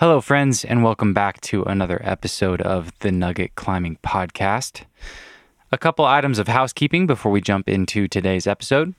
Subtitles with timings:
[0.00, 4.84] Hello, friends, and welcome back to another episode of the Nugget Climbing Podcast.
[5.72, 8.94] A couple items of housekeeping before we jump into today's episode.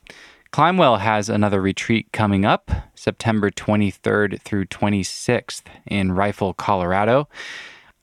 [0.51, 7.29] Climbwell has another retreat coming up September 23rd through 26th in Rifle, Colorado.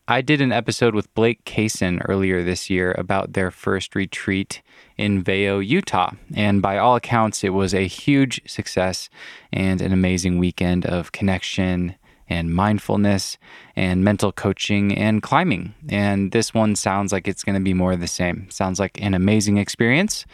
[0.08, 4.62] I did an episode with Blake Kaysen earlier this year about their first retreat
[4.96, 6.12] in Vail, Utah.
[6.34, 9.10] And by all accounts, it was a huge success
[9.52, 11.96] and an amazing weekend of connection
[12.28, 13.38] and mindfulness
[13.74, 15.74] and mental coaching and climbing.
[15.88, 18.48] And this one sounds like it's going to be more of the same.
[18.50, 20.26] Sounds like an amazing experience.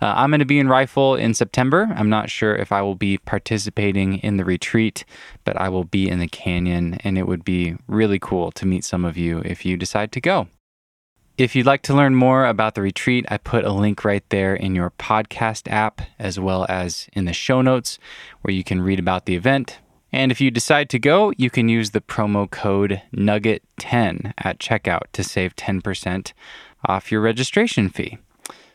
[0.00, 1.92] Uh, I'm going to be in Rifle in September.
[1.94, 5.04] I'm not sure if I will be participating in the retreat,
[5.44, 8.84] but I will be in the canyon, and it would be really cool to meet
[8.84, 10.48] some of you if you decide to go.
[11.38, 14.54] If you'd like to learn more about the retreat, I put a link right there
[14.54, 17.98] in your podcast app, as well as in the show notes,
[18.40, 19.78] where you can read about the event,
[20.16, 25.12] and if you decide to go, you can use the promo code NUGGET10 at checkout
[25.12, 26.32] to save 10%
[26.86, 28.16] off your registration fee.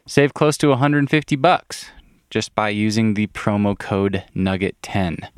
[0.06, 1.90] Save close to 150 bucks
[2.30, 5.30] just by using the promo code NUGGET10.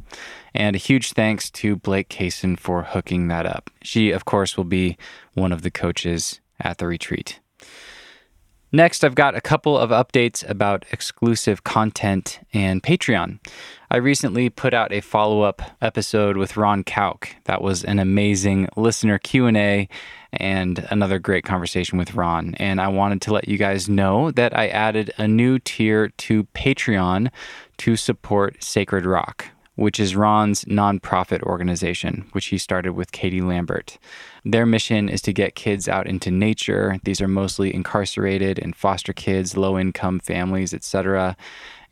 [0.54, 3.70] And a huge thanks to Blake Kaysen for hooking that up.
[3.82, 4.98] She, of course, will be
[5.36, 7.40] one of the coaches at the retreat.
[8.76, 13.38] Next, I've got a couple of updates about exclusive content and Patreon.
[13.94, 17.28] I recently put out a follow-up episode with Ron Kauk.
[17.44, 19.88] That was an amazing listener Q&A
[20.32, 22.56] and another great conversation with Ron.
[22.56, 26.46] And I wanted to let you guys know that I added a new tier to
[26.56, 27.30] Patreon
[27.78, 33.98] to support Sacred Rock which is Ron's nonprofit organization, which he started with Katie Lambert.
[34.46, 37.00] Their mission is to get kids out into nature.
[37.04, 41.36] These are mostly incarcerated and foster kids, low income families, etc.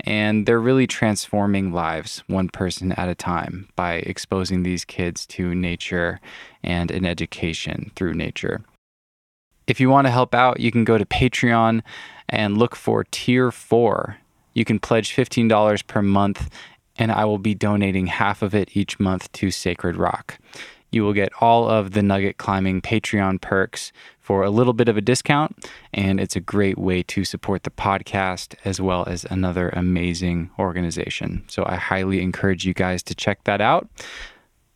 [0.03, 5.53] And they're really transforming lives one person at a time by exposing these kids to
[5.53, 6.19] nature
[6.63, 8.61] and an education through nature.
[9.67, 11.81] If you want to help out, you can go to Patreon
[12.27, 14.17] and look for Tier 4.
[14.53, 16.49] You can pledge $15 per month
[16.97, 20.37] and I will be donating half of it each month to Sacred Rock.
[20.91, 23.93] You will get all of the Nugget Climbing Patreon perks
[24.31, 25.53] for a little bit of a discount,
[25.93, 31.43] and it's a great way to support the podcast as well as another amazing organization.
[31.49, 33.89] So I highly encourage you guys to check that out.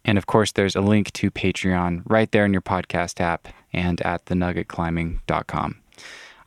[0.03, 4.01] And of course, there's a link to Patreon right there in your podcast app and
[4.01, 5.81] at thenuggetclimbing.com.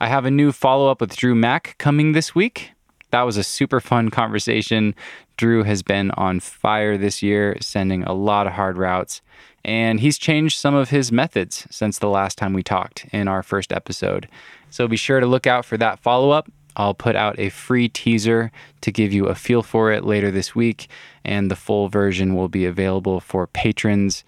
[0.01, 2.73] I have a new follow up with Drew Mack coming this week.
[3.11, 4.95] That was a super fun conversation.
[5.39, 9.23] Drew has been on fire this year, sending a lot of hard routes,
[9.65, 13.43] and he's changed some of his methods since the last time we talked in our
[13.43, 14.29] first episode.
[14.71, 16.51] So be sure to look out for that follow up.
[16.77, 18.53] I'll put out a free teaser
[18.83, 20.89] to give you a feel for it later this week,
[21.25, 24.23] and the full version will be available for patrons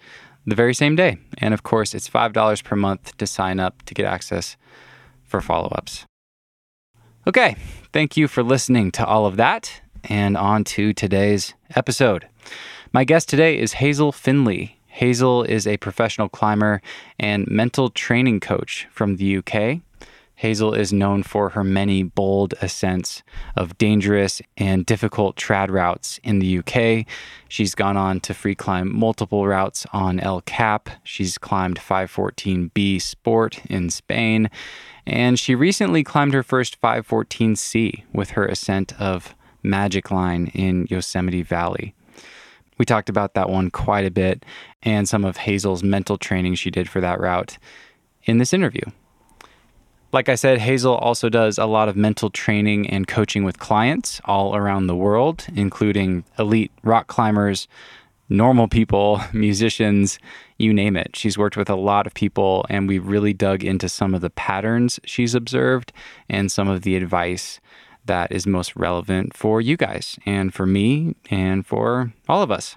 [0.45, 1.17] the very same day.
[1.37, 4.57] And of course, it's $5 per month to sign up to get access
[5.23, 6.05] for follow ups.
[7.25, 7.55] Okay,
[7.93, 12.27] thank you for listening to all of that and on to today's episode.
[12.91, 14.80] My guest today is Hazel Findlay.
[14.91, 16.81] Hazel is a professional climber
[17.17, 19.79] and mental training coach from the UK.
[20.35, 23.23] Hazel is known for her many bold ascents
[23.55, 27.05] of dangerous and difficult trad routes in the UK.
[27.47, 30.89] She's gone on to free climb multiple routes on El Cap.
[31.03, 34.49] She's climbed 514B Sport in Spain.
[35.05, 41.43] And she recently climbed her first 514C with her ascent of Magic Line in Yosemite
[41.43, 41.93] Valley.
[42.81, 44.43] We talked about that one quite a bit
[44.81, 47.59] and some of Hazel's mental training she did for that route
[48.23, 48.81] in this interview.
[50.11, 54.19] Like I said, Hazel also does a lot of mental training and coaching with clients
[54.25, 57.67] all around the world, including elite rock climbers,
[58.29, 60.17] normal people, musicians,
[60.57, 61.15] you name it.
[61.15, 64.31] She's worked with a lot of people, and we really dug into some of the
[64.31, 65.93] patterns she's observed
[66.27, 67.59] and some of the advice
[68.05, 72.75] that is most relevant for you guys and for me and for all of us.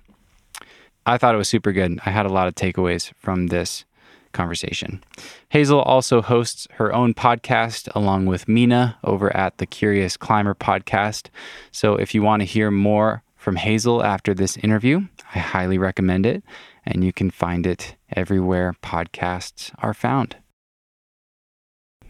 [1.06, 1.98] I thought it was super good.
[2.06, 3.84] I had a lot of takeaways from this
[4.32, 5.02] conversation.
[5.48, 11.28] Hazel also hosts her own podcast along with Mina over at the Curious Climber podcast.
[11.70, 16.26] So if you want to hear more from Hazel after this interview, I highly recommend
[16.26, 16.42] it.
[16.84, 20.36] And you can find it everywhere podcasts are found.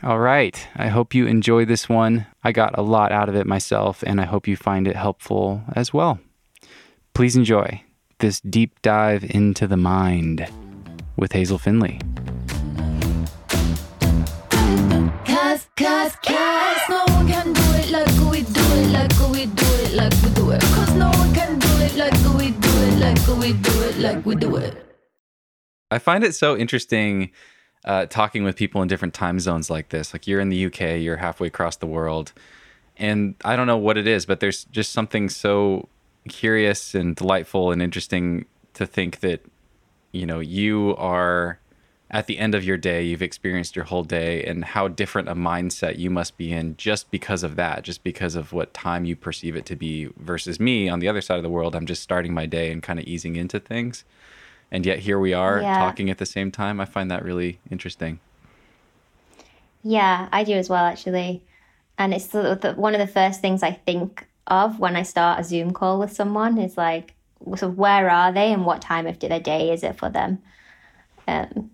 [0.04, 0.68] All right.
[0.76, 2.26] I hope you enjoy this one.
[2.42, 5.62] I got a lot out of it myself, and I hope you find it helpful
[5.74, 6.18] as well.
[7.14, 7.82] Please enjoy
[8.18, 10.46] this deep dive into the mind
[11.16, 12.00] with Hazel Findlay.
[15.24, 19.66] Cause, cause, cause no one can do it like we do it, like we do
[19.84, 20.60] it, like we do it.
[20.60, 24.26] Cause no one can do it like we do it, like we do it, like
[24.26, 24.84] we do it.
[25.90, 27.30] I find it so interesting
[27.84, 30.12] uh, talking with people in different time zones like this.
[30.12, 32.32] Like you're in the UK, you're halfway across the world,
[32.96, 35.88] and I don't know what it is, but there's just something so
[36.28, 39.44] curious and delightful and interesting to think that
[40.12, 41.58] you know you are
[42.10, 45.34] at the end of your day you've experienced your whole day and how different a
[45.34, 49.16] mindset you must be in just because of that just because of what time you
[49.16, 52.02] perceive it to be versus me on the other side of the world i'm just
[52.02, 54.04] starting my day and kind of easing into things
[54.70, 55.78] and yet here we are yeah.
[55.78, 56.80] talking at the same time.
[56.80, 58.20] I find that really interesting.
[59.82, 61.42] Yeah, I do as well, actually.
[61.98, 65.40] And it's the, the, one of the first things I think of when I start
[65.40, 67.14] a Zoom call with someone is like,
[67.56, 70.42] so where are they and what time of the day is it for them?
[71.28, 71.70] Um,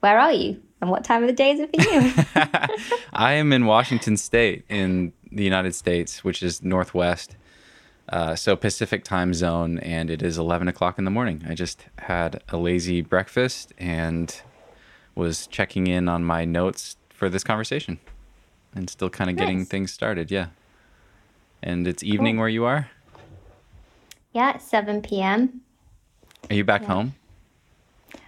[0.00, 2.98] where are you and what time of the day is it for you?
[3.12, 7.36] I am in Washington State in the United States, which is Northwest.
[8.08, 11.42] Uh, so Pacific time zone, and it is 11 o'clock in the morning.
[11.48, 14.40] I just had a lazy breakfast and
[15.14, 17.98] was checking in on my notes for this conversation,
[18.74, 19.42] and still kind of nice.
[19.42, 20.30] getting things started.
[20.30, 20.48] Yeah.
[21.62, 22.40] And it's evening cool.
[22.40, 22.90] where you are.
[24.32, 25.62] Yeah, it's 7 p.m.
[26.50, 26.88] Are you back yeah.
[26.88, 27.14] home?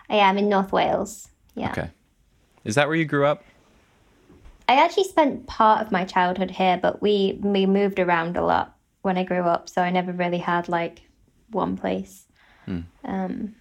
[0.08, 1.28] I am in North Wales.
[1.54, 1.72] Yeah.
[1.72, 1.90] Okay.
[2.64, 3.44] Is that where you grew up?
[4.68, 8.75] I actually spent part of my childhood here, but we we moved around a lot
[9.06, 11.02] when I grew up, so I never really had like
[11.50, 12.26] one place.
[12.64, 12.80] Hmm.
[13.04, 13.54] Um,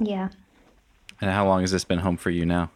[0.00, 0.30] yeah.
[1.20, 2.70] And how long has this been home for you now?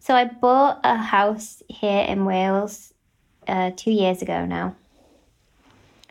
[0.00, 2.94] So I bought a house here in Wales
[3.46, 4.74] uh, two years ago now.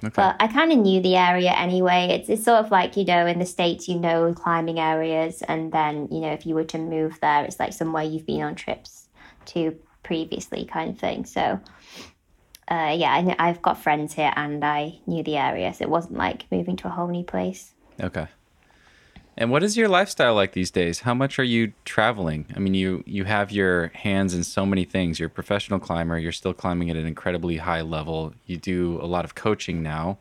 [0.03, 0.13] Okay.
[0.15, 2.09] But I kind of knew the area anyway.
[2.11, 5.71] It's it's sort of like you know in the states you know climbing areas, and
[5.71, 8.55] then you know if you were to move there, it's like somewhere you've been on
[8.55, 9.09] trips
[9.45, 11.25] to previously, kind of thing.
[11.25, 11.59] So
[12.71, 16.17] uh, yeah, I, have got friends here and I knew the area, so it wasn't
[16.17, 17.73] like moving to a whole new place.
[17.99, 18.27] Okay.
[19.35, 21.01] And what is your lifestyle like these days?
[21.01, 22.45] How much are you traveling?
[22.55, 25.19] I mean, you you have your hands in so many things.
[25.19, 26.17] You're a professional climber.
[26.17, 28.33] You're still climbing at an incredibly high level.
[28.45, 30.17] You do a lot of coaching now.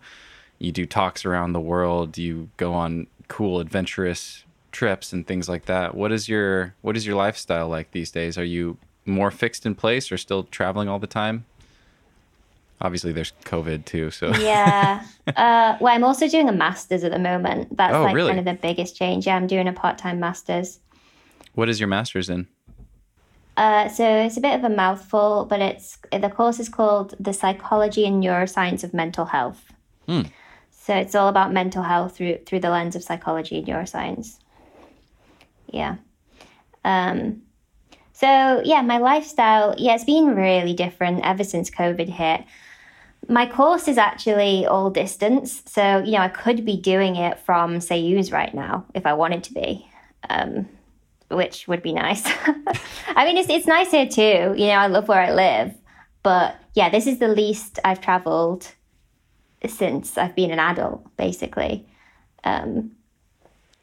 [0.58, 2.18] You do talks around the world.
[2.18, 5.94] You go on cool, adventurous trips and things like that.
[5.94, 8.36] What is your what is your lifestyle like these days?
[8.36, 8.76] Are you
[9.06, 11.44] more fixed in place or still traveling all the time?
[12.80, 14.10] Obviously there's COVID too.
[14.10, 15.04] So yeah.
[15.36, 17.76] Uh, well, I'm also doing a master's at the moment.
[17.76, 18.32] That's oh, like really?
[18.32, 19.28] kind of the biggest change.
[19.28, 20.80] Yeah, I'm doing a part-time master's.
[21.54, 22.48] What is your master's in?
[23.56, 27.32] Uh, so it's a bit of a mouthful, but it's the course is called the
[27.32, 29.72] Psychology and Neuroscience of Mental Health.
[30.08, 30.22] Hmm.
[30.72, 34.38] So it's all about mental health through through the lens of psychology and neuroscience.
[35.68, 35.96] Yeah.
[36.84, 37.42] Um,
[38.12, 42.44] so yeah, my lifestyle, yeah, it's been really different ever since COVID hit
[43.30, 45.62] my course is actually all distance.
[45.64, 49.12] So, you know, I could be doing it from say, Ceüse right now if I
[49.12, 49.88] wanted to be,
[50.28, 50.68] um,
[51.30, 52.24] which would be nice.
[52.26, 54.54] I mean, it's, it's nice here too.
[54.60, 55.74] You know, I love where I live.
[56.24, 58.66] But yeah, this is the least I've traveled
[59.64, 61.86] since I've been an adult, basically.
[62.42, 62.96] Um,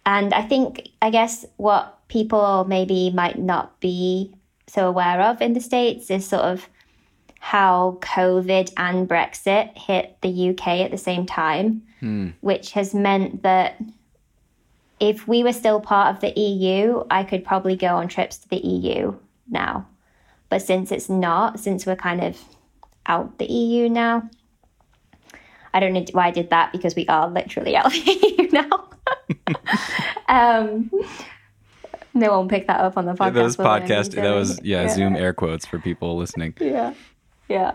[0.05, 4.33] and I think, I guess, what people maybe might not be
[4.67, 6.67] so aware of in the States is sort of
[7.47, 12.31] how COVID and Brexit hit the UK at the same time, hmm.
[12.41, 13.81] which has meant that
[14.99, 18.49] if we were still part of the EU, I could probably go on trips to
[18.49, 19.15] the EU
[19.49, 19.87] now.
[20.49, 22.37] But since it's not, since we're kind of
[23.05, 24.29] out the EU now,
[25.73, 28.49] I don't know why I did that because we are literally out of the EU
[28.51, 28.89] now.
[30.27, 30.91] um,
[32.13, 33.25] no one picked that up on the podcast.
[33.25, 34.15] Yeah, that was podcast.
[34.15, 36.53] That was yeah, yeah, Zoom air quotes for people listening.
[36.59, 36.93] Yeah
[37.47, 37.73] yeah.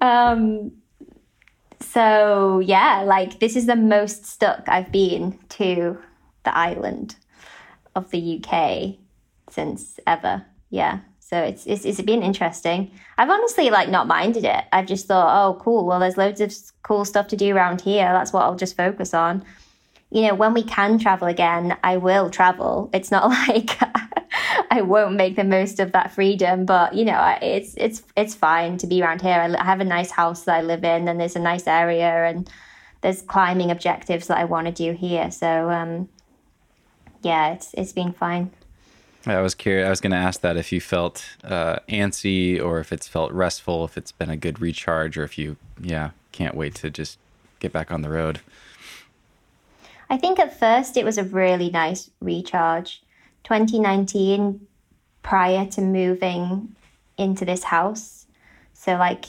[0.00, 0.72] Um,
[1.80, 5.98] so yeah, like this is the most stuck I've been to
[6.44, 7.16] the island
[7.94, 8.96] of the UK
[9.50, 10.44] since ever.
[10.70, 11.00] Yeah.
[11.20, 12.92] So it's, it's it's been interesting.
[13.18, 14.64] I've honestly like not minded it.
[14.72, 15.84] I've just thought, oh, cool.
[15.84, 18.12] Well, there's loads of cool stuff to do around here.
[18.12, 19.44] That's what I'll just focus on.
[20.10, 22.90] You know, when we can travel again, I will travel.
[22.92, 23.78] It's not like
[24.70, 26.64] I won't make the most of that freedom.
[26.64, 29.56] But you know, it's it's it's fine to be around here.
[29.58, 32.48] I have a nice house that I live in, and there's a nice area, and
[33.00, 35.30] there's climbing objectives that I want to do here.
[35.30, 36.08] So um,
[37.22, 38.50] yeah, it's it's been fine.
[39.26, 39.86] I was curious.
[39.86, 43.32] I was going to ask that if you felt uh, antsy, or if it's felt
[43.32, 47.18] restful, if it's been a good recharge, or if you, yeah, can't wait to just
[47.58, 48.40] get back on the road.
[50.08, 53.02] I think at first it was a really nice recharge.
[53.44, 54.66] 2019
[55.22, 56.76] prior to moving
[57.16, 58.26] into this house.
[58.74, 59.26] So like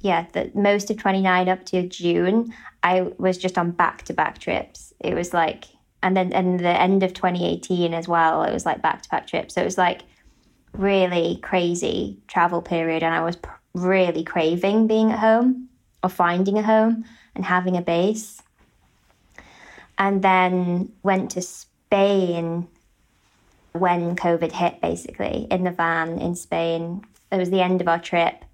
[0.00, 4.38] yeah, the most of 29 up to June, I was just on back to back
[4.38, 4.92] trips.
[5.00, 5.64] It was like
[6.02, 8.42] and then and the end of 2018 as well.
[8.44, 9.54] It was like back to back trips.
[9.54, 10.02] So it was like
[10.72, 15.68] really crazy travel period, and I was pr- really craving being at home
[16.02, 18.42] or finding a home and having a base.
[19.98, 22.68] And then went to Spain
[23.72, 27.04] when COVID hit, basically, in the van in Spain.
[27.30, 28.44] It was the end of our trip.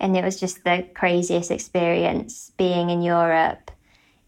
[0.00, 3.70] And it was just the craziest experience being in Europe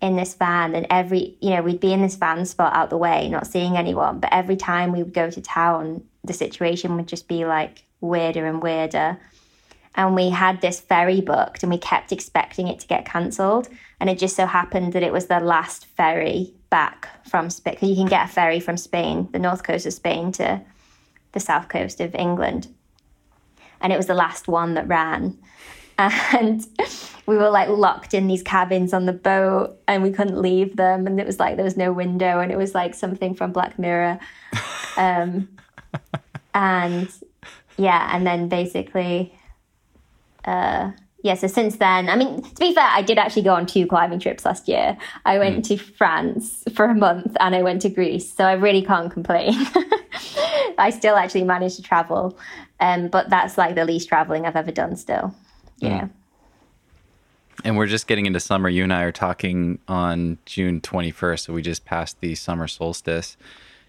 [0.00, 0.74] in this van.
[0.74, 3.76] And every, you know, we'd be in this van spot out the way, not seeing
[3.76, 4.20] anyone.
[4.20, 8.46] But every time we would go to town, the situation would just be like weirder
[8.46, 9.18] and weirder.
[9.94, 13.68] And we had this ferry booked and we kept expecting it to get cancelled.
[13.98, 17.74] And it just so happened that it was the last ferry back from Spain.
[17.74, 20.60] Because you can get a ferry from Spain, the north coast of Spain, to
[21.32, 22.68] the south coast of England.
[23.80, 25.38] And it was the last one that ran.
[25.98, 26.66] And
[27.26, 31.06] we were like locked in these cabins on the boat and we couldn't leave them.
[31.06, 33.78] And it was like there was no window and it was like something from Black
[33.78, 34.18] Mirror.
[34.98, 35.50] Um,
[36.54, 37.10] and
[37.76, 39.34] yeah, and then basically,
[40.46, 40.92] uh,
[41.26, 43.84] yeah, so since then, I mean, to be fair, I did actually go on two
[43.84, 44.96] climbing trips last year.
[45.24, 45.68] I went mm.
[45.68, 49.52] to France for a month and I went to Greece, so I really can't complain.
[50.78, 52.38] I still actually managed to travel,
[52.78, 55.34] um, but that's like the least traveling I've ever done still,
[55.78, 56.02] Yeah.
[56.02, 56.10] mm.
[57.64, 58.68] And we're just getting into summer.
[58.68, 63.36] You and I are talking on June 21st, so we just passed the summer solstice.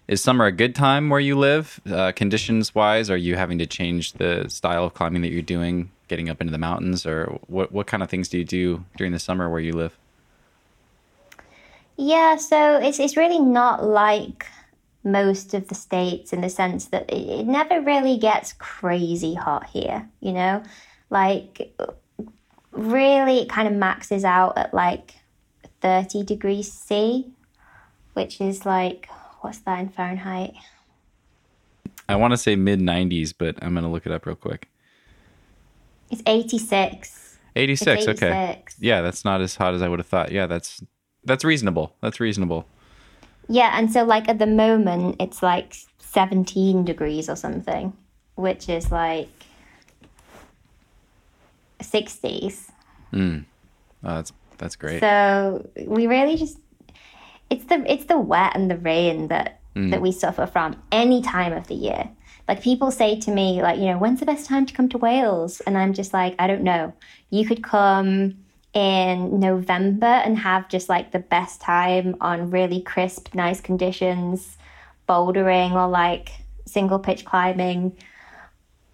[0.08, 3.10] Is summer a good time where you live, uh, conditions wise?
[3.10, 6.50] Are you having to change the style of climbing that you're doing, getting up into
[6.50, 9.60] the mountains, or what, what kind of things do you do during the summer where
[9.60, 9.98] you live?
[11.98, 14.46] Yeah, so it's, it's really not like
[15.04, 19.66] most of the states in the sense that it, it never really gets crazy hot
[19.66, 20.62] here, you know?
[21.10, 21.76] Like,
[22.72, 25.16] really, it kind of maxes out at like
[25.82, 27.26] 30 degrees C,
[28.14, 29.10] which is like
[29.48, 30.52] what's that in Fahrenheit?
[32.06, 34.68] I want to say mid 90s, but I'm going to look it up real quick.
[36.10, 37.38] It's 86.
[37.56, 38.22] 86, it's 86.
[38.22, 38.62] okay.
[38.78, 40.32] Yeah, that's not as hot as I would have thought.
[40.32, 40.82] Yeah, that's
[41.24, 41.94] that's reasonable.
[42.02, 42.66] That's reasonable.
[43.48, 47.94] Yeah, and so like at the moment it's like 17 degrees or something,
[48.34, 49.30] which is like
[51.80, 52.70] 60s.
[53.14, 53.46] Mm.
[54.04, 55.00] Oh, that's that's great.
[55.00, 56.58] So we really just
[57.50, 59.90] it's the it's the wet and the rain that mm.
[59.90, 62.10] that we suffer from any time of the year.
[62.46, 64.98] Like people say to me, like, you know, when's the best time to come to
[64.98, 65.60] Wales?
[65.60, 66.94] And I'm just like, I don't know.
[67.28, 68.38] You could come
[68.72, 74.56] in November and have just like the best time on really crisp, nice conditions,
[75.06, 76.30] bouldering or like
[76.66, 77.96] single pitch climbing.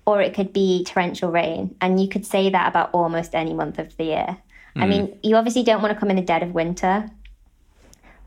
[0.05, 1.77] Or it could be torrential rain.
[1.81, 4.37] And you could say that about almost any month of the year.
[4.77, 4.83] Mm.
[4.83, 7.09] I mean, you obviously don't want to come in the dead of winter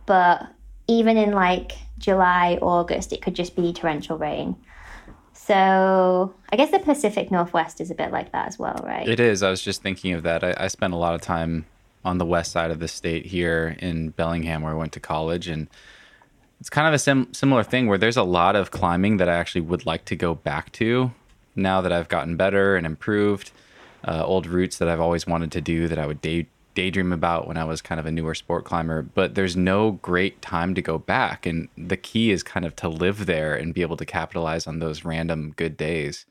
[0.07, 0.47] but
[0.87, 4.55] even in like July, August, it could just be torrential rain.
[5.33, 9.07] So I guess the Pacific Northwest is a bit like that as well, right?
[9.07, 9.43] It is.
[9.43, 10.43] I was just thinking of that.
[10.43, 11.67] I, I spent a lot of time
[12.03, 15.47] on the west side of the state here in Bellingham, where I went to college,
[15.47, 15.67] and
[16.59, 19.35] it's kind of a sim- similar thing where there's a lot of climbing that I
[19.35, 21.11] actually would like to go back to
[21.55, 23.51] now that I've gotten better and improved.
[24.07, 26.47] Uh, old routes that I've always wanted to do that I would day
[26.77, 30.43] daydream about when I was kind of a newer sport climber, but there's no great
[30.43, 31.47] time to go back.
[31.47, 34.77] And the key is kind of to live there and be able to capitalize on
[34.77, 36.27] those random good days.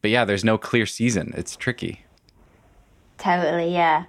[0.00, 1.34] But yeah, there's no clear season.
[1.36, 2.06] It's tricky.
[3.18, 4.06] Totally, yeah.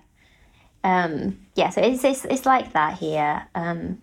[0.86, 3.46] Um, yeah, so it's, it's, it's like that here.
[3.54, 4.02] Um,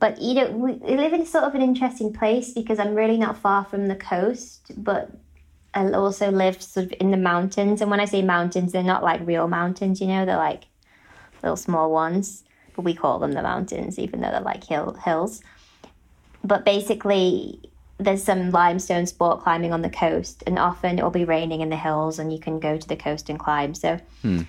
[0.00, 3.38] but you know, we live in sort of an interesting place because I'm really not
[3.38, 5.12] far from the coast, but
[5.74, 7.80] I also live sort of in the mountains.
[7.80, 10.64] And when I say mountains, they're not like real mountains, you know, they're like
[11.42, 12.44] little small ones.
[12.74, 15.42] But we call them the mountains, even though they're like hill hills.
[16.44, 17.60] But basically,
[17.98, 21.68] there's some limestone sport climbing on the coast, and often it will be raining in
[21.68, 23.74] the hills, and you can go to the coast and climb.
[23.74, 24.42] So, hmm.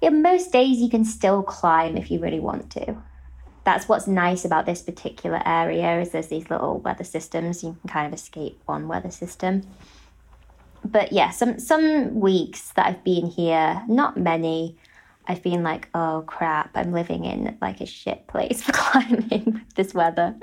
[0.00, 2.96] yeah, most days you can still climb if you really want to.
[3.64, 7.62] That's what's nice about this particular area is there's these little weather systems.
[7.62, 9.62] You can kind of escape one weather system
[10.84, 14.76] but yeah, some some weeks that I've been here, not many,
[15.26, 19.74] I've been like, oh crap, I'm living in like a shit place for climbing with
[19.74, 20.34] this weather.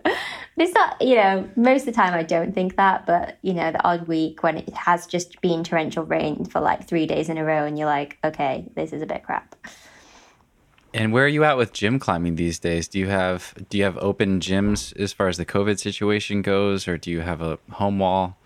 [0.56, 3.72] It's not, you know, most of the time I don't think that, but you know,
[3.72, 7.38] the odd week when it has just been torrential rain for like three days in
[7.38, 9.56] a row and you're like, okay, this is a bit crap.
[10.94, 12.88] And where are you at with gym climbing these days?
[12.88, 16.88] Do you have do you have open gyms as far as the COVID situation goes,
[16.88, 18.38] or do you have a home wall?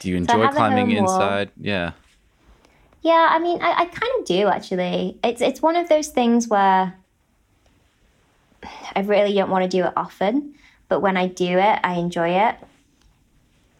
[0.00, 1.50] Do you enjoy so climbing inside?
[1.56, 1.92] Yeah.
[3.02, 5.18] Yeah, I mean, I, I kind of do actually.
[5.22, 6.94] It's it's one of those things where
[8.96, 10.54] I really don't want to do it often,
[10.88, 12.56] but when I do it, I enjoy it.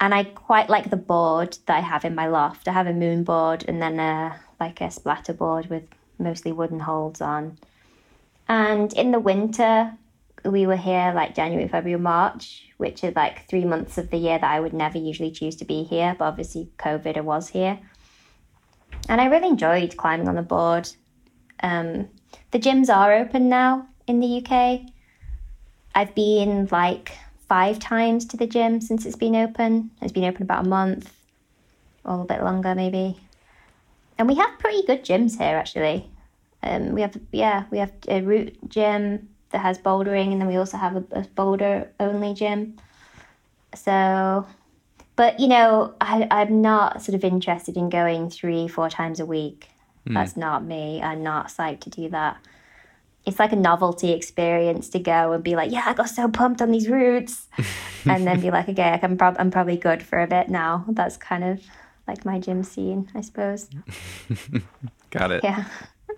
[0.01, 2.69] And I quite like the board that I have in my loft.
[2.69, 5.85] I have a moon board and then a like a splatter board with
[6.19, 7.57] mostly wooden holds on.
[8.47, 9.97] And in the winter,
[10.45, 14.39] we were here like January, February, March, which is like three months of the year
[14.39, 16.15] that I would never usually choose to be here.
[16.19, 17.79] But obviously, COVID, I was here.
[19.09, 20.89] And I really enjoyed climbing on the board.
[21.61, 22.09] Um,
[22.51, 24.83] the gyms are open now in the UK.
[25.95, 27.13] I've been like
[27.49, 29.91] five times to the gym since it's been open.
[30.03, 31.13] It's been open about a month
[32.05, 33.19] or a bit longer, maybe.
[34.19, 36.11] And we have pretty good gyms here, actually.
[36.63, 40.57] Um, we have, yeah, we have a route gym that has bouldering, and then we
[40.57, 42.77] also have a, a boulder only gym.
[43.73, 44.47] So,
[45.15, 49.27] but you know, I, I'm not sort of interested in going three, four times a
[49.27, 49.69] week.
[50.09, 50.15] Mm.
[50.15, 51.01] That's not me.
[51.01, 52.37] I'm not psyched to do that.
[53.25, 56.61] It's like a novelty experience to go and be like, yeah, I got so pumped
[56.61, 57.47] on these routes,
[58.05, 60.85] and then be like, okay, I'm, prob- I'm probably good for a bit now.
[60.89, 61.63] That's kind of
[62.09, 63.71] like my gym scene, I suppose.
[65.11, 65.45] got it.
[65.45, 65.65] Yeah.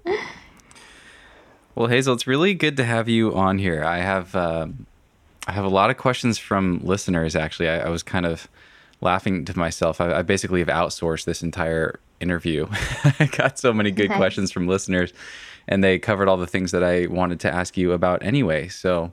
[1.77, 3.85] well, Hazel, it's really good to have you on here.
[3.85, 4.87] I have um,
[5.47, 7.37] I have a lot of questions from listeners.
[7.37, 8.49] Actually, I, I was kind of
[9.01, 10.01] laughing to myself.
[10.01, 12.67] I, I, basically have outsourced this entire interview.
[13.21, 15.13] I got so many good questions from listeners,
[15.69, 18.69] and they covered all the things that I wanted to ask you about anyway.
[18.69, 19.13] So.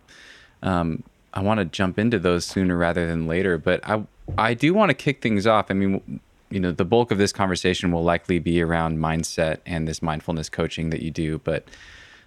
[0.63, 1.03] Um,
[1.35, 4.03] I want to jump into those sooner rather than later, but I
[4.37, 5.71] I do want to kick things off.
[5.71, 6.21] I mean,
[6.53, 10.49] you know the bulk of this conversation will likely be around mindset and this mindfulness
[10.49, 11.65] coaching that you do but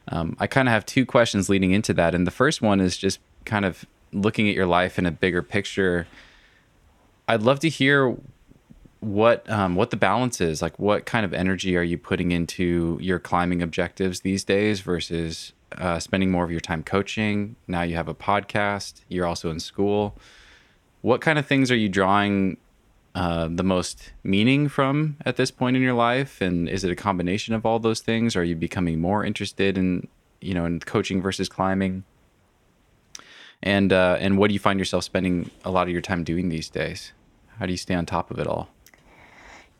[0.08, 2.96] um, i kind of have two questions leading into that and the first one is
[2.96, 6.06] just kind of looking at your life in a bigger picture.
[7.28, 8.16] I'd love to hear
[9.00, 12.98] what um, what the balance is like what kind of energy are you putting into
[13.00, 17.56] your climbing objectives these days versus uh, spending more of your time coaching?
[17.68, 20.16] Now you have a podcast you're also in school.
[21.02, 22.56] What kind of things are you drawing
[23.16, 26.42] uh, the most meaning from at this point in your life?
[26.42, 28.36] And is it a combination of all those things?
[28.36, 30.06] Are you becoming more interested in,
[30.42, 32.04] you know, in coaching versus climbing?
[33.62, 36.50] And uh, and what do you find yourself spending a lot of your time doing
[36.50, 37.12] these days?
[37.58, 38.68] How do you stay on top of it all?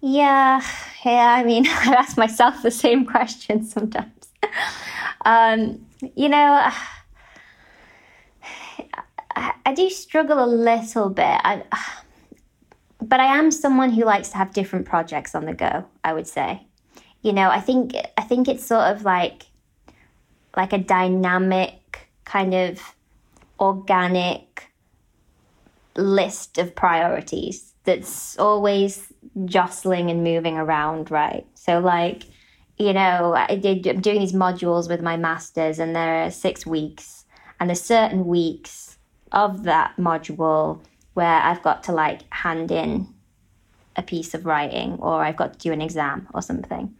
[0.00, 0.62] Yeah,
[1.04, 1.34] yeah.
[1.38, 4.30] I mean, I ask myself the same question sometimes.
[5.26, 6.38] um, you know,
[9.36, 11.26] I, I, do struggle a little bit.
[11.26, 11.62] I,
[13.00, 16.26] but I am someone who likes to have different projects on the go, I would
[16.26, 16.66] say.
[17.22, 19.46] You know, I think I think it's sort of like
[20.56, 22.80] like a dynamic kind of
[23.60, 24.70] organic
[25.96, 29.12] list of priorities that's always
[29.44, 31.46] jostling and moving around, right?
[31.54, 32.24] So like,
[32.78, 36.66] you know, I did, I'm doing these modules with my masters and there are six
[36.66, 37.24] weeks
[37.58, 38.98] and there's certain weeks
[39.32, 40.80] of that module
[41.16, 43.08] where I've got to like hand in
[43.96, 46.94] a piece of writing or I've got to do an exam or something.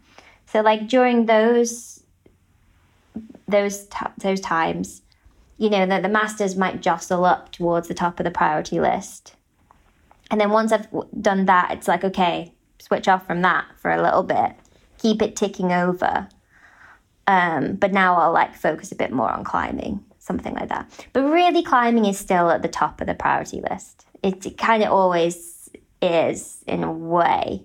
[0.46, 2.02] So like during those
[3.46, 5.02] those t- those times,
[5.58, 9.34] you know, that the masters might jostle up towards the top of the priority list.
[10.30, 10.88] And then once I've
[11.20, 14.52] done that, it's like okay, switch off from that for a little bit,
[14.96, 16.26] keep it ticking over.
[17.26, 20.90] Um, but now I'll like focus a bit more on climbing, something like that.
[21.12, 24.90] But really, climbing is still at the top of the priority list it kind of
[24.90, 25.68] always
[26.02, 27.62] is in a way.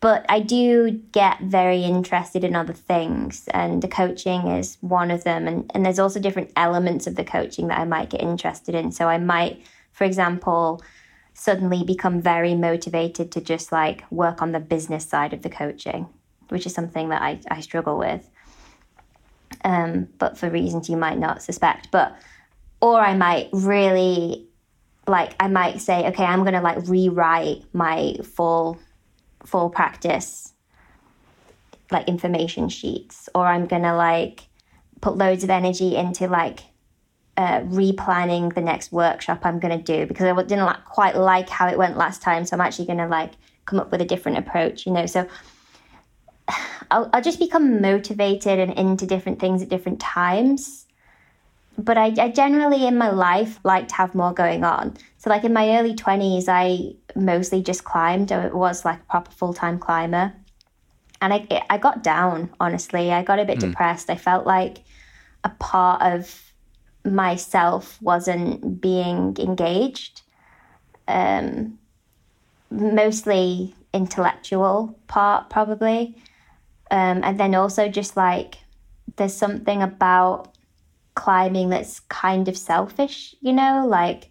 [0.00, 5.24] But I do get very interested in other things, and the coaching is one of
[5.24, 5.48] them.
[5.48, 8.92] And, and there's also different elements of the coaching that I might get interested in.
[8.92, 10.82] So I might, for example,
[11.32, 16.06] suddenly become very motivated to just like work on the business side of the coaching,
[16.48, 18.28] which is something that I, I struggle with.
[19.64, 21.90] Um, but for reasons you might not suspect.
[21.90, 22.14] But
[22.82, 24.46] or I might really
[25.06, 28.78] like I might say, okay, I'm gonna like rewrite my full
[29.44, 30.52] full practice
[31.90, 34.44] like information sheets, or I'm gonna like
[35.00, 36.60] put loads of energy into like
[37.36, 41.68] uh, replanning the next workshop I'm gonna do because I didn't like, quite like how
[41.68, 43.32] it went last time, so I'm actually gonna like
[43.66, 45.06] come up with a different approach, you know.
[45.06, 45.28] So
[46.90, 50.83] I'll, I'll just become motivated and into different things at different times
[51.76, 54.96] but I, I, generally in my life like to have more going on.
[55.18, 58.32] So like in my early 20s, I mostly just climbed.
[58.32, 60.32] I was like a proper full-time climber.
[61.20, 63.12] And I, I got down, honestly.
[63.12, 63.70] I got a bit mm.
[63.70, 64.10] depressed.
[64.10, 64.78] I felt like
[65.42, 66.52] a part of
[67.04, 70.22] myself wasn't being engaged.
[71.08, 71.78] Um,
[72.70, 76.16] mostly intellectual part, probably.
[76.90, 78.56] Um, and then also just like
[79.16, 80.53] there's something about
[81.14, 84.30] climbing that's kind of selfish, you know, like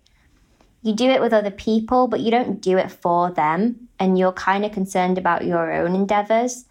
[0.82, 3.88] you do it with other people, but you don't do it for them.
[4.00, 6.66] And you're kind of concerned about your own endeavors.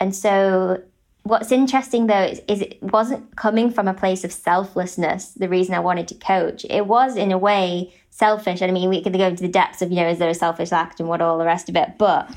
[0.00, 0.82] And so,
[1.22, 5.74] what's interesting though is, is, it wasn't coming from a place of selflessness, the reason
[5.74, 6.64] I wanted to coach.
[6.70, 8.62] It was, in a way, selfish.
[8.62, 10.72] I mean, we could go into the depths of, you know, is there a selfish
[10.72, 11.98] act and what all the rest of it.
[11.98, 12.34] But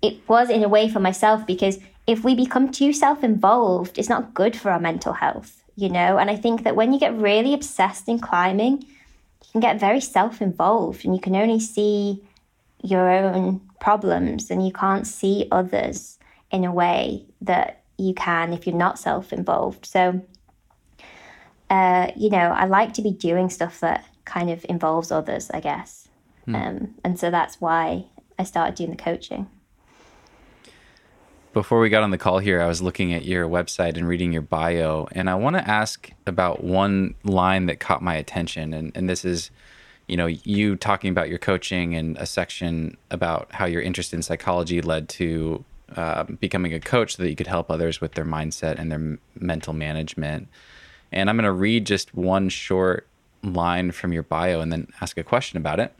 [0.00, 4.08] it was, in a way, for myself because if we become too self involved, it's
[4.08, 6.18] not good for our mental health, you know?
[6.18, 10.00] And I think that when you get really obsessed in climbing, you can get very
[10.00, 12.22] self involved and you can only see
[12.82, 16.18] your own problems and you can't see others
[16.50, 19.86] in a way that you can if you're not self involved.
[19.86, 20.20] So,
[21.70, 25.60] uh, you know, I like to be doing stuff that kind of involves others, I
[25.60, 26.08] guess.
[26.44, 26.54] Hmm.
[26.54, 28.06] Um, and so that's why
[28.38, 29.48] I started doing the coaching.
[31.54, 34.32] Before we got on the call here, I was looking at your website and reading
[34.32, 38.74] your bio, and I want to ask about one line that caught my attention.
[38.74, 39.52] And, and this is,
[40.08, 44.20] you know, you talking about your coaching and a section about how your interest in
[44.20, 45.64] psychology led to
[45.94, 49.18] uh, becoming a coach so that you could help others with their mindset and their
[49.38, 50.48] mental management.
[51.12, 53.06] And I'm going to read just one short
[53.44, 55.94] line from your bio and then ask a question about it.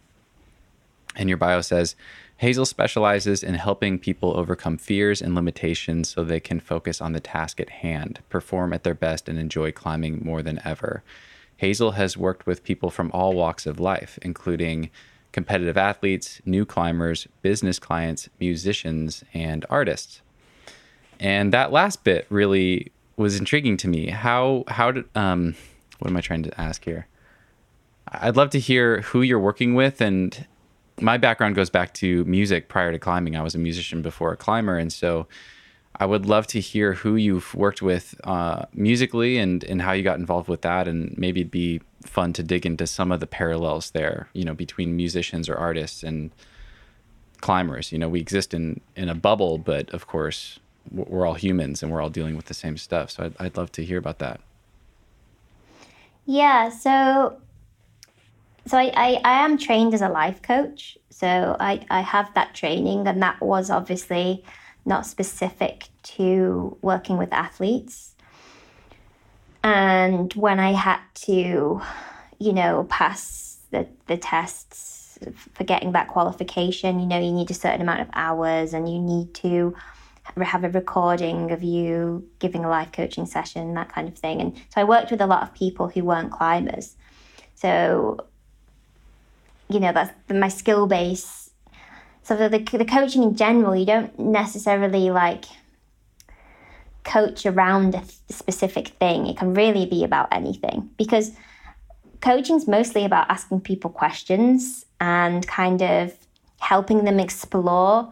[1.15, 1.95] And your bio says,
[2.39, 7.21] Hazel specializes in helping people overcome fears and limitations so they can focus on the
[7.21, 11.03] task at hand, perform at their best, and enjoy climbing more than ever.
[11.59, 14.91] Hazel has worked with people from all walks of life, including
[15.31, 20.21] competitive athletes, new climbers, business clients, musicians, and artists.
[21.21, 24.09] And that last bit really was intriguing to me.
[24.11, 25.55] How how did um
[25.99, 27.07] what am I trying to ask here?
[28.09, 30.47] I'd love to hear who you're working with and
[31.01, 33.37] my background goes back to music prior to climbing.
[33.37, 35.27] I was a musician before a climber, and so
[35.97, 40.03] I would love to hear who you've worked with uh, musically and and how you
[40.03, 43.27] got involved with that, and maybe it'd be fun to dig into some of the
[43.27, 46.31] parallels there, you know, between musicians or artists and
[47.41, 47.93] climbers.
[47.93, 50.59] You know, we exist in in a bubble, but of course,
[50.91, 53.11] we're all humans and we're all dealing with the same stuff.
[53.11, 54.41] So I'd, I'd love to hear about that.
[56.27, 56.71] Yeah.
[56.71, 57.37] So
[58.67, 60.97] so I, I, I, am trained as a life coach.
[61.11, 64.45] So I, I have that training, and that was obviously
[64.85, 68.15] not specific to working with athletes.
[69.63, 71.81] And when I had to,
[72.39, 75.19] you know, pass the, the tests
[75.55, 78.99] for getting that qualification, you know, you need a certain amount of hours and you
[78.99, 79.75] need to
[80.43, 84.41] have a recording of you giving a life coaching session, that kind of thing.
[84.41, 86.97] And so I worked with a lot of people who weren't climbers.
[87.55, 88.27] So
[89.69, 91.51] you know that's my skill base
[92.23, 95.45] so the, the coaching in general you don't necessarily like
[97.05, 101.33] coach around a specific thing it can really be about anything because
[102.21, 106.17] coaching is mostly about asking people questions and kind of
[106.59, 108.11] helping them explore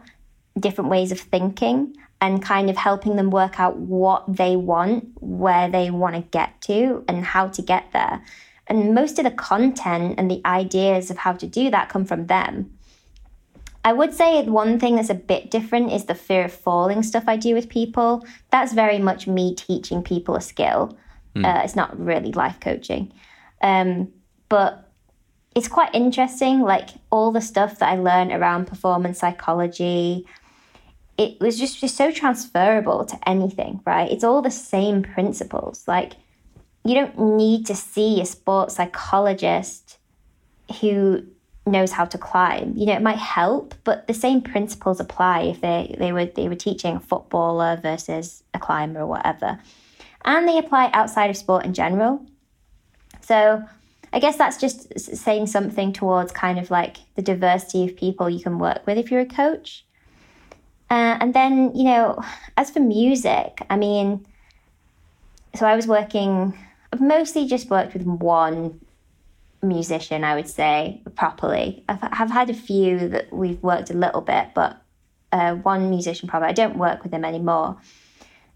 [0.59, 5.67] different ways of thinking and kind of helping them work out what they want, where
[5.67, 8.23] they want to get to, and how to get there.
[8.67, 12.27] And most of the content and the ideas of how to do that come from
[12.27, 12.77] them.
[13.85, 17.25] I would say one thing that's a bit different is the fear of falling stuff
[17.27, 18.25] I do with people.
[18.49, 20.97] That's very much me teaching people a skill.
[21.35, 21.45] Mm.
[21.45, 23.11] Uh, it's not really life coaching.
[23.61, 24.13] Um,
[24.47, 24.89] but
[25.55, 30.25] it's quite interesting, like all the stuff that I learned around performance psychology.
[31.17, 34.09] It was just, just so transferable to anything, right?
[34.09, 35.87] It's all the same principles.
[35.87, 36.13] Like
[36.83, 39.97] you don't need to see a sports psychologist
[40.81, 41.23] who
[41.65, 42.73] knows how to climb.
[42.75, 46.49] You know, it might help, but the same principles apply if they, they were they
[46.49, 49.59] were teaching a footballer versus a climber or whatever.
[50.25, 52.25] And they apply outside of sport in general.
[53.21, 53.63] So
[54.11, 58.41] I guess that's just saying something towards kind of like the diversity of people you
[58.41, 59.85] can work with if you're a coach.
[60.89, 62.21] Uh, and then, you know,
[62.55, 64.25] as for music, I mean,
[65.55, 66.57] so I was working
[66.93, 68.79] I've mostly just worked with one
[69.63, 71.83] musician, I would say, properly.
[71.89, 74.79] I've, I've had a few that we've worked a little bit, but
[75.31, 76.49] uh, one musician probably.
[76.49, 77.77] I don't work with him anymore.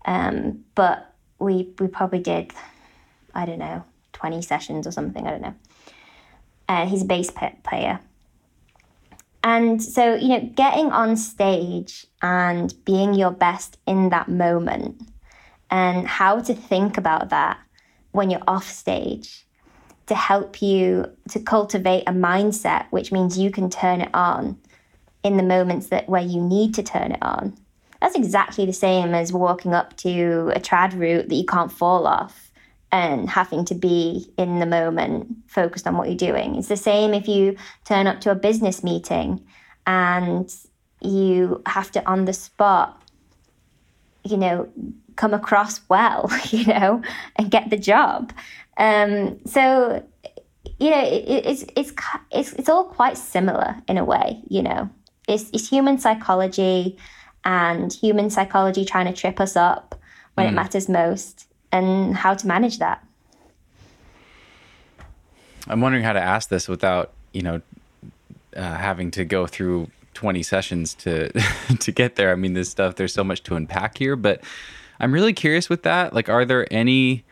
[0.05, 2.51] Um, but we we probably did,
[3.33, 5.55] I don't know, 20 sessions or something, I don't know.
[6.69, 7.31] Uh, he's a bass
[7.63, 7.99] player.
[9.43, 15.01] And so, you know, getting on stage and being your best in that moment
[15.71, 17.57] and how to think about that
[18.11, 19.45] when you're off stage
[20.07, 24.57] to help you to cultivate a mindset, which means you can turn it on
[25.23, 27.57] in the moments that where you need to turn it on.
[28.01, 32.07] That's exactly the same as walking up to a trad route that you can't fall
[32.07, 32.51] off
[32.91, 36.55] and having to be in the moment, focused on what you're doing.
[36.55, 39.45] It's the same if you turn up to a business meeting
[39.85, 40.53] and
[41.01, 43.01] you have to, on the spot,
[44.23, 44.69] you know,
[45.17, 47.01] come across well, you know,
[47.35, 48.31] and get the job.
[48.77, 50.03] Um, so,
[50.79, 51.91] you know, it, it's, it's,
[52.31, 54.89] it's, it's all quite similar in a way, you know.
[55.27, 56.97] It's, it's human psychology
[57.43, 59.99] and human psychology trying to trip us up
[60.35, 60.49] when mm.
[60.49, 63.03] it matters most and how to manage that.
[65.67, 67.61] I'm wondering how to ask this without, you know,
[68.55, 71.29] uh, having to go through 20 sessions to
[71.79, 72.31] to get there.
[72.31, 74.41] I mean, this stuff there's so much to unpack here, but
[74.99, 76.13] I'm really curious with that.
[76.13, 77.23] Like, are there any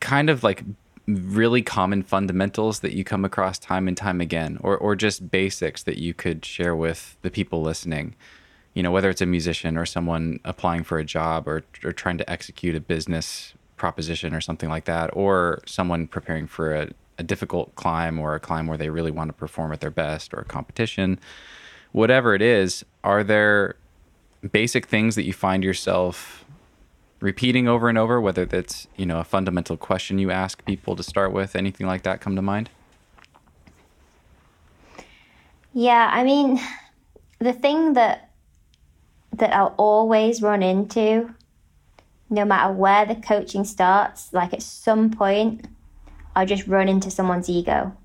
[0.00, 0.64] kind of like
[1.06, 5.82] really common fundamentals that you come across time and time again, or or just basics
[5.84, 8.14] that you could share with the people listening?
[8.74, 12.18] you know, whether it's a musician or someone applying for a job or, or trying
[12.18, 16.88] to execute a business proposition or something like that, or someone preparing for a,
[17.18, 20.32] a difficult climb or a climb where they really want to perform at their best
[20.32, 21.18] or a competition,
[21.92, 23.76] whatever it is, are there
[24.50, 26.44] basic things that you find yourself
[27.20, 31.02] repeating over and over, whether that's, you know, a fundamental question you ask people to
[31.02, 32.68] start with, anything like that come to mind?
[35.72, 36.60] Yeah, I mean,
[37.38, 38.28] the thing that
[39.34, 41.34] that I'll always run into,
[42.28, 45.66] no matter where the coaching starts, like at some point,
[46.36, 47.96] I'll just run into someone's ego.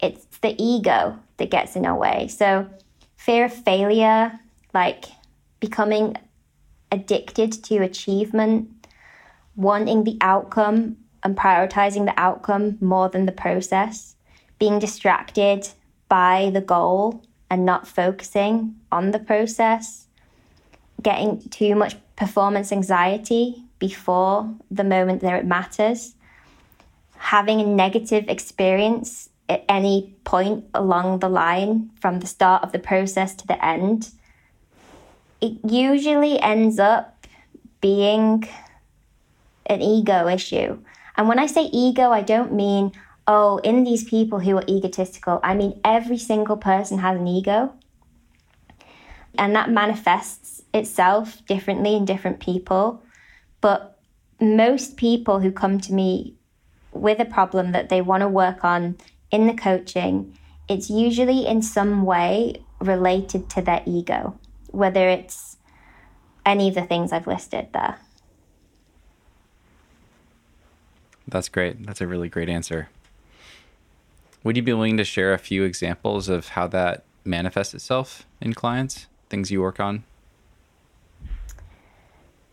[0.00, 2.26] It's the ego that gets in our way.
[2.26, 2.68] So,
[3.16, 4.40] fear of failure,
[4.74, 5.04] like
[5.60, 6.16] becoming
[6.90, 8.86] addicted to achievement,
[9.56, 14.16] wanting the outcome and prioritizing the outcome more than the process,
[14.58, 15.68] being distracted
[16.08, 20.06] by the goal and not focusing on the process,
[21.02, 26.14] getting too much performance anxiety before the moment that it matters,
[27.16, 32.78] having a negative experience at any point along the line from the start of the
[32.78, 34.10] process to the end,
[35.40, 37.26] it usually ends up
[37.80, 38.48] being
[39.66, 40.78] an ego issue.
[41.16, 42.92] And when I say ego, I don't mean,
[43.26, 47.72] oh, in these people who are egotistical, I mean every single person has an ego.
[49.36, 53.02] And that manifests itself differently in different people.
[53.60, 53.98] But
[54.40, 56.34] most people who come to me
[56.92, 58.96] with a problem that they want to work on
[59.30, 60.36] in the coaching,
[60.68, 65.56] it's usually in some way related to their ego, whether it's
[66.46, 67.98] any of the things I've listed there.
[71.26, 71.84] That's great.
[71.84, 72.88] That's a really great answer.
[74.44, 78.54] Would you be willing to share a few examples of how that manifests itself in
[78.54, 80.04] clients, things you work on?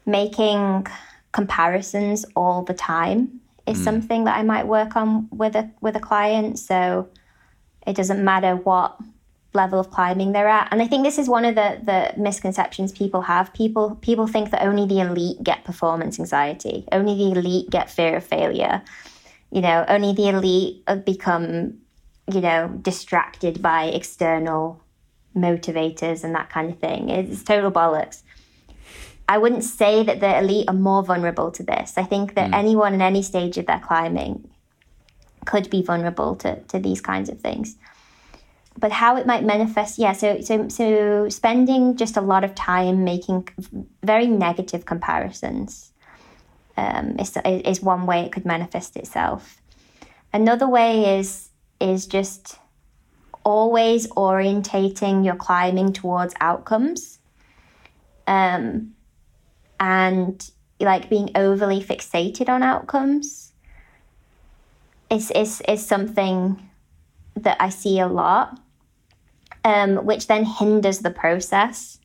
[0.05, 0.85] making
[1.31, 3.83] comparisons all the time is mm.
[3.83, 6.59] something that I might work on with a with a client.
[6.59, 7.09] So
[7.85, 8.97] it doesn't matter what
[9.55, 10.67] level of climbing they're at.
[10.71, 13.53] And I think this is one of the the misconceptions people have.
[13.53, 16.85] People people think that only the elite get performance anxiety.
[16.91, 18.81] Only the elite get fear of failure.
[19.51, 21.77] You know, only the elite become,
[22.31, 24.81] you know, distracted by external
[25.35, 27.09] motivators and that kind of thing.
[27.09, 28.23] It's total bollocks.
[29.27, 31.97] I wouldn't say that the elite are more vulnerable to this.
[31.97, 32.55] I think that mm.
[32.55, 34.47] anyone in any stage of their climbing
[35.45, 37.75] could be vulnerable to, to these kinds of things.
[38.77, 43.05] But how it might manifest, yeah, so, so, so spending just a lot of time
[43.05, 43.47] making
[44.03, 45.93] very negative comparisons
[46.75, 49.61] um, is, is one way it could manifest itself.
[50.33, 52.57] Another way is is just
[53.43, 57.19] always orientating your climbing towards outcomes.
[58.27, 58.95] Um,
[59.79, 63.53] and like being overly fixated on outcomes
[65.09, 66.69] is is is something
[67.35, 68.59] that I see a lot,
[69.65, 71.99] um, which then hinders the process.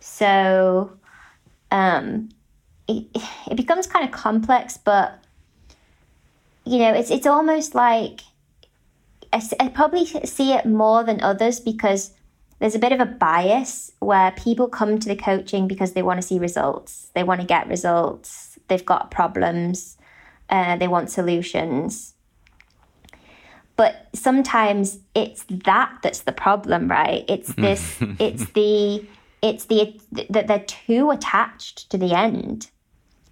[0.00, 0.98] So
[1.70, 2.30] um,
[2.88, 3.06] it,
[3.50, 5.24] it becomes kind of complex, but
[6.66, 8.20] you know, it's it's almost like
[9.32, 12.12] I, I probably see it more than others because
[12.58, 16.20] there's a bit of a bias where people come to the coaching because they want
[16.20, 17.10] to see results.
[17.14, 18.58] They want to get results.
[18.68, 19.96] They've got problems.
[20.50, 22.14] Uh, they want solutions.
[23.80, 27.24] But sometimes it's that that's the problem, right?
[27.28, 27.62] It's mm-hmm.
[27.62, 29.06] this, it's the,
[29.40, 32.68] it's the, that they're too attached to the end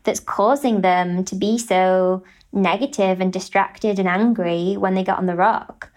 [0.05, 5.27] that's causing them to be so negative and distracted and angry when they get on
[5.27, 5.91] the rock.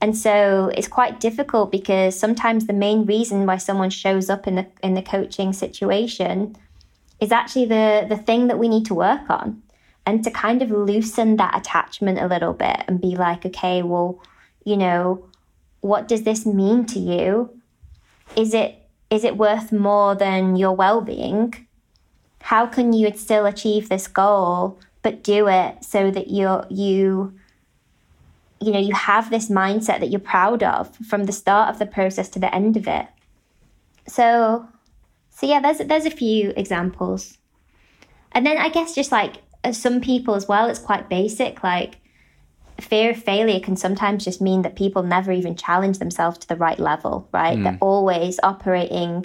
[0.00, 4.54] And so it's quite difficult because sometimes the main reason why someone shows up in
[4.54, 6.56] the in the coaching situation
[7.20, 9.62] is actually the the thing that we need to work on
[10.06, 14.20] and to kind of loosen that attachment a little bit and be like okay well
[14.64, 15.24] you know
[15.80, 17.50] what does this mean to you?
[18.36, 18.76] Is it
[19.08, 21.66] is it worth more than your well-being?
[22.42, 27.34] How can you still achieve this goal but do it so that you're you
[28.60, 31.86] you know you have this mindset that you're proud of from the start of the
[31.86, 33.06] process to the end of it?
[34.06, 34.68] So
[35.30, 37.38] so yeah there's there's a few examples.
[38.32, 39.38] And then i guess just like
[39.72, 41.96] some people as well it's quite basic like
[42.80, 46.56] fear of failure can sometimes just mean that people never even challenge themselves to the
[46.56, 47.64] right level right mm.
[47.64, 49.24] they're always operating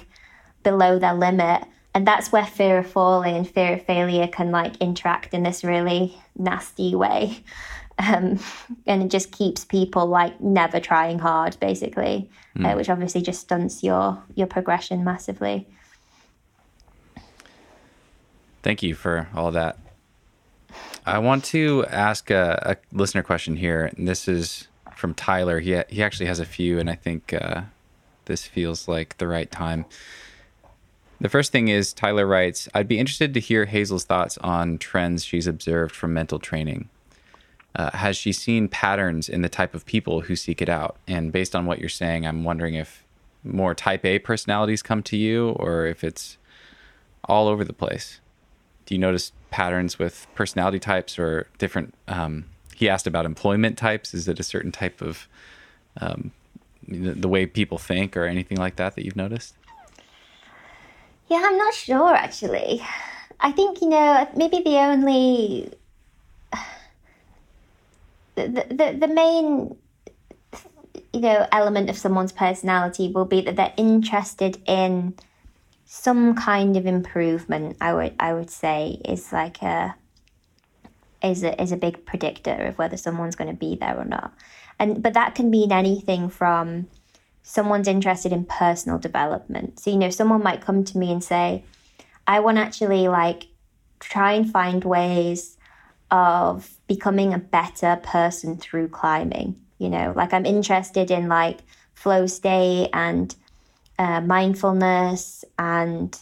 [0.64, 4.76] below their limit and that's where fear of falling and fear of failure can like
[4.78, 7.44] interact in this really nasty way
[7.98, 8.38] um,
[8.86, 12.66] and it just keeps people like never trying hard basically mm.
[12.66, 12.78] uh, hmm.
[12.78, 15.66] which obviously just stunts your your progression massively
[18.64, 19.78] thank you for all that
[21.06, 25.82] i want to ask a, a listener question here and this is from tyler he,
[25.90, 27.62] he actually has a few and i think uh,
[28.26, 29.86] this feels like the right time
[31.20, 35.24] the first thing is Tyler writes, I'd be interested to hear Hazel's thoughts on trends
[35.24, 36.90] she's observed from mental training.
[37.76, 40.98] Uh, has she seen patterns in the type of people who seek it out?
[41.08, 43.04] And based on what you're saying, I'm wondering if
[43.44, 46.38] more type A personalities come to you or if it's
[47.26, 48.20] all over the place.
[48.86, 51.94] Do you notice patterns with personality types or different?
[52.10, 52.44] Um,
[52.76, 54.14] he asked about employment types.
[54.14, 55.30] Is it a certain type of
[56.02, 56.32] um,
[56.86, 59.56] the, the way people think or anything like that that you've noticed?
[61.30, 62.84] Yeah, I'm not sure actually.
[63.40, 65.72] I think, you know, maybe the only
[68.36, 69.78] the, the, the main
[71.14, 75.14] you know element of someone's personality will be that they're interested in
[75.98, 79.96] some kind of improvement i would i would say is like a
[81.24, 84.34] is a is a big predictor of whether someone's going to be there or not
[84.80, 86.88] and but that can mean anything from
[87.44, 91.64] someone's interested in personal development so you know someone might come to me and say
[92.28, 93.48] i want actually like
[94.00, 95.58] try and find ways
[96.12, 99.56] of becoming a better person through climbing.
[99.80, 101.60] You know, like I'm interested in like
[101.94, 103.36] flow state and
[103.98, 106.18] uh, mindfulness and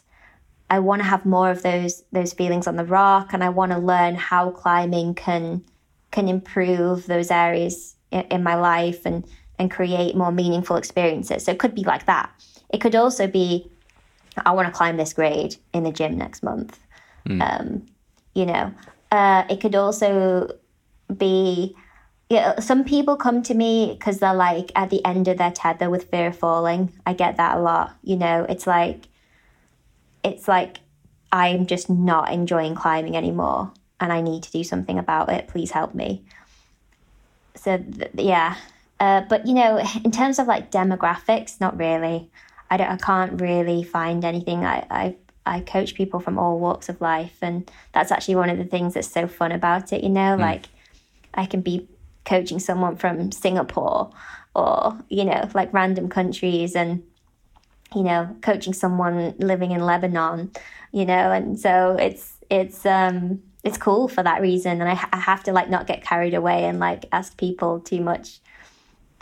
[0.69, 3.71] I want to have more of those those feelings on the rock and I want
[3.71, 5.63] to learn how climbing can
[6.11, 9.25] can improve those areas in, in my life and
[9.59, 11.45] and create more meaningful experiences.
[11.45, 12.31] So it could be like that.
[12.69, 13.69] It could also be
[14.45, 16.79] I want to climb this grade in the gym next month.
[17.27, 17.41] Mm.
[17.41, 17.85] Um,
[18.33, 18.73] you know,
[19.11, 20.49] uh, it could also
[21.15, 21.75] be
[22.33, 25.89] yeah, some people come to me because they're like at the end of their tether
[25.89, 26.91] with fear of falling.
[27.05, 27.95] I get that a lot.
[28.03, 29.07] You know, it's like,
[30.23, 30.79] it's like
[31.31, 35.47] I'm just not enjoying climbing anymore and I need to do something about it.
[35.47, 36.23] Please help me.
[37.55, 38.55] So, th- yeah.
[38.99, 42.31] Uh, but, you know, in terms of like demographics, not really.
[42.71, 44.65] I, don't, I can't really find anything.
[44.65, 45.15] I, I
[45.45, 48.93] I coach people from all walks of life, and that's actually one of the things
[48.93, 50.01] that's so fun about it.
[50.01, 50.39] You know, mm.
[50.39, 50.67] like
[51.33, 51.87] I can be
[52.25, 54.11] coaching someone from Singapore
[54.55, 57.03] or you know like random countries, and
[57.95, 60.51] you know coaching someone living in Lebanon.
[60.91, 65.19] You know, and so it's it's um it's cool for that reason, and I, I
[65.19, 68.39] have to like not get carried away and like ask people too much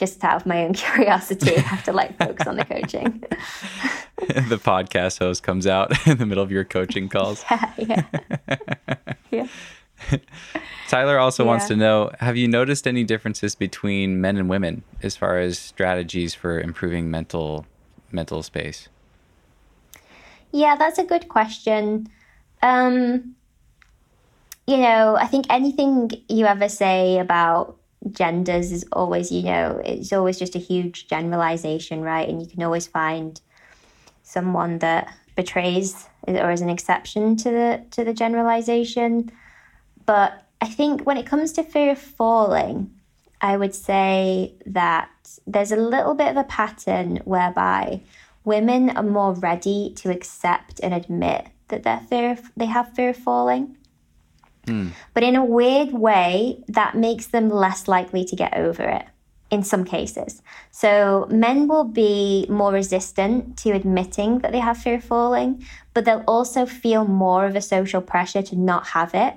[0.02, 3.24] just out of my own curiosity, I have to like focus on the coaching.
[4.50, 7.44] the podcast host comes out in the middle of your coaching calls.
[7.50, 8.04] Yeah, yeah.
[9.32, 9.48] yeah.
[10.88, 11.50] Tyler also yeah.
[11.50, 15.58] wants to know Have you noticed any differences between men and women as far as
[15.58, 17.66] strategies for improving mental
[18.12, 18.90] mental space?
[20.52, 22.10] Yeah, that's a good question.
[22.62, 23.36] Um,
[24.68, 27.78] you know, I think anything you ever say about
[28.12, 32.28] genders is always, you know, it's always just a huge generalization, right?
[32.28, 33.40] And you can always find
[34.24, 39.32] someone that betrays or is an exception to the to the generalization.
[40.06, 42.91] But I think when it comes to fear of falling,
[43.41, 45.10] I would say that
[45.47, 48.02] there's a little bit of a pattern whereby
[48.43, 53.10] women are more ready to accept and admit that they're fear of, they have fear
[53.10, 53.77] of falling.
[54.67, 54.91] Mm.
[55.13, 59.06] But in a weird way, that makes them less likely to get over it
[59.49, 60.41] in some cases.
[60.71, 66.06] So men will be more resistant to admitting that they have fear of falling, but
[66.06, 69.33] they'll also feel more of a social pressure to not have it,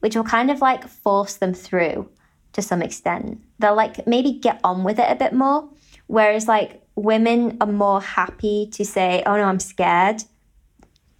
[0.00, 2.08] which will kind of like force them through
[2.52, 3.40] to some extent.
[3.58, 5.68] They'll like maybe get on with it a bit more.
[6.06, 10.22] Whereas like women are more happy to say, oh no, I'm scared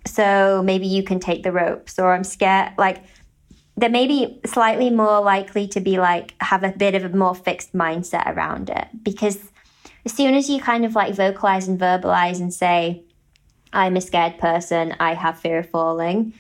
[0.09, 2.73] so maybe you can take the ropes, or I'm scared.
[2.79, 3.05] Like,
[3.77, 7.75] they're maybe slightly more likely to be like, have a bit of a more fixed
[7.75, 8.89] mindset around it.
[9.03, 9.39] Because
[10.05, 13.05] as soon as you kind of like vocalize and verbalize and say,
[13.73, 16.33] I'm a scared person, I have fear of falling,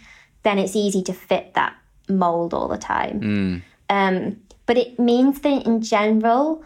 [0.42, 1.76] then it's easy to fit that
[2.08, 3.20] mold all the time.
[3.20, 3.62] Mm.
[3.90, 6.62] Um, but it means that in general,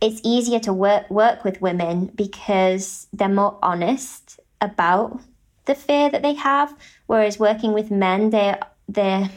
[0.00, 5.20] it's easier to work work with women because they're more honest about
[5.66, 6.74] the fear that they have.
[7.06, 8.56] Whereas working with men, they
[8.88, 9.28] they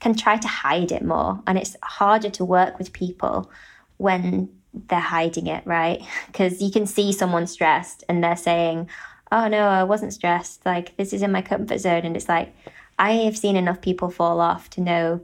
[0.00, 3.50] can try to hide it more, and it's harder to work with people
[3.96, 4.48] when
[4.88, 6.02] they're hiding it, right?
[6.26, 8.88] Because you can see someone stressed and they're saying,
[9.30, 10.66] "Oh no, I wasn't stressed.
[10.66, 12.54] Like this is in my comfort zone," and it's like
[12.98, 15.20] I have seen enough people fall off to know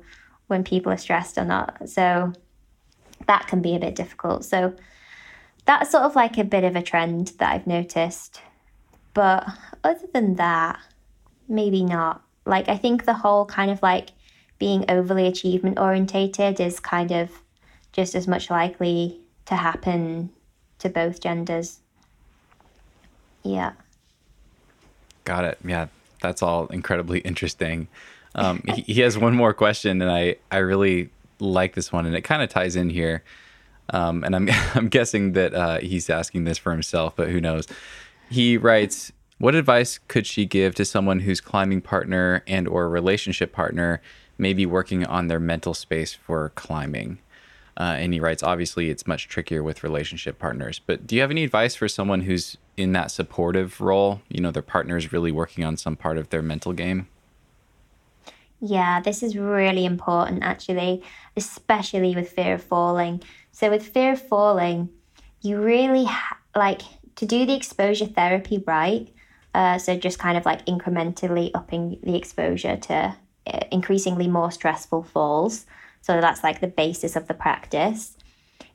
[0.49, 1.89] when people are stressed or not.
[1.89, 2.33] So
[3.27, 4.45] that can be a bit difficult.
[4.45, 4.75] So
[5.67, 8.41] that's sort of like a bit of a trend that I've noticed.
[9.15, 9.47] But
[9.85, 10.81] other than that,
[11.49, 12.23] maybe not.
[12.47, 14.11] Like, I think the whole kind of like
[14.59, 17.31] being overly achievement orientated is kind of
[17.93, 20.31] just as much likely to happen
[20.79, 21.81] to both genders.
[23.43, 23.73] Yeah.
[25.25, 25.59] Got it.
[25.65, 25.87] Yeah,
[26.21, 27.89] that's all incredibly interesting.
[28.35, 31.11] Um, he, he, has one more question, and I, I really
[31.41, 33.25] like this one, and it kind of ties in here.
[33.93, 37.67] Um, and I'm I'm guessing that uh, he's asking this for himself, but who knows?
[38.31, 43.53] He writes, "What advice could she give to someone whose climbing partner and or relationship
[43.53, 44.01] partner
[44.39, 47.19] may be working on their mental space for climbing?"
[47.77, 50.79] Uh, and he writes, obviously, it's much trickier with relationship partners.
[50.85, 54.23] But do you have any advice for someone who's in that supportive role?
[54.29, 57.09] You know, their partner is really working on some part of their mental game.
[58.61, 61.03] Yeah, this is really important actually,
[61.37, 63.23] especially with fear of falling.
[63.53, 64.91] So, with fear of falling,
[65.41, 66.83] you really ha- like
[67.17, 69.09] to do the exposure therapy right.
[69.55, 73.17] Uh, so, just kind of like incrementally upping the exposure to
[73.47, 75.67] uh, increasingly more stressful falls.
[76.03, 78.17] So, that's like the basis of the practice.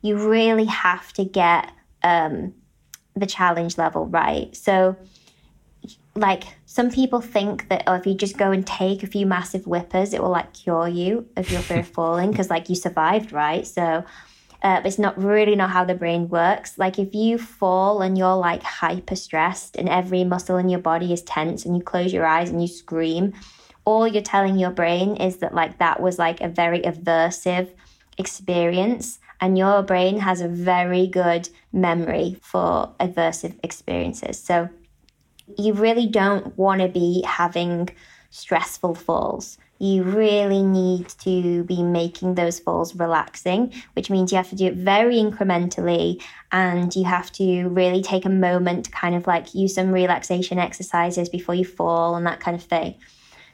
[0.01, 1.71] You really have to get
[2.03, 2.53] um,
[3.15, 4.55] the challenge level right.
[4.55, 4.95] So,
[6.15, 9.65] like some people think that oh, if you just go and take a few massive
[9.65, 13.31] whippers, it will like cure you of your fear of falling because like you survived,
[13.31, 13.65] right?
[13.67, 14.03] So
[14.61, 16.77] uh, it's not really not how the brain works.
[16.77, 21.13] Like if you fall and you're like hyper stressed and every muscle in your body
[21.13, 23.33] is tense and you close your eyes and you scream,
[23.83, 27.69] all you're telling your brain is that like that was like a very aversive
[28.17, 34.39] experience and your brain has a very good memory for aversive experiences.
[34.39, 34.69] So
[35.55, 37.89] you really don't want to be having
[38.31, 39.59] stressful falls.
[39.77, 44.65] You really need to be making those falls relaxing, which means you have to do
[44.65, 49.53] it very incrementally and you have to really take a moment to kind of like
[49.53, 52.95] use some relaxation exercises before you fall and that kind of thing.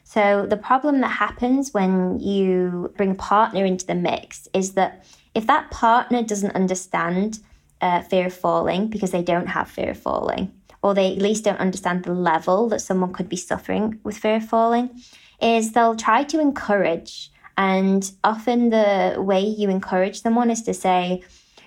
[0.04, 5.04] So, the problem that happens when you bring a partner into the mix is that
[5.34, 7.40] if that partner doesn't understand
[7.80, 10.52] uh, fear of falling because they don't have fear of falling,
[10.82, 14.36] or they at least don't understand the level that someone could be suffering with fear
[14.36, 15.02] of falling,
[15.40, 17.30] is they'll try to encourage.
[17.56, 21.22] And often the way you encourage someone is to say,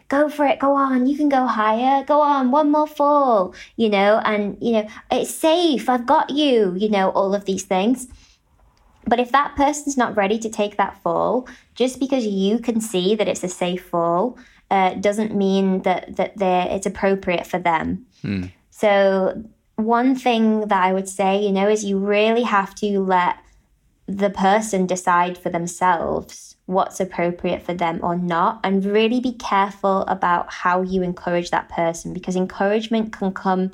[0.08, 3.90] go for it, go on, you can go higher, go on, one more fall, you
[3.90, 8.08] know, and, you know, it's safe, I've got you, you know, all of these things.
[9.08, 13.16] But if that person's not ready to take that fall, just because you can see
[13.16, 14.38] that it's a safe fall,
[14.72, 16.42] uh, doesn't mean that that
[16.72, 18.06] it's appropriate for them.
[18.22, 18.46] Hmm.
[18.72, 19.44] So,
[19.76, 23.38] one thing that I would say, you know, is you really have to let
[24.08, 30.02] the person decide for themselves what's appropriate for them or not, and really be careful
[30.02, 33.72] about how you encourage that person because encouragement can come,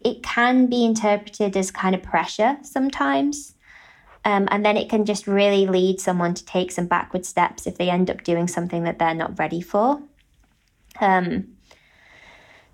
[0.00, 3.54] it can be interpreted as kind of pressure sometimes.
[4.28, 7.78] Um, and then it can just really lead someone to take some backward steps if
[7.78, 10.02] they end up doing something that they're not ready for.
[11.00, 11.56] Um,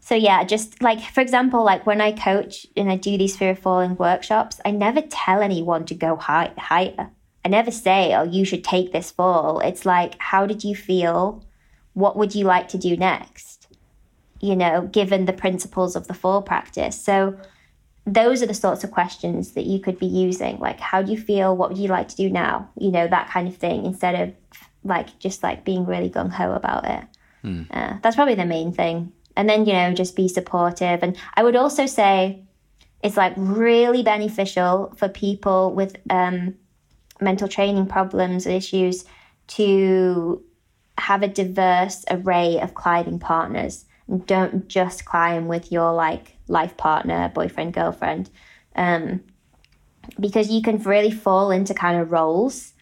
[0.00, 3.52] so yeah, just like for example, like when I coach and I do these fear
[3.52, 7.10] of falling workshops, I never tell anyone to go high, higher.
[7.44, 11.44] I never say, "Oh, you should take this fall." It's like, "How did you feel?
[11.92, 13.68] What would you like to do next?"
[14.40, 17.00] You know, given the principles of the fall practice.
[17.00, 17.36] So
[18.06, 20.58] those are the sorts of questions that you could be using.
[20.58, 21.56] Like, how do you feel?
[21.56, 22.68] What would you like to do now?
[22.78, 24.34] You know, that kind of thing, instead of
[24.84, 27.04] like just like being really gung ho about it.
[27.42, 27.66] Mm.
[27.70, 31.42] Uh, that's probably the main thing and then you know just be supportive and i
[31.42, 32.42] would also say
[33.02, 36.54] it's like really beneficial for people with um,
[37.20, 39.04] mental training problems and issues
[39.46, 40.42] to
[40.96, 46.76] have a diverse array of climbing partners and don't just climb with your like life
[46.76, 48.30] partner boyfriend girlfriend
[48.76, 49.20] um,
[50.20, 52.74] because you can really fall into kind of roles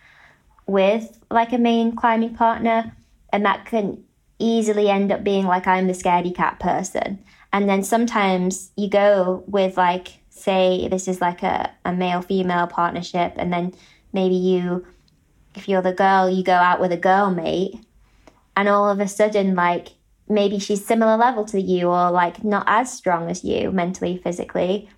[0.66, 2.96] with like a main climbing partner
[3.32, 4.02] and that can
[4.38, 7.18] easily end up being like I'm the scaredy cat person.
[7.52, 12.66] And then sometimes you go with like say this is like a, a male female
[12.66, 13.74] partnership and then
[14.12, 14.86] maybe you
[15.54, 17.74] if you're the girl you go out with a girl mate
[18.56, 19.88] and all of a sudden like
[20.33, 24.89] maybe she's similar level to you or like not as strong as you mentally physically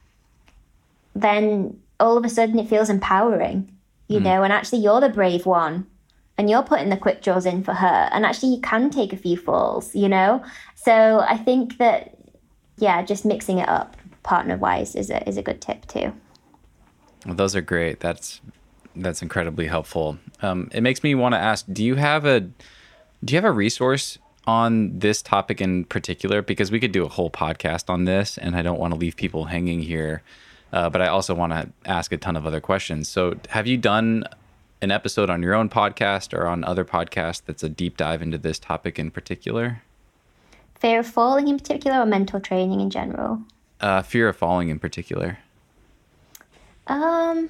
[1.14, 3.70] then all of a sudden it feels empowering
[4.08, 4.24] you mm.
[4.24, 5.86] know and actually you're the brave one
[6.36, 9.16] and you're putting the quick draws in for her and actually you can take a
[9.16, 10.42] few falls you know?
[10.74, 12.16] So i think that
[12.78, 16.12] yeah just mixing it up partner wise is a is a good tip too.
[17.24, 18.00] Well, those are great.
[18.00, 18.40] That's
[18.96, 20.18] that's incredibly helpful.
[20.42, 22.54] Um, it makes me want to ask do you have a do
[23.28, 27.30] you have a resource on this topic in particular because we could do a whole
[27.30, 30.22] podcast on this and i don't want to leave people hanging here
[30.72, 33.76] uh, but i also want to ask a ton of other questions so have you
[33.76, 34.24] done
[34.84, 38.38] an episode on your own podcast or on other podcasts that's a deep dive into
[38.38, 39.82] this topic in particular?
[40.78, 43.40] Fear of falling in particular or mental training in general?
[43.80, 45.38] Uh, fear of falling in particular.
[46.86, 47.48] Um,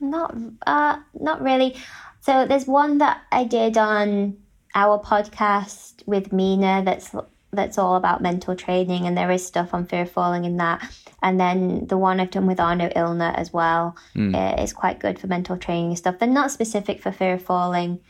[0.00, 0.34] not
[0.66, 1.76] uh, not really.
[2.20, 4.36] So there's one that I did on
[4.74, 7.14] our podcast with Mina that's
[7.52, 10.82] that's all about mental training, and there is stuff on fear of falling in that.
[11.22, 14.62] And then the one I've done with Arno Ilgner as well mm.
[14.62, 16.18] is quite good for mental training and stuff.
[16.18, 18.00] They're not specific for fear of falling,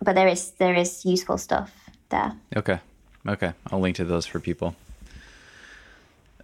[0.00, 1.72] but there is there is useful stuff
[2.10, 2.32] there.
[2.54, 2.78] Okay,
[3.26, 4.76] okay, I'll link to those for people.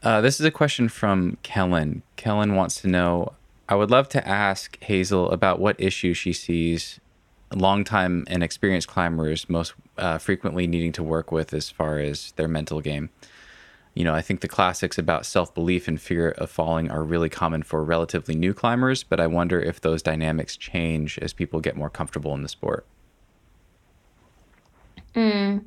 [0.02, 2.02] Uh, this is a question from Kellen.
[2.16, 3.32] Kellen wants to know
[3.68, 7.00] I would love to ask Hazel about what issue she sees
[7.55, 12.49] longtime and experienced climbers most uh, frequently needing to work with as far as their
[12.49, 13.11] mental game.
[13.94, 17.28] You know, I think the classics about self belief and fear of falling are really
[17.28, 21.76] common for relatively new climbers, but I wonder if those dynamics change as people get
[21.76, 22.86] more comfortable in the sport.
[25.14, 25.64] Mm.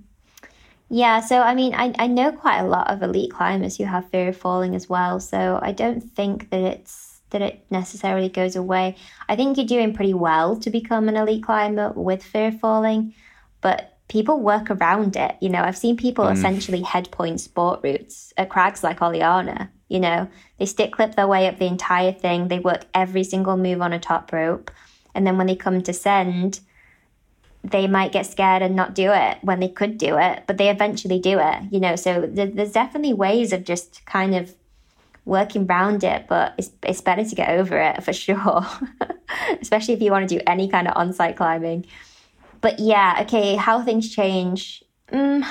[0.87, 4.09] Yeah, so I mean, I, I know quite a lot of elite climbers who have
[4.09, 8.55] fear of falling as well, so I don't think that it's that it necessarily goes
[8.55, 8.95] away.
[9.27, 13.13] I think you're doing pretty well to become an elite climber with fear falling,
[13.61, 15.35] but people work around it.
[15.41, 16.33] You know, I've seen people mm.
[16.33, 19.69] essentially head point sport routes at crags like Oliana.
[19.87, 23.57] You know, they stick clip their way up the entire thing, they work every single
[23.57, 24.71] move on a top rope.
[25.13, 26.61] And then when they come to send,
[27.63, 30.69] they might get scared and not do it when they could do it, but they
[30.69, 31.95] eventually do it, you know.
[31.95, 34.55] So th- there's definitely ways of just kind of
[35.25, 38.65] working around it, but it's, it's better to get over it for sure,
[39.61, 41.85] especially if you want to do any kind of on site climbing.
[42.61, 44.83] But yeah, okay, how things change.
[45.11, 45.45] Mm,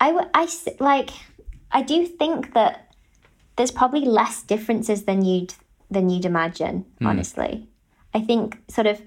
[0.00, 0.48] I, I
[0.80, 1.10] like,
[1.72, 2.94] I do think that
[3.56, 5.54] there's probably less differences than you'd
[5.90, 6.84] than you'd imagine.
[7.00, 7.06] Mm.
[7.06, 7.68] Honestly,
[8.14, 9.00] I think sort of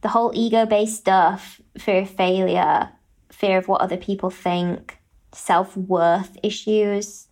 [0.00, 2.90] the whole ego based stuff, fear of failure,
[3.30, 4.98] fear of what other people think,
[5.32, 7.26] self worth issues,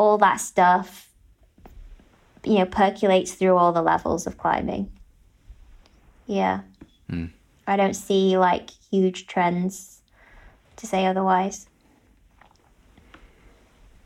[0.00, 1.10] all that stuff,
[2.42, 4.90] you know, percolates through all the levels of climbing.
[6.26, 6.62] Yeah.
[7.12, 7.32] Mm.
[7.66, 10.00] I don't see like huge trends
[10.76, 11.68] to say otherwise.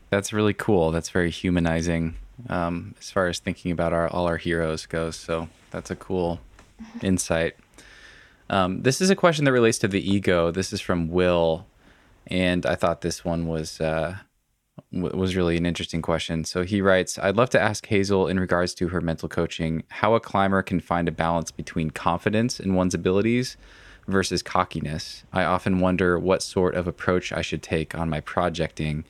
[0.09, 0.91] That's really cool.
[0.91, 2.15] That's very humanizing
[2.49, 5.15] um, as far as thinking about our all our heroes goes.
[5.15, 6.41] So that's a cool
[7.01, 7.55] insight.
[8.49, 10.51] Um, this is a question that relates to the ego.
[10.51, 11.65] This is from Will,
[12.27, 14.17] and I thought this one was uh,
[14.91, 16.43] was really an interesting question.
[16.43, 20.15] So he writes, I'd love to ask Hazel in regards to her mental coaching how
[20.15, 23.57] a climber can find a balance between confidence in one's abilities
[24.07, 25.23] versus cockiness.
[25.33, 29.03] I often wonder what sort of approach I should take on my projecting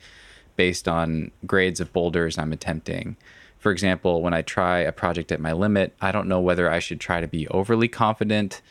[0.56, 3.16] based on grades of boulders I'm attempting.
[3.58, 6.78] For example, when I try a project at my limit, I don't know whether I
[6.78, 8.62] should try to be overly confident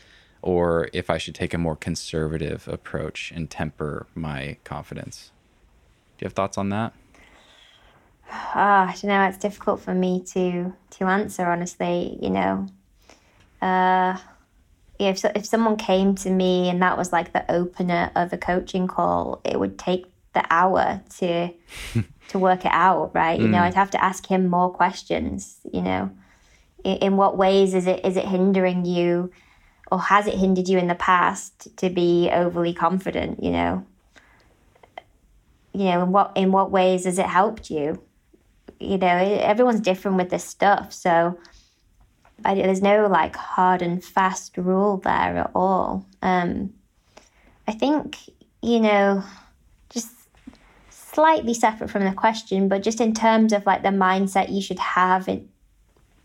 [0.42, 5.32] or if I should take a more conservative approach and temper my confidence.
[6.18, 6.94] Do you have thoughts on that?
[8.32, 9.24] Ah, I don't know.
[9.28, 12.18] It's difficult for me to to answer honestly.
[12.22, 12.68] You know,
[13.62, 14.18] uh,
[15.00, 18.88] if if someone came to me and that was like the opener of a coaching
[18.88, 21.50] call, it would take the hour to
[22.30, 23.40] to work it out, right?
[23.40, 23.52] You mm.
[23.52, 25.60] know, I'd have to ask him more questions.
[25.72, 26.12] You know,
[26.84, 29.32] in, in what ways is it is it hindering you,
[29.92, 33.44] or has it hindered you in the past to be overly confident?
[33.44, 33.86] You know,
[35.76, 38.02] you know, in what in what ways has it helped you?
[38.80, 41.38] You know, everyone's different with this stuff, so
[42.44, 46.06] I, there's no like hard and fast rule there at all.
[46.22, 46.74] Um,
[47.68, 48.18] I think
[48.62, 49.24] you know,
[49.90, 50.10] just
[50.90, 54.80] slightly separate from the question, but just in terms of like the mindset you should
[54.80, 55.48] have in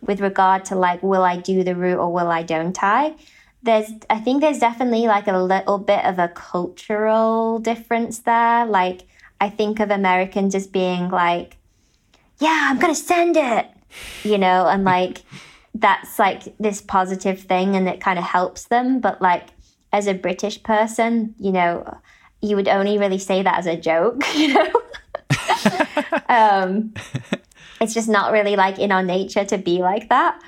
[0.00, 3.14] with regard to like, will I do the route or will I don't I?
[3.62, 8.64] There's, I think there's definitely like a little bit of a cultural difference there.
[8.64, 9.02] Like,
[9.40, 11.56] I think of Americans as being like,
[12.38, 13.66] yeah, I'm going to send it,
[14.22, 15.22] you know, and like,
[15.74, 19.00] that's like this positive thing and it kind of helps them.
[19.00, 19.48] But like,
[19.92, 21.98] as a British person, you know,
[22.40, 24.72] you would only really say that as a joke, you know?
[26.28, 26.92] um,
[27.80, 30.40] it's just not really like in our nature to be like that.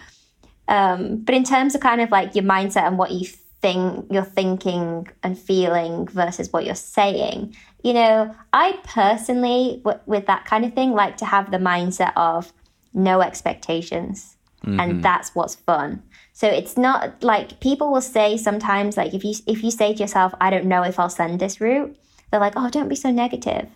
[0.68, 3.26] Um, but in terms of kind of like your mindset and what you
[3.61, 10.26] think you're thinking and feeling versus what you're saying, you know, I personally, w- with
[10.26, 12.53] that kind of thing, like to have the mindset of
[12.95, 14.37] no expectations.
[14.64, 14.80] Mm-hmm.
[14.80, 16.03] And that's what's fun.
[16.33, 19.99] So it's not like people will say sometimes like if you if you say to
[19.99, 21.97] yourself, I don't know if I'll send this route,
[22.30, 23.68] they're like, oh, don't be so negative.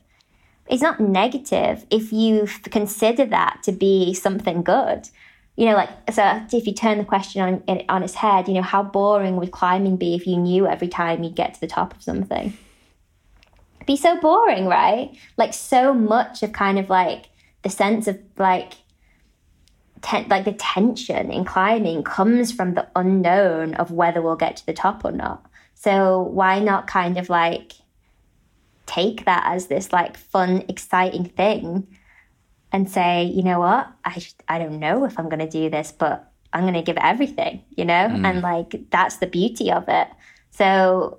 [0.69, 5.09] It's not negative if you consider that to be something good.
[5.57, 8.63] You know, like so if you turn the question on on its head, you know,
[8.63, 11.95] how boring would climbing be if you knew every time you'd get to the top
[11.95, 12.57] of something?
[13.87, 15.17] Be so boring, right?
[15.37, 17.27] Like so much of kind of like
[17.63, 18.75] the sense of like
[20.03, 24.67] ten- like the tension in climbing comes from the unknown of whether we'll get to
[24.67, 25.47] the top or not.
[25.75, 27.73] So why not kind of like
[28.87, 31.87] take that as this like fun, exciting thing
[32.73, 35.71] and say, you know what, I just, I don't know if I'm going to do
[35.71, 37.95] this, but I'm going to give it everything, you know?
[37.95, 38.25] Mm.
[38.25, 40.09] And like that's the beauty of it.
[40.51, 41.19] So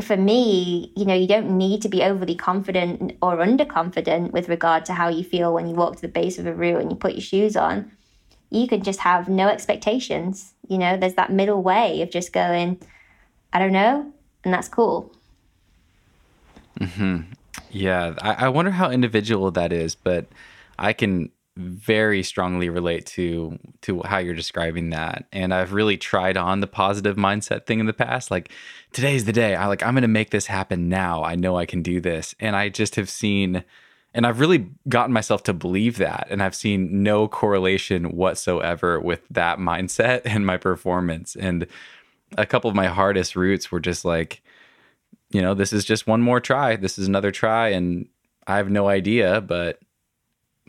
[0.00, 4.84] for me, you know, you don't need to be overly confident or underconfident with regard
[4.86, 6.96] to how you feel when you walk to the base of a route and you
[6.96, 7.90] put your shoes on
[8.54, 10.54] you can just have no expectations.
[10.68, 12.80] You know, there's that middle way of just going,
[13.52, 14.12] I don't know,
[14.44, 15.12] and that's cool.
[16.78, 17.22] Hmm.
[17.70, 20.26] Yeah, I, I wonder how individual that is, but
[20.78, 26.36] I can very strongly relate to to how you're describing that and i've really tried
[26.36, 28.50] on the positive mindset thing in the past like
[28.92, 31.64] today's the day i like i'm going to make this happen now i know i
[31.64, 33.64] can do this and i just have seen
[34.14, 36.28] and I've really gotten myself to believe that.
[36.30, 41.34] And I've seen no correlation whatsoever with that mindset and my performance.
[41.34, 41.66] And
[42.38, 44.40] a couple of my hardest routes were just like,
[45.30, 46.76] you know, this is just one more try.
[46.76, 47.70] This is another try.
[47.70, 48.08] And
[48.46, 49.80] I have no idea, but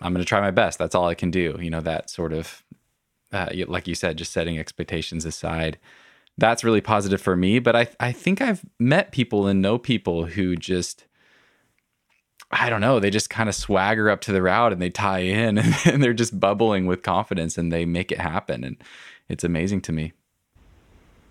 [0.01, 0.77] I'm going to try my best.
[0.77, 1.57] That's all I can do.
[1.59, 2.63] You know, that sort of,
[3.31, 5.77] uh, like you said, just setting expectations aside.
[6.37, 7.59] That's really positive for me.
[7.59, 11.05] But I, I think I've met people and know people who just,
[12.51, 15.19] I don't know, they just kind of swagger up to the route and they tie
[15.19, 18.63] in and, and they're just bubbling with confidence and they make it happen.
[18.63, 18.77] And
[19.29, 20.13] it's amazing to me.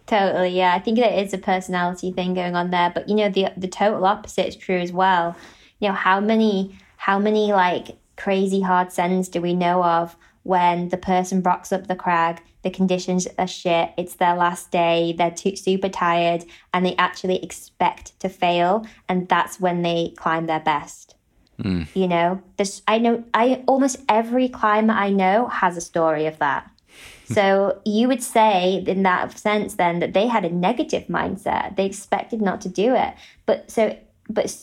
[0.06, 0.74] Totally, yeah.
[0.74, 3.68] I think there is a personality thing going on there, but you know, the the
[3.68, 5.34] total opposite is true as well.
[5.80, 10.90] You know, how many how many like crazy hard sends do we know of when
[10.90, 15.30] the person rocks up the crag, the conditions are shit, it's their last day, they're
[15.30, 20.60] too, super tired, and they actually expect to fail, and that's when they climb their
[20.60, 21.14] best.
[21.58, 21.86] Mm.
[21.94, 26.38] You know, this I know I almost every climber I know has a story of
[26.38, 26.70] that.
[27.26, 31.76] so you would say in that sense then that they had a negative mindset.
[31.76, 33.14] They expected not to do it.
[33.46, 33.96] But so
[34.28, 34.54] but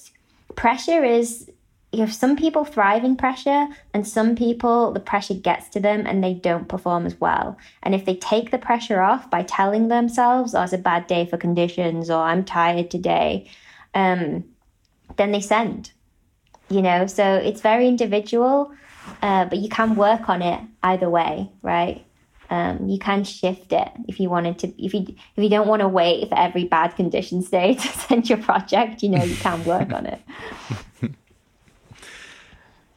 [0.55, 1.49] pressure is
[1.91, 6.23] you have some people thriving pressure and some people the pressure gets to them and
[6.23, 7.57] they don't perform as well.
[7.83, 11.25] And if they take the pressure off by telling themselves oh it's a bad day
[11.25, 13.49] for conditions or i'm tired today
[13.93, 14.45] um,
[15.17, 15.91] then they send
[16.69, 17.05] you know?
[17.05, 18.71] So it's very individual
[19.21, 22.05] uh, but you can work on it either way right?
[22.49, 25.81] Um, you can shift it if you wanted to if you if you don't want
[25.81, 29.63] to wait for every bad conditions day to send your project you know you can
[29.63, 30.21] work on it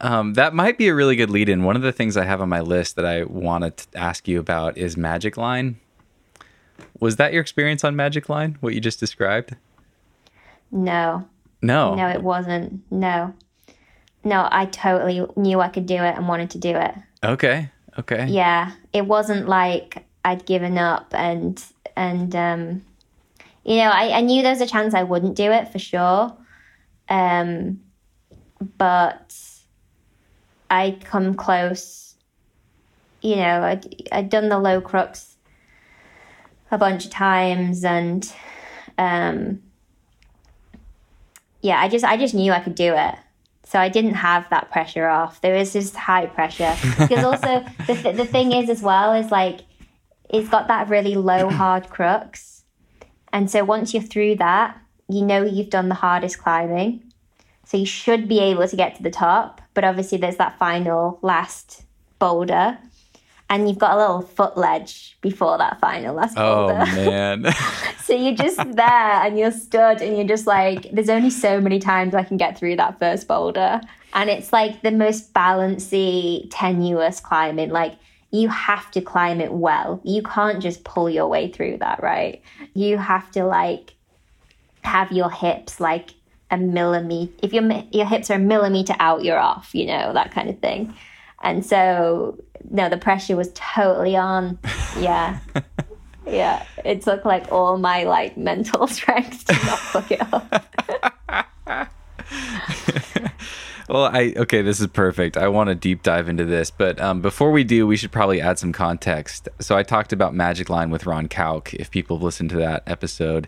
[0.05, 1.64] um, that might be a really good lead in.
[1.64, 4.38] One of the things I have on my list that I wanted to ask you
[4.38, 5.80] about is Magic Line.
[7.00, 9.57] Was that your experience on Magic Line, what you just described?
[10.70, 11.26] No.
[11.62, 11.94] No.
[11.94, 12.82] No, it wasn't.
[12.92, 13.32] No.
[14.24, 16.94] No, I totally knew I could do it and wanted to do it.
[17.24, 17.70] Okay.
[17.98, 18.26] Okay.
[18.26, 18.72] Yeah.
[18.92, 21.64] It wasn't like I'd given up and
[21.96, 22.82] and um
[23.64, 26.36] you know, I, I knew there was a chance I wouldn't do it for sure.
[27.09, 27.80] Um
[28.76, 29.34] but
[30.75, 32.16] I come close.
[33.20, 35.37] You know, I'd, I'd done the low crux
[36.70, 38.31] a bunch of times, and
[38.99, 39.62] um,
[41.62, 43.14] yeah, I just I just knew I could do it.
[43.62, 45.41] So I didn't have that pressure off.
[45.41, 49.31] There was just high pressure because also the th- the thing is as well is
[49.31, 49.61] like
[50.29, 52.64] it's got that really low hard crux,
[53.33, 54.77] and so once you're through that,
[55.09, 57.12] you know you've done the hardest climbing,
[57.64, 59.61] so you should be able to get to the top.
[59.75, 61.83] But obviously, there's that final last
[62.18, 62.79] boulder.
[63.51, 66.87] and you've got a little foot ledge before that final last Oh boulder.
[67.11, 67.53] man.
[68.03, 68.87] so you're just there
[69.25, 72.57] and you're stood and you're just like, there's only so many times I can get
[72.59, 73.81] through that first boulder.
[74.14, 77.70] And it's like the most balancy, tenuous climbing.
[77.70, 77.97] Like
[78.31, 80.01] you have to climb it well.
[80.05, 82.41] You can't just pull your way through that, right?
[82.75, 83.95] You have to like
[84.83, 86.14] have your hips like
[86.51, 87.32] a millimeter.
[87.42, 89.74] If your your hips are a millimeter out, you're off.
[89.74, 90.95] You know that kind of thing.
[91.42, 92.38] And so,
[92.70, 94.59] no, the pressure was totally on.
[94.99, 95.38] Yeah.
[96.26, 96.64] yeah.
[96.84, 100.64] It took like all my like mental strength to not fuck it up.
[103.88, 105.36] Well, I okay, this is perfect.
[105.36, 108.40] I want to deep dive into this, but um, before we do, we should probably
[108.40, 109.49] add some context.
[109.61, 112.82] So I talked about Magic Line with Ron Kauk If people have listened to that
[112.86, 113.47] episode,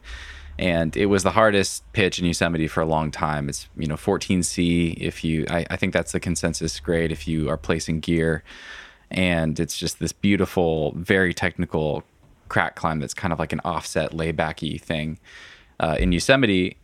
[0.59, 3.49] and it was the hardest pitch in Yosemite for a long time.
[3.49, 4.97] It's you know 14C.
[4.99, 8.43] If you, I, I think that's the consensus grade if you are placing gear,
[9.11, 12.05] and it's just this beautiful, very technical
[12.49, 15.19] crack climb that's kind of like an offset laybacky thing
[15.81, 16.77] uh, in Yosemite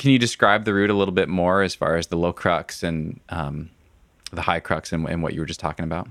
[0.00, 2.82] can you describe the route a little bit more as far as the low crux
[2.82, 3.68] and um,
[4.32, 6.08] the high crux and, and, what you were just talking about?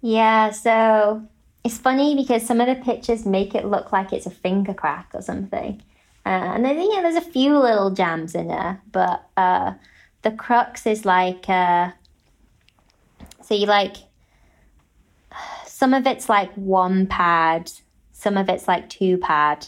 [0.00, 1.22] Yeah, so
[1.64, 5.10] it's funny because some of the pictures make it look like it's a finger crack
[5.14, 5.82] or something.
[6.24, 9.72] Uh, and then, you know, there's a few little jams in there, but uh,
[10.22, 11.90] the crux is like, uh,
[13.42, 13.96] so you like,
[15.66, 17.70] some of it's like one pad,
[18.12, 19.66] some of it's like two pad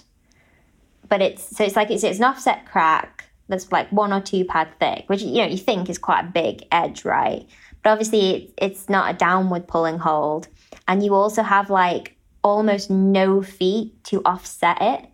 [1.12, 4.46] but it's so it's like it's, it's an offset crack that's like one or two
[4.46, 7.46] pad thick, which you know you think is quite a big edge, right?
[7.82, 10.48] But obviously it, it's not a downward pulling hold,
[10.92, 12.14] and you also have like
[12.44, 15.06] almost no feet to offset it.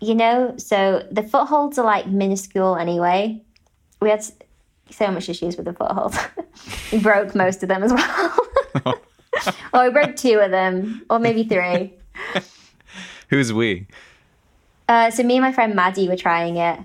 [0.00, 3.40] You know, so the footholds are like minuscule anyway.
[4.00, 4.24] We had
[4.90, 6.18] so much issues with the footholds.
[6.92, 8.38] we broke most of them as well.
[9.72, 11.94] or we broke two of them, or maybe three.
[13.28, 13.86] Who's we?
[14.88, 16.80] Uh, so me and my friend Maddie were trying it,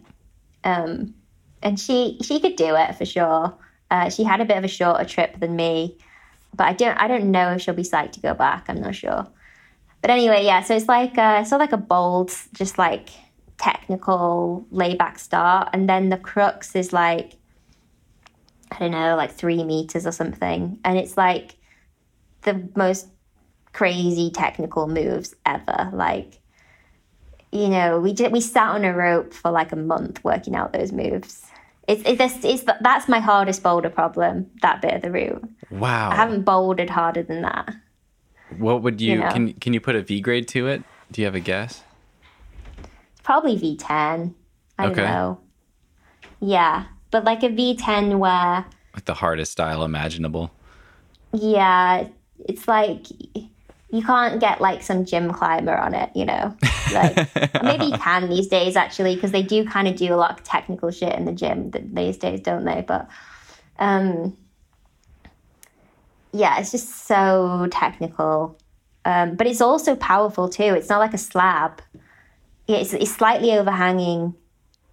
[0.63, 1.15] um,
[1.63, 3.55] and she she could do it for sure.
[3.89, 5.97] Uh, she had a bit of a shorter trip than me,
[6.57, 8.65] but I don't I don't know if she'll be psyched to go back.
[8.67, 9.27] I'm not sure.
[10.01, 10.61] But anyway, yeah.
[10.63, 13.09] So it's like uh, sort of like a bold, just like
[13.57, 17.33] technical layback start, and then the crux is like
[18.71, 21.55] I don't know, like three meters or something, and it's like
[22.41, 23.07] the most
[23.73, 25.89] crazy technical moves ever.
[25.93, 26.39] Like
[27.51, 30.73] you know, we did we sat on a rope for like a month working out
[30.73, 31.45] those moves.
[31.87, 34.49] It's it's, it's that's my hardest boulder problem.
[34.61, 35.43] That bit of the route.
[35.71, 36.09] Wow.
[36.11, 37.73] I haven't bouldered harder than that.
[38.57, 39.31] What would you, you know?
[39.31, 40.83] can can you put a V grade to it?
[41.11, 41.83] Do you have a guess?
[43.23, 44.35] Probably V ten.
[44.77, 44.95] I okay.
[44.95, 45.39] don't know.
[46.39, 50.51] Yeah, but like a V ten where with the hardest style imaginable.
[51.33, 52.07] Yeah,
[52.45, 53.05] it's like
[53.89, 56.55] you can't get like some gym climber on it, you know.
[56.93, 57.15] Like
[57.63, 60.43] maybe you can these days actually because they do kind of do a lot of
[60.43, 62.83] technical shit in the gym these days, don't they?
[62.85, 63.07] But
[63.79, 64.35] um,
[66.33, 68.57] yeah, it's just so technical,
[69.05, 70.63] um, but it's also powerful too.
[70.63, 71.81] It's not like a slab;
[72.67, 74.35] it's it's slightly overhanging,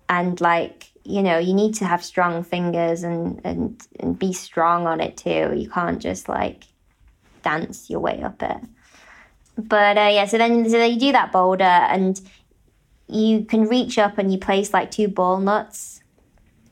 [0.09, 4.87] and like you know, you need to have strong fingers and and and be strong
[4.87, 5.53] on it too.
[5.55, 6.65] You can't just like
[7.43, 8.57] dance your way up it.
[9.57, 12.21] But uh, yeah, so then so you do that boulder and
[13.07, 16.03] you can reach up and you place like two ball nuts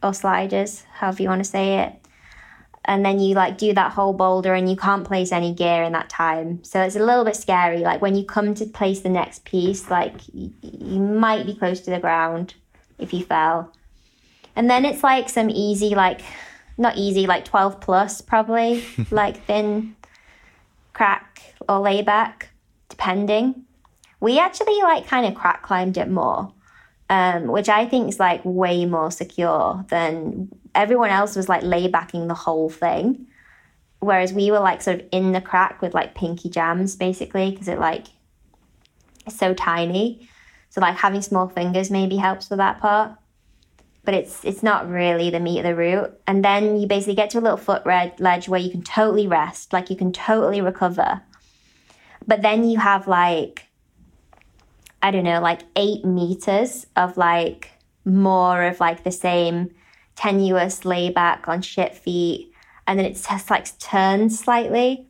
[0.03, 1.95] or sliders, however you want to say it.
[2.85, 5.93] And then you like do that whole boulder and you can't place any gear in
[5.93, 6.64] that time.
[6.64, 7.78] So it's a little bit scary.
[7.78, 11.80] Like when you come to place the next piece, like you, you might be close
[11.83, 12.55] to the ground
[12.99, 13.72] if you fell.
[14.57, 16.22] And then it's like some easy, like
[16.76, 19.95] not easy, like 12 plus probably, like thin
[20.93, 22.52] crack or layback
[22.93, 23.64] depending.
[24.20, 26.53] We actually like kind of crack climbed it more,
[27.09, 32.28] um, which I think is like way more secure than everyone else was like laybacking
[32.28, 33.26] the whole thing.
[34.01, 37.66] Whereas we were like sort of in the crack with like pinky jams basically because
[37.66, 38.09] it like
[39.26, 40.28] it's so tiny.
[40.68, 43.12] So like having small fingers maybe helps with that part.
[44.05, 46.20] But it's it's not really the meat of the route.
[46.26, 49.26] And then you basically get to a little foot red ledge where you can totally
[49.26, 51.22] rest, like you can totally recover
[52.27, 53.66] but then you have like,
[55.03, 57.70] I don't know, like eight meters of like
[58.05, 59.70] more of like the same
[60.16, 62.53] tenuous layback on shit feet.
[62.87, 65.07] And then it just like turns slightly.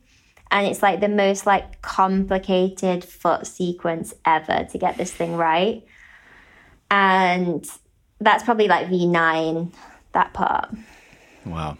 [0.51, 5.83] And it's like the most like complicated foot sequence ever to get this thing right.
[6.91, 7.67] And
[8.19, 9.71] that's probably like V9,
[10.13, 10.69] that part.
[11.45, 11.77] Wow.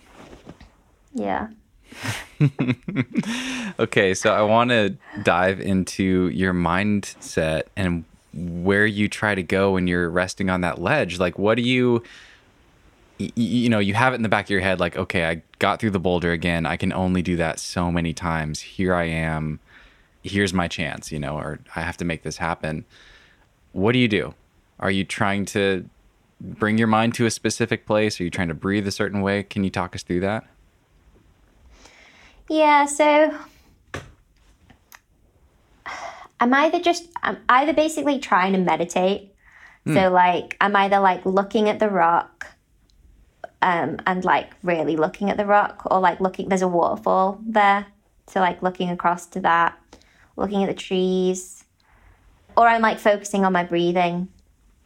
[1.14, 1.50] Yeah.
[3.80, 9.74] okay, so I want to dive into your mindset and where you try to go
[9.74, 11.20] when you're resting on that ledge.
[11.20, 12.04] Like, what do you,
[13.18, 15.80] you, know, you have it in the back of your head, like, okay, I got
[15.80, 16.66] through the boulder again.
[16.66, 18.60] I can only do that so many times.
[18.60, 19.60] Here I am.
[20.24, 22.86] Here's my chance, you know, or I have to make this happen.
[23.74, 24.34] What do you do?
[24.80, 25.88] Are you trying to
[26.40, 28.20] bring your mind to a specific place?
[28.20, 29.44] Are you trying to breathe a certain way?
[29.44, 30.46] Can you talk us through that?
[32.54, 33.36] Yeah, so
[36.40, 39.34] I'm either just I'm either basically trying to meditate.
[39.88, 39.96] Mm.
[39.96, 42.46] So like I'm either like looking at the rock
[43.64, 47.88] um and like really looking at the rock or like looking there's a waterfall there.
[48.28, 49.76] So like looking across to that,
[50.36, 51.64] looking at the trees.
[52.56, 54.28] Or I'm like focusing on my breathing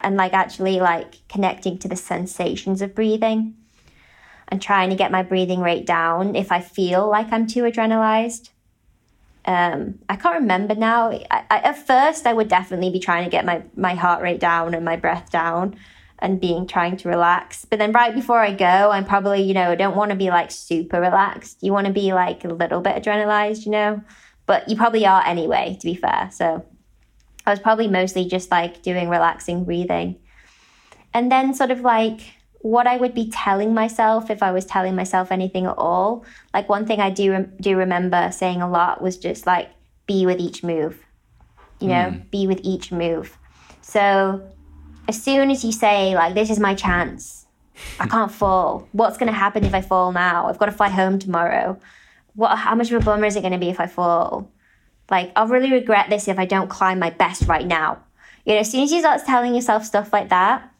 [0.00, 3.57] and like actually like connecting to the sensations of breathing
[4.48, 8.50] and trying to get my breathing rate down if I feel like I'm too adrenalized.
[9.44, 11.10] Um, I can't remember now.
[11.10, 14.40] I, I, at first, I would definitely be trying to get my, my heart rate
[14.40, 15.76] down and my breath down
[16.18, 17.64] and being trying to relax.
[17.64, 20.30] But then right before I go, I'm probably, you know, I don't want to be
[20.30, 21.58] like super relaxed.
[21.62, 24.02] You want to be like a little bit adrenalized, you know?
[24.46, 26.30] But you probably are anyway, to be fair.
[26.32, 26.64] So
[27.46, 30.18] I was probably mostly just like doing relaxing breathing.
[31.14, 32.20] And then sort of like
[32.60, 36.24] what I would be telling myself if I was telling myself anything at all.
[36.52, 39.70] Like one thing I do do remember saying a lot was just like
[40.06, 41.04] be with each move.
[41.80, 42.30] You know, mm.
[42.30, 43.38] be with each move.
[43.80, 44.42] So
[45.06, 47.46] as soon as you say like this is my chance.
[48.00, 48.88] I can't fall.
[48.90, 50.48] What's going to happen if I fall now?
[50.48, 51.78] I've got to fly home tomorrow.
[52.34, 54.50] What how much of a bummer is it going to be if I fall?
[55.10, 58.02] Like I'll really regret this if I don't climb my best right now.
[58.44, 60.72] You know, as soon as you start telling yourself stuff like that,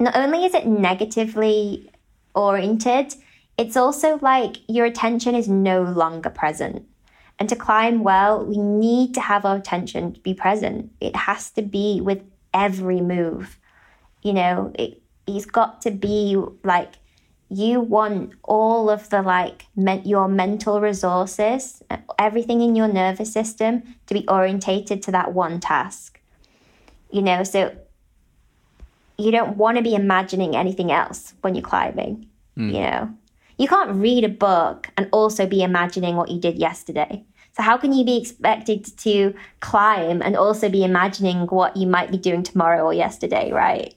[0.00, 1.90] not only is it negatively
[2.34, 3.14] oriented,
[3.58, 6.86] it's also like your attention is no longer present.
[7.38, 10.90] And to climb well, we need to have our attention be present.
[11.00, 12.22] It has to be with
[12.52, 13.58] every move.
[14.22, 16.94] You know, it, it's got to be like
[17.50, 21.82] you want all of the like me- your mental resources,
[22.18, 26.20] everything in your nervous system to be orientated to that one task.
[27.10, 27.76] You know, so
[29.20, 32.26] you don't want to be imagining anything else when you're climbing.
[32.56, 32.74] Mm.
[32.74, 33.14] You know,
[33.58, 37.24] you can't read a book and also be imagining what you did yesterday.
[37.52, 42.10] So how can you be expected to climb and also be imagining what you might
[42.10, 43.94] be doing tomorrow or yesterday, right?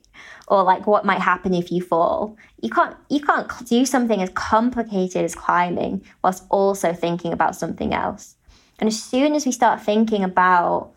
[0.47, 2.35] Or like what might happen if you fall.
[2.61, 7.93] You can't you can't do something as complicated as climbing whilst also thinking about something
[7.93, 8.35] else.
[8.79, 10.91] And as soon as we start thinking about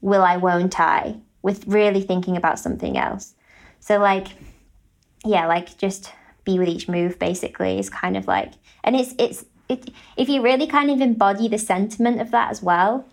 [0.00, 3.34] will I won't I with really thinking about something else,
[3.80, 4.28] so like,
[5.24, 6.12] yeah, like just
[6.44, 8.52] be with each move basically is kind of like,
[8.84, 12.62] and it's it's it, if you really kind of embody the sentiment of that as
[12.62, 13.06] well,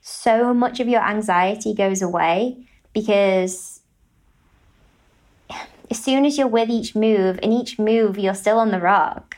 [0.00, 3.80] so much of your anxiety goes away because
[5.90, 9.36] as soon as you're with each move, in each move you're still on the rock.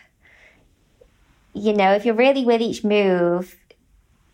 [1.55, 3.57] You know, if you're really with each move,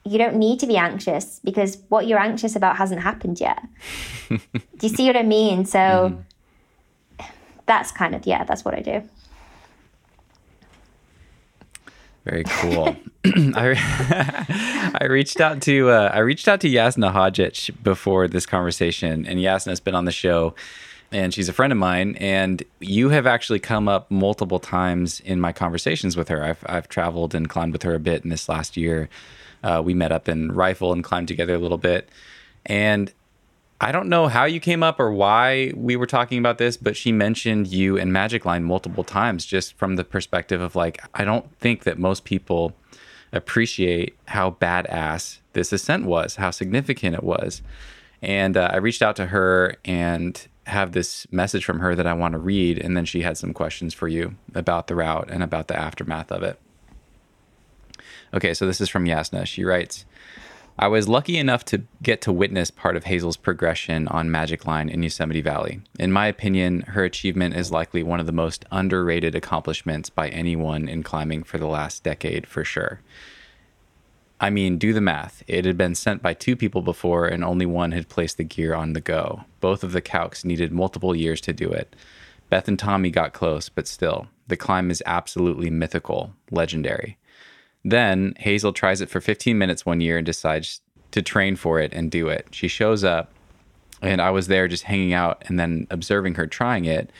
[0.04, 3.62] you don't need to be anxious because what you're anxious about hasn't happened yet.
[4.28, 4.38] Do
[4.80, 5.64] you see what I mean?
[5.64, 6.24] So mm
[7.72, 9.02] that's kind of yeah, that's what I do.
[12.24, 12.94] Very cool.
[13.24, 19.26] I I reached out to uh, I reached out to Jasna Hodzic before this conversation,
[19.26, 20.54] and Jasna's been on the show,
[21.10, 22.14] and she's a friend of mine.
[22.16, 26.44] And you have actually come up multiple times in my conversations with her.
[26.44, 29.08] I've I've traveled and climbed with her a bit in this last year.
[29.64, 32.10] Uh, we met up in Rifle and climbed together a little bit,
[32.66, 33.12] and
[33.82, 36.96] I don't know how you came up or why we were talking about this, but
[36.96, 41.24] she mentioned you and Magic Line multiple times just from the perspective of like, I
[41.24, 42.74] don't think that most people
[43.32, 47.60] appreciate how badass this ascent was, how significant it was.
[48.22, 52.12] And uh, I reached out to her and have this message from her that I
[52.12, 52.78] want to read.
[52.78, 56.30] And then she had some questions for you about the route and about the aftermath
[56.30, 56.56] of it.
[58.32, 59.44] Okay, so this is from Jasna.
[59.44, 60.04] She writes,
[60.78, 64.88] I was lucky enough to get to witness part of Hazel's progression on Magic Line
[64.88, 65.82] in Yosemite Valley.
[65.98, 70.88] In my opinion, her achievement is likely one of the most underrated accomplishments by anyone
[70.88, 73.00] in climbing for the last decade, for sure.
[74.40, 75.44] I mean, do the math.
[75.46, 78.74] It had been sent by two people before, and only one had placed the gear
[78.74, 79.44] on the go.
[79.60, 81.94] Both of the Kauks needed multiple years to do it.
[82.48, 87.18] Beth and Tommy got close, but still, the climb is absolutely mythical, legendary.
[87.84, 90.80] Then Hazel tries it for 15 minutes one year and decides
[91.10, 92.46] to train for it and do it.
[92.50, 93.32] She shows up,
[94.00, 97.10] and I was there just hanging out and then observing her trying it.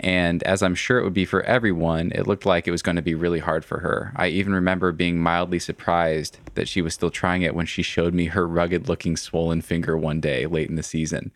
[0.00, 2.96] And as I'm sure it would be for everyone, it looked like it was going
[2.96, 4.12] to be really hard for her.
[4.16, 8.14] I even remember being mildly surprised that she was still trying it when she showed
[8.14, 11.32] me her rugged looking swollen finger one day late in the season.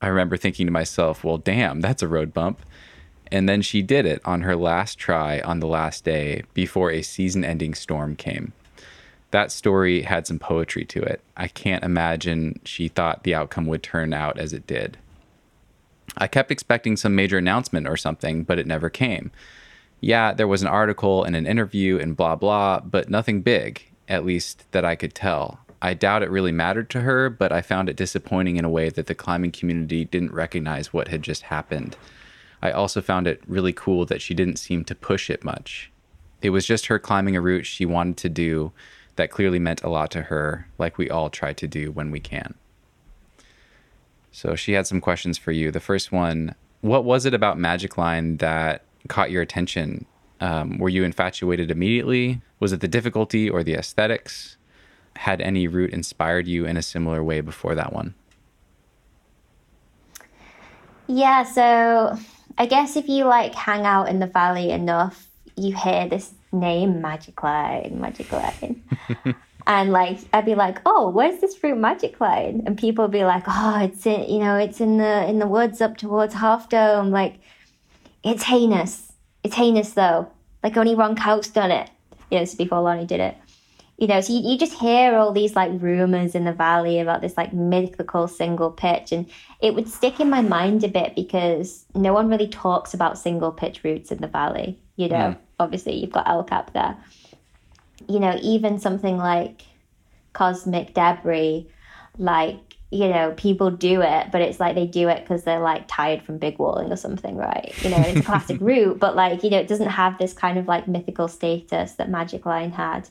[0.00, 2.60] I remember thinking to myself, well, damn, that's a road bump.
[3.32, 7.02] And then she did it on her last try on the last day before a
[7.02, 8.52] season ending storm came.
[9.32, 11.20] That story had some poetry to it.
[11.36, 14.98] I can't imagine she thought the outcome would turn out as it did.
[16.16, 19.32] I kept expecting some major announcement or something, but it never came.
[20.00, 24.24] Yeah, there was an article and an interview and blah, blah, but nothing big, at
[24.24, 25.58] least that I could tell.
[25.82, 28.88] I doubt it really mattered to her, but I found it disappointing in a way
[28.88, 31.96] that the climbing community didn't recognize what had just happened.
[32.62, 35.90] I also found it really cool that she didn't seem to push it much.
[36.42, 38.72] It was just her climbing a route she wanted to do
[39.16, 42.20] that clearly meant a lot to her, like we all try to do when we
[42.20, 42.54] can.
[44.30, 45.70] So she had some questions for you.
[45.70, 50.04] The first one What was it about Magic Line that caught your attention?
[50.40, 52.42] Um, were you infatuated immediately?
[52.60, 54.58] Was it the difficulty or the aesthetics?
[55.16, 58.14] Had any route inspired you in a similar way before that one?
[61.06, 62.18] Yeah, so
[62.58, 67.00] I guess if you like hang out in the valley enough, you hear this name
[67.00, 68.82] Magic Line, Magic Line.
[69.66, 73.24] and like I'd be like, "Oh, where's this fruit magic line?" And people would be
[73.24, 76.68] like, "Oh, it's in you know, it's in the in the woods up towards Half
[76.68, 77.36] Dome." Like,
[78.24, 79.12] it's heinous.
[79.42, 80.30] It's heinous though.
[80.62, 81.90] Like only Ron Kauk's done it.
[82.30, 83.36] This before Lonnie did it.
[83.98, 87.22] You know, so you, you just hear all these like rumors in the valley about
[87.22, 89.26] this like mythical single pitch, and
[89.60, 93.52] it would stick in my mind a bit because no one really talks about single
[93.52, 94.78] pitch routes in the valley.
[94.96, 95.36] You know, mm.
[95.58, 96.96] obviously you've got El Cap there
[98.08, 99.62] you know, even something like
[100.32, 101.68] cosmic debris,
[102.18, 102.58] like,
[102.90, 106.22] you know, people do it, but it's like they do it because they're like tired
[106.22, 107.74] from big walling or something, right?
[107.82, 110.58] You know, it's a classic route, but like, you know, it doesn't have this kind
[110.58, 113.08] of like mythical status that Magic Line had,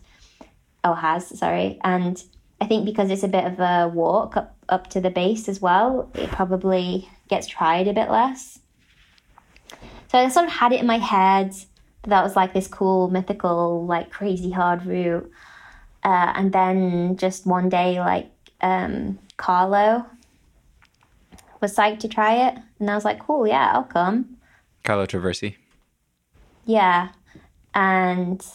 [0.85, 1.79] or has, sorry.
[1.83, 2.23] And
[2.61, 5.61] I think because it's a bit of a walk up, up to the base as
[5.61, 8.59] well, it probably gets tried a bit less.
[10.07, 11.53] So I sort of had it in my head
[12.07, 15.29] that was like this cool mythical like crazy hard route
[16.03, 18.29] uh, and then just one day like
[18.61, 20.05] um, carlo
[21.61, 24.37] was psyched to try it and i was like cool yeah i'll come
[24.83, 25.55] carlo traversi
[26.65, 27.09] yeah
[27.73, 28.45] and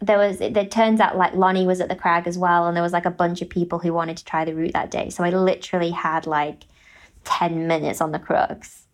[0.00, 2.82] there was it, turns out like lonnie was at the crag as well and there
[2.82, 5.24] was like a bunch of people who wanted to try the route that day so
[5.24, 6.64] i literally had like
[7.24, 8.84] 10 minutes on the crux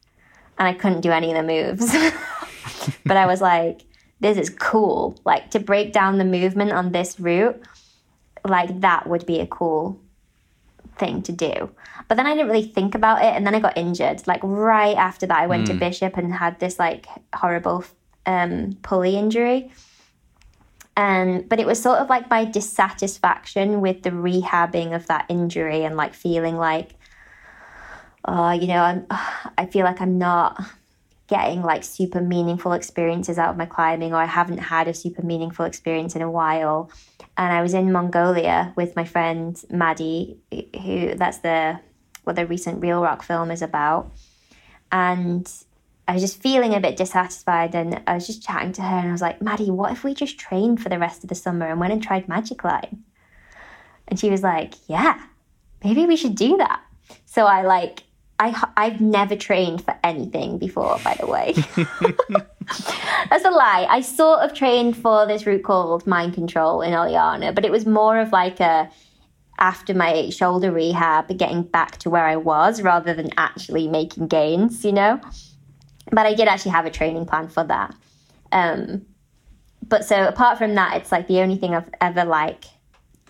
[0.58, 1.94] and i couldn't do any of the moves
[3.04, 3.82] but I was like,
[4.20, 5.18] this is cool.
[5.24, 7.60] Like to break down the movement on this route,
[8.46, 10.00] like that would be a cool
[10.98, 11.70] thing to do.
[12.08, 13.34] But then I didn't really think about it.
[13.34, 14.26] And then I got injured.
[14.26, 15.66] Like right after that, I went mm.
[15.68, 15.78] to hmm.
[15.80, 17.84] Bishop and had this like horrible
[18.26, 19.72] um, pulley injury.
[20.96, 25.84] Um, but it was sort of like my dissatisfaction with the rehabbing of that injury
[25.84, 26.94] and like feeling like,
[28.24, 29.06] oh, you know, I'm,
[29.58, 30.60] I feel like I'm not
[31.26, 35.22] getting like super meaningful experiences out of my climbing, or I haven't had a super
[35.22, 36.90] meaningful experience in a while.
[37.36, 41.80] And I was in Mongolia with my friend Maddie, who that's the
[42.22, 44.12] what the recent Reel Rock film is about.
[44.92, 45.50] And
[46.06, 49.08] I was just feeling a bit dissatisfied, and I was just chatting to her, and
[49.08, 51.66] I was like, Maddie, what if we just trained for the rest of the summer
[51.66, 53.04] and went and tried Magic Line?
[54.08, 55.20] And she was like, Yeah,
[55.82, 56.82] maybe we should do that.
[57.26, 58.04] So I like
[58.38, 61.54] I I've never trained for anything before, by the way.
[63.30, 63.86] That's a lie.
[63.88, 67.86] I sort of trained for this route called mind control in Oliana, but it was
[67.86, 68.90] more of like a
[69.58, 74.84] after my shoulder rehab, getting back to where I was rather than actually making gains,
[74.84, 75.20] you know.
[76.14, 77.94] But I did actually have a training plan for that.
[78.52, 79.06] Um,
[79.86, 82.64] but so apart from that, it's like the only thing I've ever like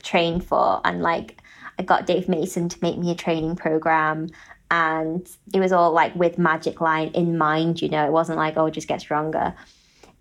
[0.03, 1.41] trained for, and like
[1.79, 4.29] I got Dave Mason to make me a training program
[4.71, 8.57] and it was all like with magic line in mind you know it wasn't like
[8.57, 9.55] oh just get stronger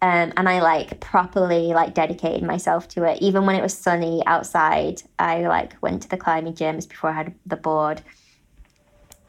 [0.04, 3.22] um, and I like properly like dedicated myself to it.
[3.22, 7.14] Even when it was sunny outside, I like went to the climbing gyms before I
[7.14, 8.02] had the board,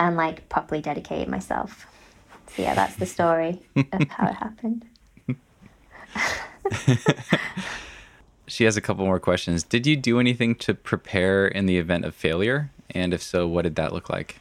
[0.01, 1.87] and like properly dedicated myself.
[2.57, 4.85] Yeah, that's the story of how it happened.
[8.47, 9.63] she has a couple more questions.
[9.63, 12.71] Did you do anything to prepare in the event of failure?
[12.91, 14.37] And if so, what did that look like?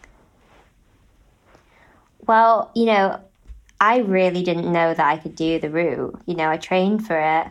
[2.26, 3.20] Well, you know,
[3.82, 6.22] I really didn't know that I could do the route.
[6.26, 7.48] You know, I trained for it,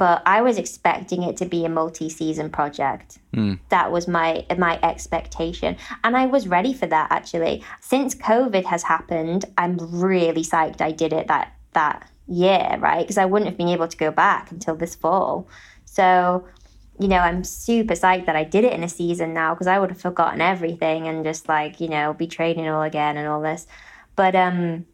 [0.00, 3.18] but I was expecting it to be a multi-season project.
[3.34, 3.58] Mm.
[3.68, 7.08] That was my my expectation, and I was ready for that.
[7.12, 13.02] Actually, since COVID has happened, I'm really psyched I did it that that year, right?
[13.02, 15.46] Because I wouldn't have been able to go back until this fall.
[15.84, 16.46] So,
[16.98, 19.78] you know, I'm super psyched that I did it in a season now because I
[19.78, 23.42] would have forgotten everything and just like you know be training all again and all
[23.42, 23.66] this.
[24.16, 24.86] But um,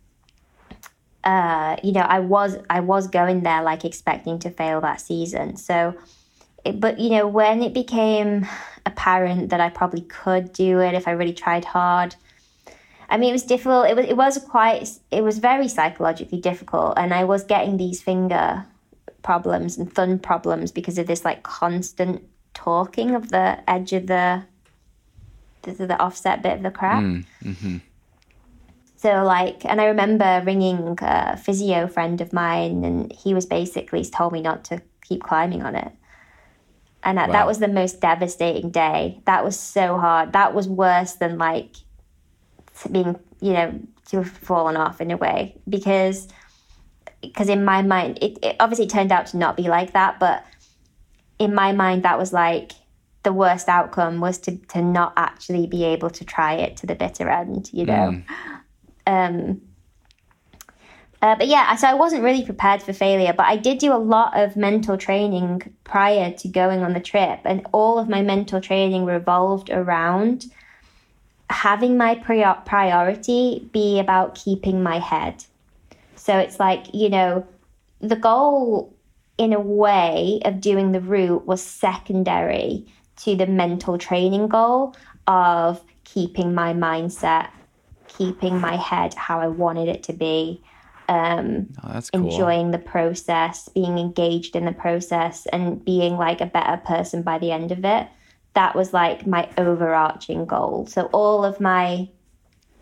[1.26, 5.56] uh, you know, I was I was going there like expecting to fail that season.
[5.56, 5.94] So,
[6.64, 8.46] it, but you know, when it became
[8.86, 12.14] apparent that I probably could do it if I really tried hard.
[13.08, 13.88] I mean, it was difficult.
[13.88, 18.00] It was it was quite it was very psychologically difficult, and I was getting these
[18.00, 18.64] finger
[19.22, 22.22] problems and thumb problems because of this like constant
[22.54, 24.44] talking of the edge of the
[25.62, 27.02] the, the offset bit of the crack.
[27.02, 27.76] Mm, hmm
[29.06, 34.04] So like, and I remember ringing a physio friend of mine, and he was basically
[34.04, 35.92] told me not to keep climbing on it.
[37.04, 37.34] And that, Wow.
[37.34, 39.20] that was the most devastating day.
[39.26, 40.32] That was so hard.
[40.32, 41.76] That was worse than like
[42.90, 43.78] being, you know,
[44.08, 46.26] to have fallen off in a way because
[47.20, 50.44] because in my mind, it, it obviously turned out to not be like that, but
[51.38, 52.72] in my mind, that was like
[53.22, 56.96] the worst outcome was to to not actually be able to try it to the
[56.96, 58.10] bitter end, you know.
[58.10, 58.55] Hmm.
[59.06, 59.62] Um,
[61.22, 63.98] uh, but yeah, so I wasn't really prepared for failure, but I did do a
[63.98, 68.60] lot of mental training prior to going on the trip, and all of my mental
[68.60, 70.46] training revolved around
[71.48, 75.44] having my prior- priority be about keeping my head.
[76.16, 77.46] So it's like, you know,
[78.00, 78.92] the goal
[79.38, 82.86] in a way of doing the route was secondary
[83.18, 84.94] to the mental training goal
[85.26, 87.50] of keeping my mindset,
[88.16, 90.62] keeping my head how I wanted it to be,
[91.08, 92.24] um, Oh, that's cool.
[92.24, 97.38] enjoying the process, being engaged in the process, and being like a better person by
[97.38, 98.08] the end of it.
[98.54, 100.86] That was like my overarching goal.
[100.86, 102.08] So all of my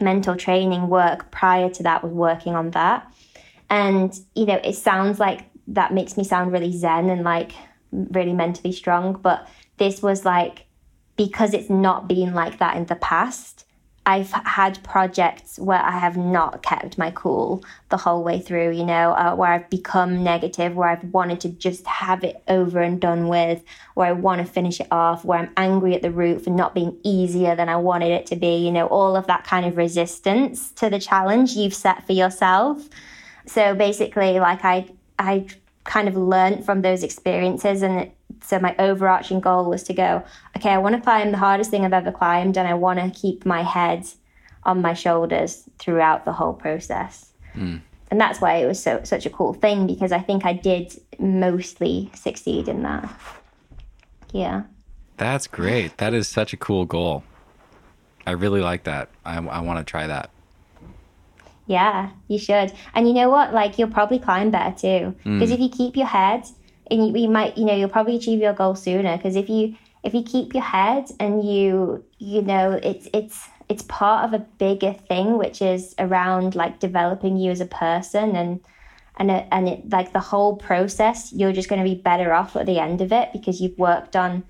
[0.00, 3.12] mental training work prior to that was working on that.
[3.70, 7.52] And, you know, it sounds like that makes me sound really zen and like
[7.92, 9.14] really mentally strong.
[9.14, 10.66] But this was like,
[11.16, 13.53] because it's not been like that in the past,
[14.06, 18.84] I've had projects where I have not kept my cool the whole way through, you
[18.84, 23.00] know, uh, where I've become negative, where I've wanted to just have it over and
[23.00, 26.42] done with, where I want to finish it off, where I'm angry at the route
[26.42, 29.44] for not being easier than I wanted it to be, you know, all of that
[29.44, 32.86] kind of resistance to the challenge you've set for yourself.
[33.46, 34.86] So basically, like I,
[35.18, 35.46] I
[35.84, 38.10] kind of learned from those experiences and
[38.44, 40.22] so my overarching goal was to go
[40.56, 43.20] okay i want to climb the hardest thing i've ever climbed and i want to
[43.20, 44.04] keep my head
[44.64, 47.76] on my shoulders throughout the whole process hmm.
[48.10, 50.94] and that's why it was so such a cool thing because i think i did
[51.18, 53.08] mostly succeed in that
[54.32, 54.62] yeah
[55.16, 55.96] That's great.
[55.98, 57.22] That is such a cool goal.
[58.26, 59.10] I really like that.
[59.24, 60.30] I, I want to try that.
[61.66, 62.72] Yeah, you should.
[62.94, 63.54] And you know what?
[63.54, 65.14] Like, you'll probably climb better too.
[65.22, 65.38] Hmm.
[65.38, 66.44] Because if you keep your head,
[66.90, 69.16] and you, you might, you know, you'll probably achieve your goal sooner.
[69.16, 73.82] Because if you if you keep your head and you you know it's it's it's
[73.82, 78.60] part of a bigger thing, which is around like developing you as a person and
[79.16, 81.32] and it, and it like the whole process.
[81.32, 84.16] You're just going to be better off at the end of it because you've worked
[84.16, 84.44] on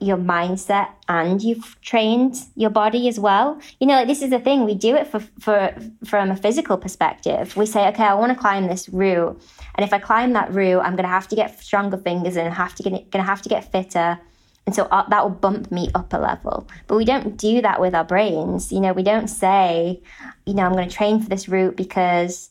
[0.00, 3.60] your mindset and you've trained your body as well.
[3.78, 4.64] You know, like this is the thing.
[4.64, 7.56] We do it for, for from a physical perspective.
[7.56, 9.40] We say, okay, I want to climb this route,
[9.74, 12.52] and if I climb that route, I'm going to have to get stronger fingers and
[12.52, 14.18] have to get going to have to get fitter.
[14.66, 16.68] And so uh, that will bump me up a level.
[16.86, 18.70] But we don't do that with our brains.
[18.70, 20.00] You know, we don't say,
[20.46, 22.50] you know, I'm going to train for this route because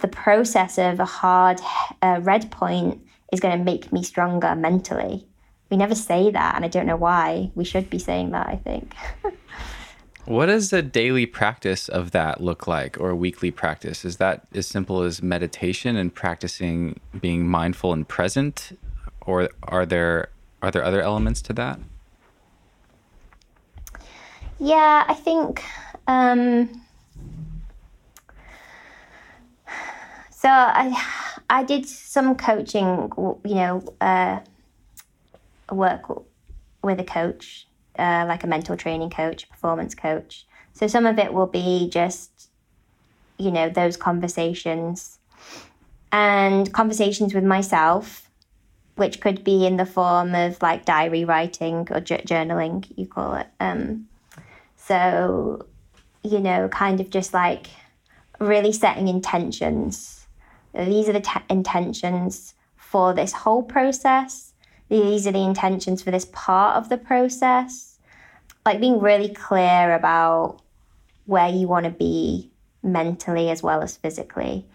[0.00, 1.60] the process of a hard
[2.02, 5.26] uh, red point is going to make me stronger mentally.
[5.70, 7.52] We never say that, and I don't know why.
[7.54, 8.92] We should be saying that, I think.
[10.30, 14.04] What does a daily practice of that look like or a weekly practice?
[14.04, 18.78] Is that as simple as meditation and practicing being mindful and present
[19.22, 20.28] or are there
[20.62, 21.80] are there other elements to that?
[24.60, 25.64] Yeah, I think.
[26.06, 26.80] Um,
[30.30, 30.94] so I,
[31.50, 33.10] I did some coaching.
[33.16, 34.38] You know, uh,
[35.72, 36.02] work
[36.84, 37.66] with a coach,
[37.98, 40.46] uh, like a mental training coach, performance coach.
[40.72, 42.50] So some of it will be just,
[43.38, 45.18] you know, those conversations
[46.12, 48.30] and conversations with myself,
[48.96, 53.34] which could be in the form of like diary writing or j- journaling, you call
[53.34, 53.46] it.
[53.60, 54.08] Um,
[54.76, 55.66] so,
[56.22, 57.68] you know, kind of just like
[58.38, 60.26] really setting intentions.
[60.74, 64.49] These are the t- intentions for this whole process.
[64.90, 67.98] These are the intentions for this part of the process.
[68.66, 70.60] Like being really clear about
[71.26, 72.50] where you want to be
[72.82, 74.66] mentally as well as physically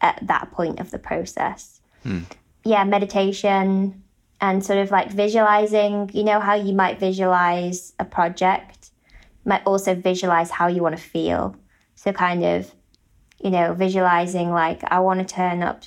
[0.00, 1.80] at that point of the process.
[2.04, 2.20] Hmm.
[2.64, 4.02] Yeah, meditation
[4.40, 8.90] and sort of like visualizing, you know, how you might visualize a project,
[9.44, 11.56] you might also visualize how you want to feel.
[11.96, 12.72] So, kind of,
[13.42, 15.82] you know, visualizing like, I want to turn up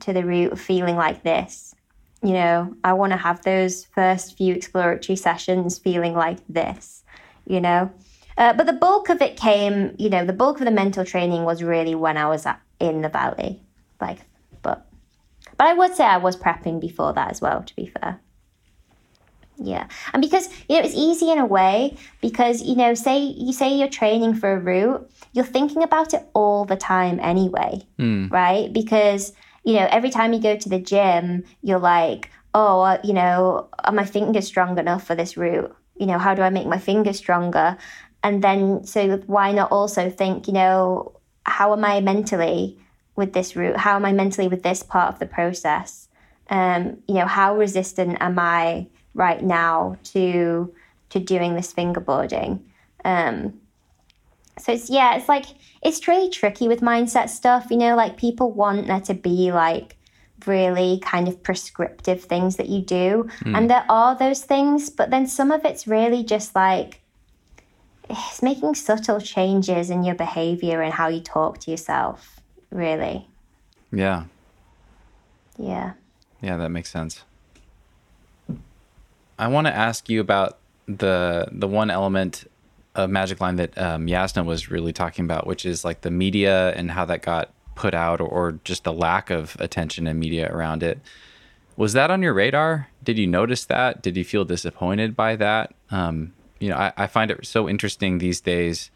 [0.00, 1.75] to the route feeling like this.
[2.26, 7.04] You know, I want to have those first few exploratory sessions feeling like this,
[7.46, 7.92] you know.
[8.36, 11.44] Uh, but the bulk of it came, you know, the bulk of the mental training
[11.44, 13.62] was really when I was at, in the valley.
[14.00, 14.18] Like,
[14.62, 14.78] but,
[15.56, 18.18] but I would say I was prepping before that as well, to be fair.
[19.58, 19.86] Yeah.
[20.12, 23.72] And because, you know, it's easy in a way because, you know, say you say
[23.72, 28.32] you're training for a route, you're thinking about it all the time anyway, Mm.
[28.32, 28.72] right?
[28.72, 29.32] Because,
[29.66, 33.92] you know, every time you go to the gym, you're like, oh, you know, are
[33.92, 35.74] my fingers strong enough for this route?
[35.96, 37.76] You know, how do I make my fingers stronger?
[38.22, 41.12] And then, so why not also think, you know,
[41.42, 42.78] how am I mentally
[43.16, 43.76] with this route?
[43.76, 46.08] How am I mentally with this part of the process?
[46.48, 50.72] Um, you know, how resistant am I right now to
[51.10, 52.60] to doing this fingerboarding?
[53.04, 53.60] Um,
[54.58, 55.46] so it's yeah, it's like
[55.82, 57.66] it's really tricky with mindset stuff.
[57.70, 59.96] You know, like people want there to be like
[60.46, 63.54] really kind of prescriptive things that you do, hmm.
[63.54, 67.00] and there are those things, but then some of it's really just like
[68.08, 72.40] it's making subtle changes in your behavior and how you talk to yourself.
[72.70, 73.26] Really,
[73.92, 74.24] Yeah.
[75.58, 75.92] yeah.
[76.42, 77.24] Yeah, that makes sense.
[79.38, 82.44] I want to ask you about the the one element
[82.96, 86.72] of Magic Line that um, Jasna was really talking about, which is like the media
[86.74, 90.52] and how that got put out, or, or just the lack of attention and media
[90.52, 90.98] around it.
[91.76, 92.88] Was that on your radar?
[93.04, 94.02] Did you notice that?
[94.02, 95.74] Did you feel disappointed by that?
[95.90, 98.90] Um, you know, I, I find it so interesting these days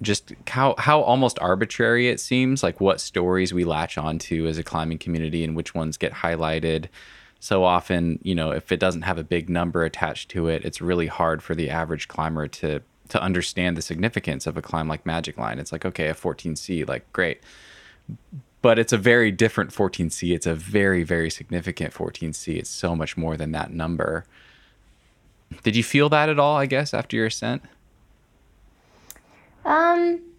[0.00, 4.62] just how how almost arbitrary it seems like what stories we latch onto as a
[4.62, 6.88] climbing community and which ones get highlighted
[7.42, 10.80] so often you know if it doesn't have a big number attached to it it's
[10.80, 12.80] really hard for the average climber to
[13.12, 15.58] to understand the significance of a climb like magic line.
[15.58, 17.42] It's like okay a 14c like great.
[18.62, 23.16] But it's a very different 14c it's a very very significant 14c it's so much
[23.18, 24.24] more than that number.
[25.62, 27.62] Did you feel that at all i guess after your ascent?
[29.64, 30.31] Um.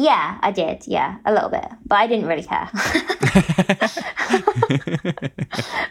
[0.00, 0.86] Yeah, I did.
[0.86, 2.70] Yeah, a little bit, but I didn't really care.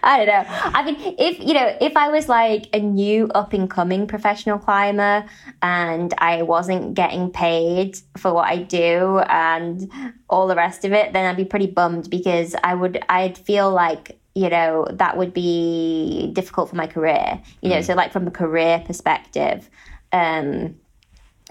[0.01, 0.45] I don't know.
[0.47, 4.59] I mean, if you know, if I was like a new up and coming professional
[4.59, 5.25] climber
[5.61, 9.91] and I wasn't getting paid for what I do and
[10.29, 13.69] all the rest of it, then I'd be pretty bummed because I would I'd feel
[13.71, 17.41] like you know that would be difficult for my career.
[17.61, 19.69] You know, so like from a career perspective,
[20.13, 20.77] um,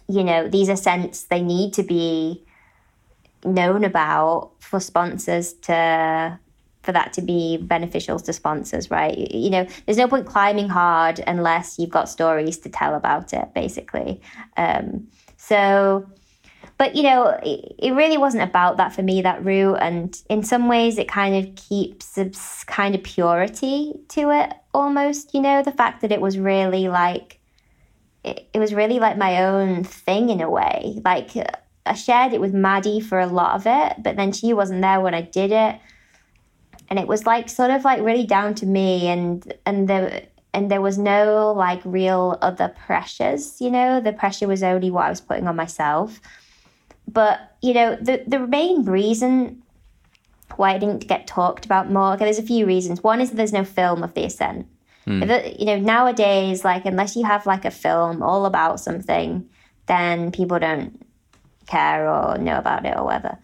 [0.09, 2.46] you know, these ascents they need to be
[3.45, 6.39] known about for sponsors to
[6.87, 9.19] for that to be beneficial to sponsors, right?
[9.19, 13.53] You know, there's no point climbing hard unless you've got stories to tell about it,
[13.55, 14.23] basically.
[14.57, 16.09] Um, so,
[16.79, 19.79] but you know, it, it really wasn't about that for me, that route.
[19.81, 24.53] And in some ways, it kind of keeps a s- kind of purity to it
[24.73, 27.41] almost, you know, the fact that it was really like,
[28.23, 31.01] it, it was really like my own thing in a way.
[31.05, 31.31] Like,
[31.87, 35.01] I shared it with Maddie for a lot of it, but then she wasn't there
[35.01, 35.79] when I did it.
[36.89, 40.71] And it was like sort of like really down to me and and there and
[40.71, 44.01] there was no like real other pressures you know?
[44.01, 46.21] The pressure was only what i was putting on myself.
[47.09, 49.63] But you know the the main reason
[50.57, 53.03] why it didn't get talked about more okay there's a few reasons.
[53.03, 54.67] One is that there's no film of the ascent.
[55.05, 55.23] Hmm.
[55.23, 59.49] If it- you know nowadays like unless you have like a film all about something
[59.87, 61.06] then people don't
[61.67, 63.39] care or know about it or whatever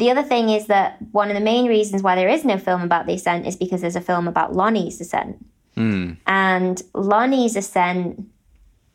[0.00, 2.80] the other thing is that one of the main reasons why there is no film
[2.80, 5.44] about the ascent is because there's a film about Lonnie's ascent.
[5.74, 6.12] Hmm.
[6.26, 8.26] And Lonnie's ascent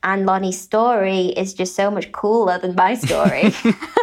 [0.01, 3.53] and Lonnie's story is just so much cooler than my story.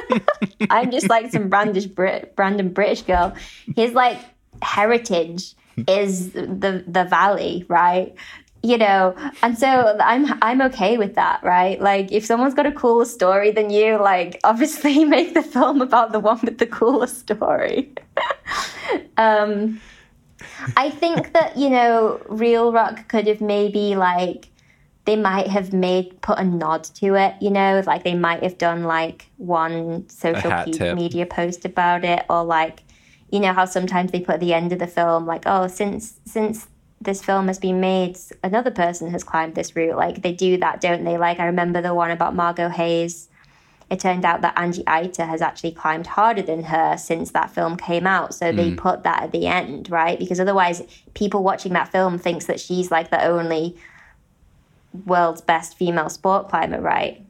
[0.70, 3.34] I'm just like some Brandish Brit, random British girl.
[3.74, 4.18] His like
[4.62, 5.54] heritage
[5.88, 8.14] is the the valley, right?
[8.64, 11.80] You know, and so I'm I'm okay with that, right?
[11.80, 16.12] Like if someone's got a cooler story than you, like obviously make the film about
[16.12, 17.92] the one with the cooler story.
[19.16, 19.80] um
[20.76, 24.48] I think that, you know, Reel Rock could have maybe like
[25.04, 28.58] they might have made put a nod to it, you know, like they might have
[28.58, 32.84] done like one social pe- media post about it or like
[33.30, 36.20] you know how sometimes they put at the end of the film like oh since
[36.26, 36.68] since
[37.04, 39.96] this film has been made another person has climbed this route.
[39.96, 41.18] Like they do that don't they?
[41.18, 43.28] Like i remember the one about margo hayes.
[43.90, 47.76] It turned out that Angy Eiter has actually climbed harder than her since that film
[47.76, 48.34] came out.
[48.34, 48.56] So mm.
[48.56, 50.18] they put that at the end right?
[50.18, 50.82] Because otherwise
[51.14, 53.76] people watching that film thinks that she's like the only
[55.06, 57.24] world's best female sport climber right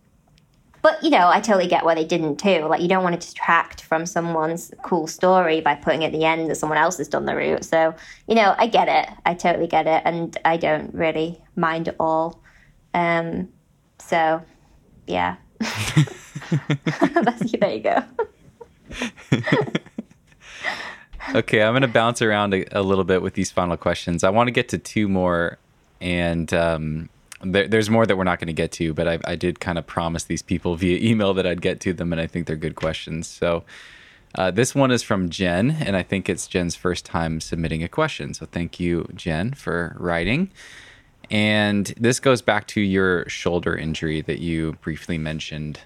[0.82, 2.66] but you know, I totally get why they didn't too.
[2.66, 6.50] Like you don't want to detract from someone's cool story by putting at the end
[6.50, 7.64] that someone else has done the route.
[7.64, 7.94] So
[8.26, 9.08] you know, I get it.
[9.24, 12.42] I totally get it, and I don't really mind at all.
[12.94, 13.48] Um,
[13.98, 14.42] so
[15.06, 18.02] yeah, That's, there you go.
[21.34, 24.24] okay, I'm going to bounce around a, a, little bit with these final questions.
[24.24, 25.58] I want to get to two more,
[26.00, 27.08] and um,
[27.42, 29.78] there, there's more that we're not going to get to, but I, I did kind
[29.78, 32.56] of promise these people via email that I'd get to them, and I think they're
[32.56, 33.26] good questions.
[33.26, 33.64] So
[34.34, 37.88] uh, this one is from Jen, and I think it's Jen's first time submitting a
[37.88, 38.34] question.
[38.34, 40.50] So thank you, Jen, for writing.
[41.30, 45.80] And this goes back to your shoulder injury that you briefly mentioned.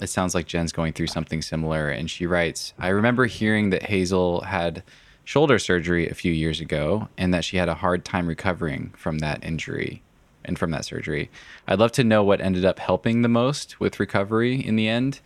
[0.00, 1.88] It sounds like Jen's going through something similar.
[1.88, 4.82] And she writes I remember hearing that Hazel had
[5.24, 9.18] shoulder surgery a few years ago and that she had a hard time recovering from
[9.18, 10.02] that injury
[10.48, 11.30] and from that surgery.
[11.68, 15.20] I'd love to know what ended up helping the most with recovery in the end.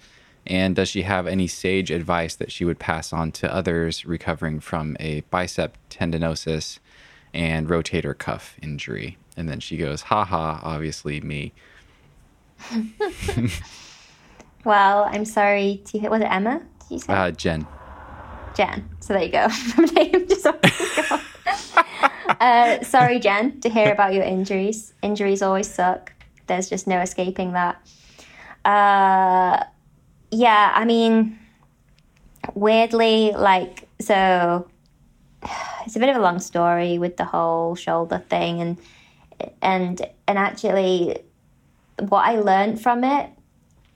[0.47, 4.59] And does she have any sage advice that she would pass on to others recovering
[4.61, 6.81] from a bicep tendinosis
[7.33, 9.17] and rotator cuff injury?
[9.37, 11.53] And then she goes, haha, obviously me.
[14.65, 16.11] well, I'm sorry to hear.
[16.11, 16.61] Was it Emma?
[16.81, 17.13] Did you say?
[17.13, 17.67] Uh, Jen.
[18.55, 18.89] Jen.
[19.01, 19.47] So there you go.
[19.95, 20.47] name just
[22.41, 24.95] uh, sorry, Jen, to hear about your injuries.
[25.03, 26.13] Injuries always suck.
[26.47, 27.77] There's just no escaping that.
[28.65, 29.65] Uh,
[30.31, 31.39] yeah, I mean,
[32.55, 34.69] weirdly, like, so
[35.87, 38.79] it's a bit of a long story with the whole shoulder thing, and
[39.61, 41.19] and and actually,
[41.99, 43.31] what I learned from it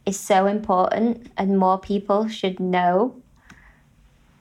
[0.04, 3.16] is so important, and more people should know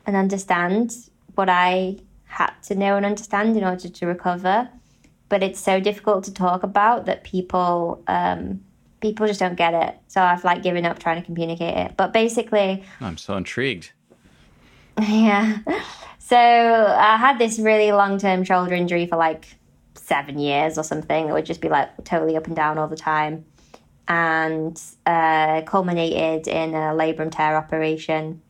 [0.05, 0.95] and understand
[1.35, 1.97] what I
[2.36, 4.70] had to know and understand in order to recover.
[5.30, 8.62] But it's so difficult to talk about that people um,
[8.99, 9.95] people just don't get it.
[10.07, 11.98] So I've like given up trying to communicate it.
[11.98, 13.91] But basically, I'm so intrigued.
[15.02, 15.57] Yeah.
[16.20, 19.45] So I had this really long term shoulder injury for like
[19.95, 22.95] seven years or something that would just be like totally up and down all the
[22.95, 23.45] time.
[24.07, 28.41] And uh, culminated in a labrum tear operation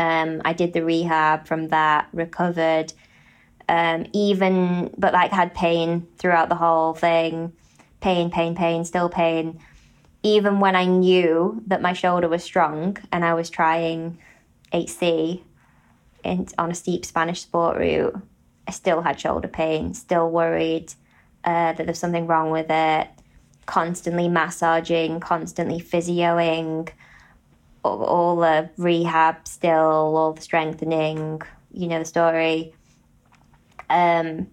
[0.00, 2.94] um, I did the rehab from that, recovered,
[3.68, 7.52] um, even, but like had pain throughout the whole thing.
[8.00, 9.60] Pain, pain, pain, still pain.
[10.22, 14.16] Even when I knew that my shoulder was strong and I was trying
[14.72, 15.42] 8C
[16.24, 18.16] in, on a steep Spanish sport route,
[18.66, 20.94] I still had shoulder pain, still worried
[21.44, 23.08] uh, that there's something wrong with it,
[23.66, 26.88] constantly massaging, constantly physioing
[27.82, 31.42] all, the rehab still, all the strengthening,
[31.72, 32.74] you know the story.
[33.88, 34.48] Um,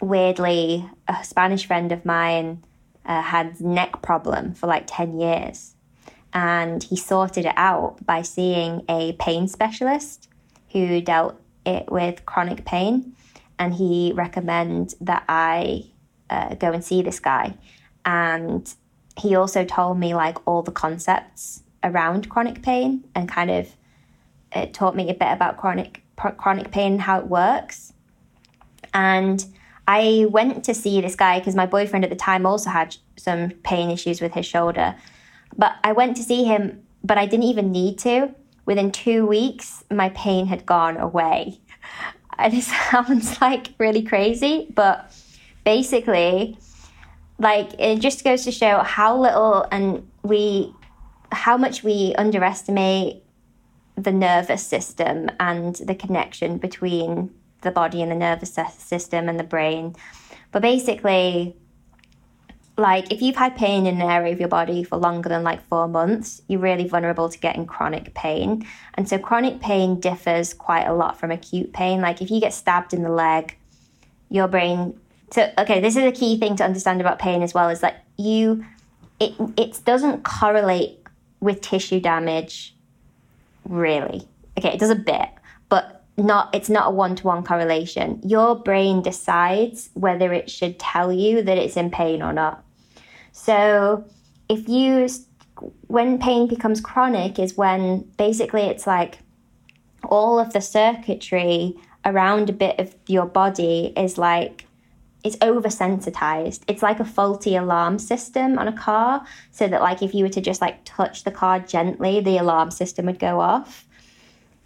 [0.00, 2.64] weirdly, a Spanish friend of mine
[3.04, 5.74] uh, had neck problem for like 10 years.
[6.32, 10.28] And he sorted it out by seeing a pain specialist
[10.72, 13.14] who dealt it with chronic pain.
[13.58, 15.86] And he recommended that I
[16.28, 17.56] uh, go and see this guy.
[18.04, 18.72] And
[19.16, 23.68] he also told me like all the concepts around chronic pain and kind of
[24.52, 27.92] it taught me a bit about chronic chronic pain and how it works.
[28.92, 29.44] And
[29.86, 33.50] I went to see this guy because my boyfriend at the time also had some
[33.62, 34.96] pain issues with his shoulder.
[35.56, 38.34] But I went to see him, but I didn't even need to.
[38.66, 41.60] Within two weeks, my pain had gone away.
[42.40, 45.12] And it sounds like really crazy, but
[45.64, 46.56] basically,
[47.40, 50.72] like it just goes to show how little and we
[51.32, 53.22] how much we underestimate
[53.96, 57.30] the nervous system and the connection between
[57.62, 59.94] the body and the nervous system and the brain.
[60.52, 61.56] But basically,
[62.76, 65.66] like if you've had pain in an area of your body for longer than like
[65.68, 68.64] four months, you're really vulnerable to getting chronic pain.
[68.94, 72.00] And so chronic pain differs quite a lot from acute pain.
[72.00, 73.56] Like if you get stabbed in the leg,
[74.30, 74.98] your brain.
[75.30, 77.68] So okay, this is a key thing to understand about pain as well.
[77.68, 78.64] Is that you,
[79.18, 80.97] it it doesn't correlate
[81.40, 82.74] with tissue damage,
[83.64, 84.26] really.
[84.58, 85.28] Okay, it does a bit,
[85.68, 88.20] but not it's not a one-to-one correlation.
[88.24, 92.64] Your brain decides whether it should tell you that it's in pain or not.
[93.32, 94.04] So,
[94.48, 95.08] if you
[95.86, 99.18] when pain becomes chronic is when basically it's like
[100.04, 101.74] all of the circuitry
[102.04, 104.67] around a bit of your body is like
[105.24, 106.60] it's oversensitized.
[106.68, 110.30] It's like a faulty alarm system on a car, so that like if you were
[110.30, 113.86] to just like touch the car gently, the alarm system would go off.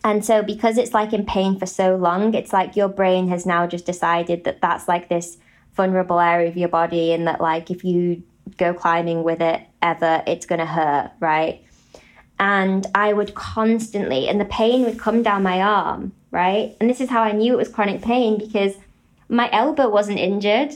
[0.05, 3.47] And so because it's like in pain for so long, it's like your brain has
[3.47, 5.39] now just decided that that's like this
[5.74, 8.23] vulnerable area of your body and that like if you
[8.59, 11.65] go climbing with it ever, it's going to hurt, right?
[12.39, 16.77] And I would constantly, and the pain would come down my arm, right?
[16.81, 18.74] And this is how I knew it was chronic pain because
[19.32, 20.74] my elbow wasn't injured.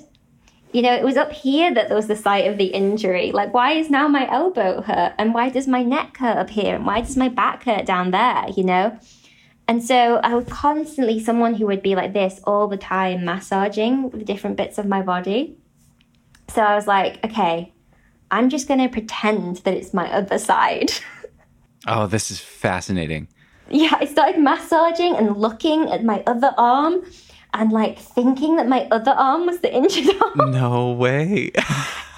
[0.72, 3.30] You know, it was up here that there was the site of the injury.
[3.32, 5.14] Like, why is now my elbow hurt?
[5.18, 6.74] And why does my neck hurt up here?
[6.74, 8.46] And why does my back hurt down there?
[8.56, 8.98] You know?
[9.68, 14.10] And so I was constantly someone who would be like this all the time, massaging
[14.10, 15.56] the different bits of my body.
[16.48, 17.72] So I was like, okay,
[18.30, 20.92] I'm just going to pretend that it's my other side.
[21.86, 23.28] oh, this is fascinating.
[23.68, 27.02] Yeah, I started massaging and looking at my other arm
[27.56, 30.50] and like thinking that my other arm was the injured arm.
[30.52, 31.52] No way.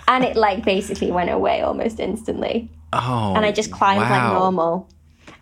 [0.08, 2.68] and it like basically went away almost instantly.
[2.92, 3.34] Oh.
[3.36, 4.10] And I just climbed wow.
[4.10, 4.88] like normal.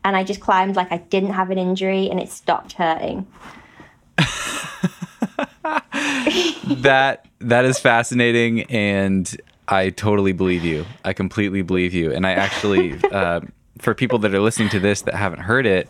[0.04, 3.26] And I just climbed like I didn't have an injury and it stopped hurting.
[6.82, 9.36] that that is fascinating and
[9.68, 10.86] I totally believe you.
[11.04, 12.12] I completely believe you.
[12.12, 13.40] And I actually uh,
[13.78, 15.88] for people that are listening to this that haven't heard it,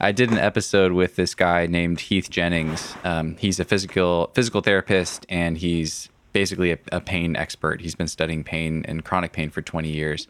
[0.00, 2.94] I did an episode with this guy named Heath Jennings.
[3.02, 7.80] Um, he's a physical physical therapist, and he's basically a, a, pain expert.
[7.80, 10.28] He's been studying pain and chronic pain for 20 years.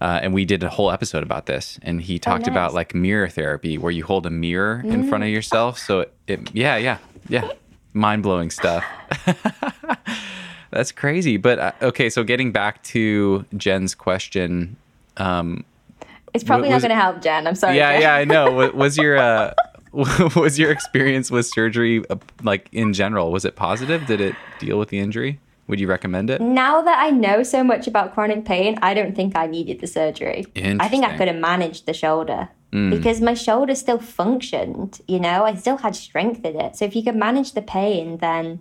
[0.00, 2.52] Uh, and we did a whole episode about this, and he oh, talked oh, nice.
[2.52, 4.92] about like mirror therapy, where you hold a mirror mm.
[4.92, 5.78] in front of yourself.
[5.78, 6.98] So it, it yeah, yeah,
[7.28, 7.50] yeah,
[7.92, 8.84] mind blowing stuff.
[10.70, 11.36] That's crazy.
[11.36, 14.76] But uh, okay, so getting back to Jen's question,
[15.16, 15.64] um,
[16.40, 17.46] it's probably was, not going to help, Jen.
[17.46, 17.76] I'm sorry.
[17.76, 18.02] Yeah, Jen.
[18.02, 18.70] yeah, I know.
[18.74, 19.54] was your uh,
[19.92, 23.32] was your experience with surgery uh, like in general?
[23.32, 24.06] Was it positive?
[24.06, 25.40] Did it deal with the injury?
[25.66, 26.40] Would you recommend it?
[26.40, 29.86] Now that I know so much about chronic pain, I don't think I needed the
[29.86, 30.46] surgery.
[30.56, 32.90] I think I could have managed the shoulder mm.
[32.90, 35.00] because my shoulder still functioned.
[35.06, 36.76] You know, I still had strength in it.
[36.76, 38.60] So if you could manage the pain, then.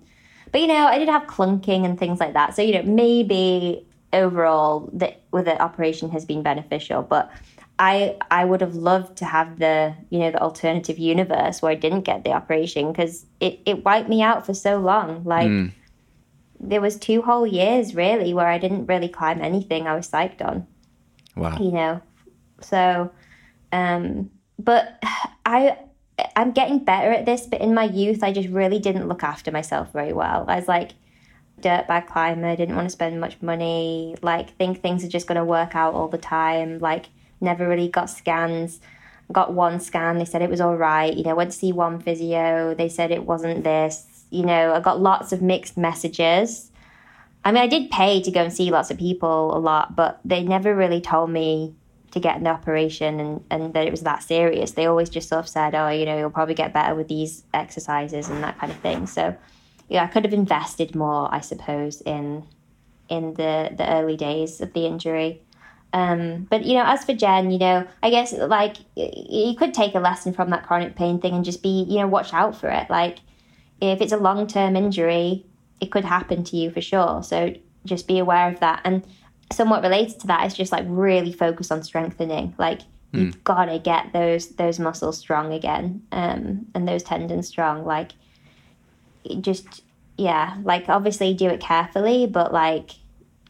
[0.52, 2.56] But you know, I did have clunking and things like that.
[2.56, 7.32] So you know, maybe overall the with the operation has been beneficial, but
[7.80, 11.76] I I would have loved to have the you know the alternative universe where I
[11.76, 15.24] didn't get the operation because it it wiped me out for so long.
[15.24, 15.72] Like mm.
[16.60, 20.42] there was two whole years really where I didn't really climb anything I was psyched
[20.42, 20.66] on.
[21.36, 21.58] Wow.
[21.60, 22.02] You know,
[22.62, 23.12] so
[23.72, 25.04] um, but
[25.46, 25.78] I
[26.36, 27.46] I'm getting better at this.
[27.46, 30.46] But in my youth, I just really didn't look after myself very well.
[30.48, 30.92] I was like
[31.62, 35.46] dirtbag climber, didn't want to spend much money, like think things are just going to
[35.46, 37.08] work out all the time, like
[37.42, 38.80] never really got scans.
[39.32, 41.14] Got one scan, they said it was all right.
[41.14, 44.06] You know, went to see one physio, they said it wasn't this.
[44.30, 46.72] You know, I got lots of mixed messages.
[47.44, 50.20] I mean, I did pay to go and see lots of people a lot, but
[50.26, 51.76] they never really told me
[52.12, 54.72] to get an operation and, and that it was that serious.
[54.72, 57.44] They always just sort of said, oh, you know, you'll probably get better with these
[57.54, 59.08] exercises and that kind of thing.
[59.08, 59.36] So,
[59.90, 62.46] yeah, I could have invested more, I suppose, in
[63.10, 65.42] in the the early days of the injury.
[65.94, 69.96] Um, but you know, as for Jen, you know, I guess like you could take
[69.96, 72.70] a lesson from that chronic pain thing and just be, you know, watch out for
[72.70, 72.90] it.
[72.90, 73.20] Like
[73.82, 75.46] if it's a long term injury,
[75.80, 77.24] it could happen to you for sure.
[77.24, 77.54] So
[77.86, 78.82] just be aware of that.
[78.84, 79.06] And
[79.52, 82.54] somewhat related to that is just like really focus on strengthening.
[82.58, 82.82] Like
[83.14, 83.22] mm.
[83.22, 87.86] you've got to get those those muscles strong again, um, and those tendons strong.
[87.86, 88.12] Like
[89.42, 89.84] just
[90.18, 92.92] yeah, like obviously do it carefully, but like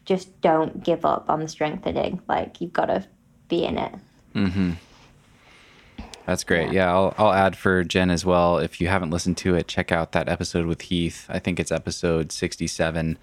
[0.08, 2.20] just don't give up on the strengthening.
[2.26, 3.06] Like you've got to
[3.48, 3.94] be in it.
[4.34, 4.72] Mm-hmm.
[6.24, 6.72] That's great.
[6.72, 6.86] Yeah.
[6.86, 8.58] yeah, I'll I'll add for Jen as well.
[8.58, 11.26] If you haven't listened to it, check out that episode with Heath.
[11.28, 13.18] I think it's episode sixty-seven,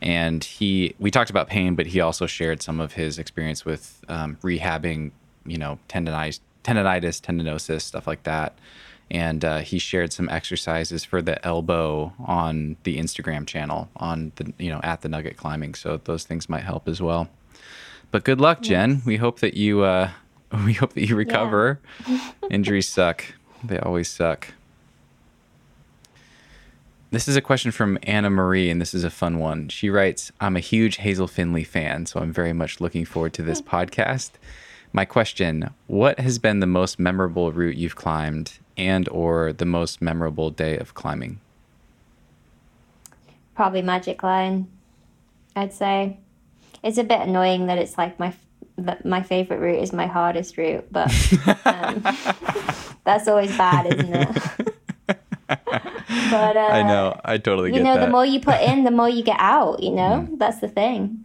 [0.00, 4.02] and he we talked about pain, but he also shared some of his experience with
[4.08, 5.12] um, rehabbing,
[5.46, 8.54] you know, tendonitis, tendonitis, tendinosis, stuff like that
[9.10, 14.52] and uh, he shared some exercises for the elbow on the Instagram channel on the
[14.58, 15.74] you know at the Nugget Climbing.
[15.74, 17.28] So those things might help as well.
[18.10, 18.96] But good luck, Jen.
[18.96, 19.06] Yes.
[19.06, 20.10] We hope that you uh,
[20.64, 21.80] we hope that you recover.
[22.06, 22.32] Yeah.
[22.50, 23.24] Injuries suck;
[23.62, 24.48] they always suck.
[27.12, 29.68] This is a question from Anna Marie, and this is a fun one.
[29.68, 33.42] She writes, I'm a huge Hazel Findlay fan, so I'm very much looking forward to
[33.42, 34.30] this podcast.
[34.94, 40.00] My question What has been the most memorable route you've climbed, and or the most
[40.02, 41.40] memorable day of climbing?
[43.54, 44.68] Probably Magic Line,
[45.54, 46.18] I'd say.
[46.82, 48.34] It's a bit annoying that it's like my
[48.78, 51.12] that my favorite route is my hardest route, but
[51.64, 52.02] um,
[53.04, 54.74] That's always bad, isn't it?
[55.06, 57.20] but uh, I know.
[57.24, 58.06] I totally you know, that.
[58.06, 59.82] the more you put in, the more you get out.
[59.82, 61.24] You know, that's the thing.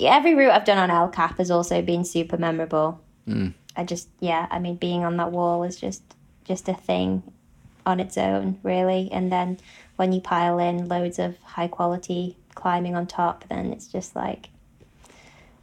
[0.00, 3.00] Every route I've done on El Cap has also been super memorable.
[3.76, 6.02] I just, yeah, I mean, being on that wall is just
[6.46, 7.22] just a thing
[7.84, 9.08] on its own, really.
[9.12, 9.58] And then
[9.96, 14.48] when you pile in loads of high quality climbing on top, then it's just like,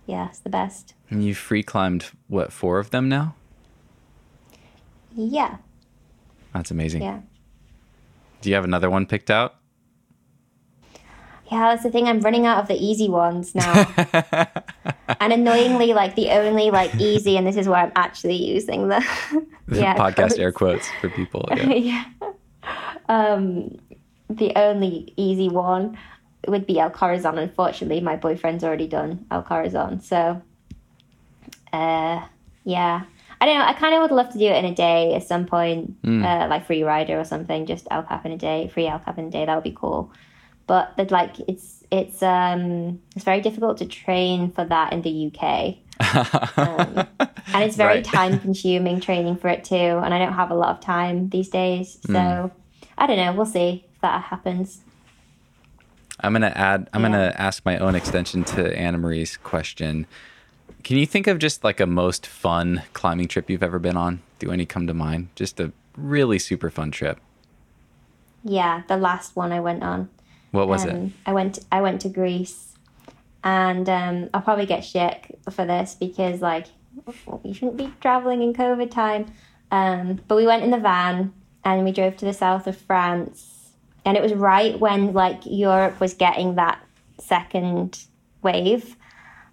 [0.05, 0.93] yeah, it's the best.
[1.09, 3.35] And you free climbed what four of them now?
[5.15, 5.57] Yeah,
[6.53, 7.03] That's amazing.
[7.03, 7.19] yeah.
[8.41, 9.55] Do you have another one picked out?
[11.53, 12.07] Yeah, that's the thing.
[12.07, 13.85] I'm running out of the easy ones now.
[15.19, 18.95] and annoyingly, like the only like easy, and this is where I'm actually using the
[19.71, 20.39] yeah Podcast quotes.
[20.39, 21.47] air quotes for people.
[21.55, 21.69] Yeah.
[21.73, 22.05] yeah.
[23.07, 23.77] Um,
[24.31, 25.95] the only easy one
[26.47, 27.37] would be El Corazon.
[27.37, 30.41] Unfortunately, my boyfriend's already done El Corazon, so
[31.71, 32.25] uh,
[32.63, 33.03] yeah.
[33.39, 33.65] I don't know.
[33.65, 36.47] I kind of would love to do it in a day at some point, uh,
[36.49, 37.65] like Freerider or something.
[37.65, 39.45] Just El Cap in a day, free El Cap in a day.
[39.45, 40.13] That would be cool.
[40.67, 45.31] But that like it's it's um it's very difficult to train for that in the
[45.33, 45.75] UK.
[46.57, 47.07] Um,
[47.53, 48.05] and it's very Right.
[48.05, 51.49] time consuming training for it too and i don't have a lot of time these
[51.49, 52.51] days so
[52.97, 54.81] i don't know we'll see if that happens
[56.19, 56.89] I'm gonna add.
[56.93, 57.09] I'm Yeah.
[57.09, 60.05] gonna ask my own extension to Anna Marie's question.
[60.83, 64.21] Can you think of just like a most fun climbing trip you've ever been on?
[64.39, 65.29] Do any come to mind?
[65.35, 67.19] Just a really super fun trip.
[68.43, 70.09] yeah the last one i went on
[70.53, 70.93] What was it?
[70.93, 72.73] um, i went i went to greece.
[73.43, 76.67] And um, i'll probably get shit for this because like
[77.43, 79.25] you shouldn't be traveling in covid time.
[79.71, 81.33] Um, but we went in the van
[81.65, 83.71] and we drove to the south of france.
[84.05, 86.79] And it was right when like europe was getting that
[87.17, 88.03] second
[88.43, 88.95] wave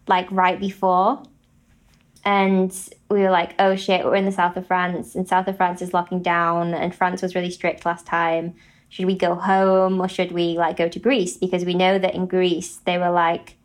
[0.06, 1.22] like right before.
[2.27, 2.70] And
[3.09, 5.81] we were like oh shit we're in the south of france and south of france
[5.81, 8.55] is locking down and france was really strict last time
[8.91, 11.37] should we go home or should we like go to greece?
[11.37, 13.57] Because we know that in greece they were like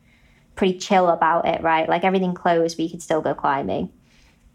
[0.55, 1.89] pretty chill about it right?
[1.89, 3.91] Like everything closed you could still go climbing.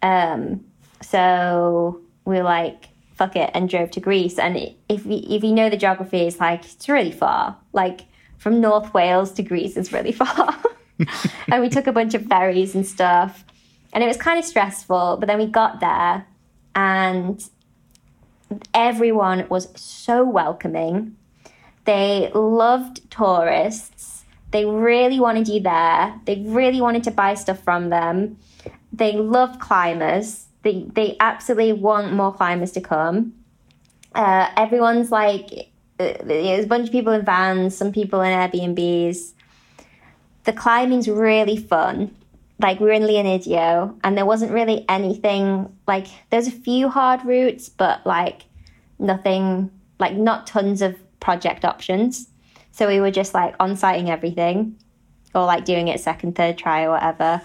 [0.00, 0.64] Um
[1.02, 4.38] so we were like fuck it and drove to greece.
[4.38, 4.56] And
[4.88, 7.58] if you, if you know the geography it's like it's really far.
[7.72, 8.02] Like
[8.38, 10.56] from north wales to greece is really far.
[11.50, 13.44] And we took a bunch of ferries and stuff.
[13.94, 16.26] And it was kind of stressful but then we got there
[16.76, 17.42] and
[18.74, 21.16] everyone was so welcoming.
[21.84, 24.24] They loved tourists.
[24.50, 26.20] They really wanted you there.
[26.24, 28.38] They really wanted to buy stuff from them.
[28.92, 30.46] They love climbers.
[30.62, 33.34] They, they absolutely want more climbers to come.
[34.14, 35.70] Uh, everyone's like
[36.00, 39.32] uh, there's a bunch of people in vans some people in airbnbs.
[40.44, 42.16] The climbing's really fun.
[42.60, 47.24] Like we were in Leonidio and there wasn't really anything like there's a few hard
[47.24, 48.42] routes, but like
[48.98, 52.28] nothing like not tons of project options.
[52.72, 54.76] So we were just like on sighting everything
[55.34, 57.40] or like doing it second, third try or whatever.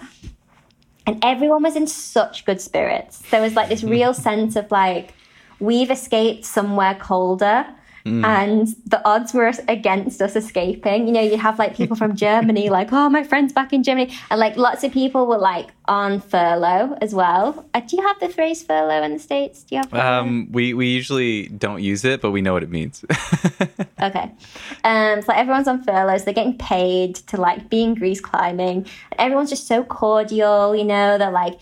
[1.06, 3.22] And everyone was in such good spirits.
[3.30, 5.14] There was like this real sense of like,
[5.60, 7.66] we've escaped somewhere colder
[8.06, 11.06] and the odds were against us escaping.
[11.06, 14.12] You know, you have like people from Germany, like, oh, my friend's back in Germany.
[14.30, 17.66] And like lots of people were like on furlough as well.
[17.74, 19.64] Uh, do you have the phrase furlough in the States?
[19.64, 20.20] Do you have furlough?
[20.20, 23.04] Um, we we usually don't use it, but we know what it means.
[24.00, 24.30] Okay.
[24.84, 26.18] Um, so everyone's on furlough.
[26.18, 28.86] So They're getting paid to like be in Greece climbing.
[29.18, 31.16] Everyone's just so cordial, you know.
[31.16, 31.58] They're like,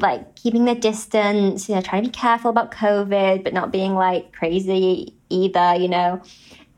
[0.00, 1.68] like keeping the distance.
[1.68, 5.74] You know, trying to be careful about COVID, but not being like crazy either.
[5.76, 6.22] You know.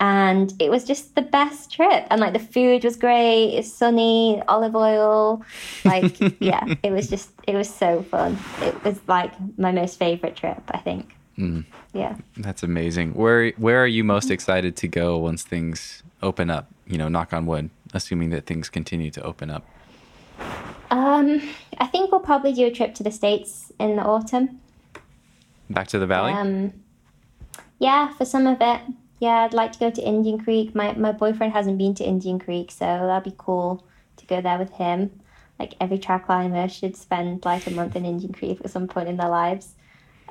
[0.02, 2.06] And it was just the best trip.
[2.10, 3.54] And like the food was great.
[3.54, 5.42] It's sunny, olive oil.
[5.84, 8.38] Like, yeah, it was just, it was so fun.
[8.62, 11.14] It was like my most favorite trip, I think.
[11.36, 11.66] Mm.
[11.92, 12.16] Yeah.
[12.36, 13.12] That's amazing.
[13.14, 16.70] Where where are you most excited to go once things open up?
[16.86, 19.64] You know, knock on wood, assuming that things continue to open up.
[20.90, 21.40] Um,
[21.78, 24.60] I think we'll probably do a trip to the States in the autumn.
[25.68, 26.32] Back to the valley.
[26.32, 26.72] Um,
[27.78, 28.80] yeah, for some of it.
[29.20, 30.74] Yeah, I'd like to go to Indian Creek.
[30.74, 33.84] My my boyfriend hasn't been to Indian Creek, so that'd be cool
[34.16, 35.20] to go there with him.
[35.58, 39.08] Like every trad climber should spend like a month in Indian Creek at some point
[39.08, 39.74] in their lives.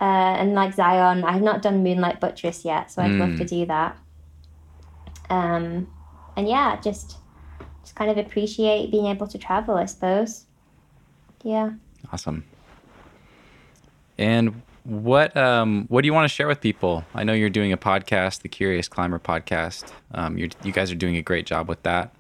[0.02, 3.66] Uh, and like Zion, I've not done Moonlight Buttress yet, so I'd love to do
[3.66, 3.98] that.
[5.30, 5.88] Um,
[6.36, 7.18] and yeah, just
[7.84, 10.46] just kind of appreciate being able to travel, I suppose.
[11.44, 11.72] Yeah.
[12.12, 12.44] Awesome.
[14.18, 17.04] And what um what do you want to share with people?
[17.14, 19.92] I know you're doing a podcast, the Curious Climber podcast.
[20.14, 22.14] Um, you're, you guys are doing a great job with that.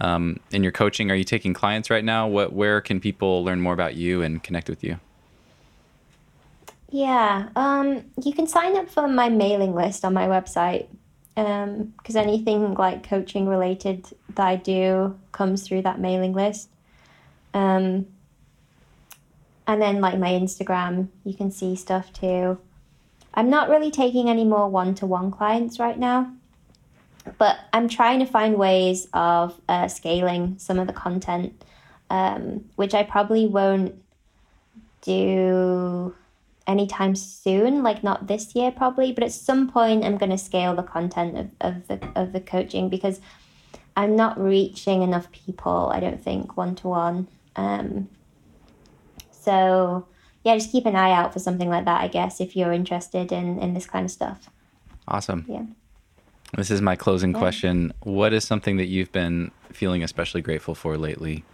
[0.00, 2.26] Um, in your coaching, are you taking clients right now?
[2.26, 4.98] What where can people learn more about you and connect with you?
[6.90, 10.88] Yeah, um, you can sign up for my mailing list on my website
[11.34, 16.68] because um, anything like coaching related that I do comes through that mailing list.
[17.54, 18.06] Um,
[19.66, 22.58] and then like my Instagram, you can see stuff too.
[23.34, 26.32] I'm not really taking any more one to one clients right now,
[27.38, 31.64] but I'm trying to find ways of uh, scaling some of the content,
[32.10, 33.94] um, which I probably won't
[35.02, 36.14] do
[36.66, 40.76] anytime soon like not this year probably but at some point i'm going to scale
[40.76, 43.20] the content of, of the of the coaching because
[43.96, 47.26] i'm not reaching enough people i don't think one to one
[49.42, 50.06] so
[50.44, 53.32] yeah just keep an eye out for something like that i guess if you're interested
[53.32, 54.50] in in this kind of stuff
[55.08, 55.64] awesome yeah
[56.56, 57.38] this is my closing yeah.
[57.38, 61.44] question what is something that you've been feeling especially grateful for lately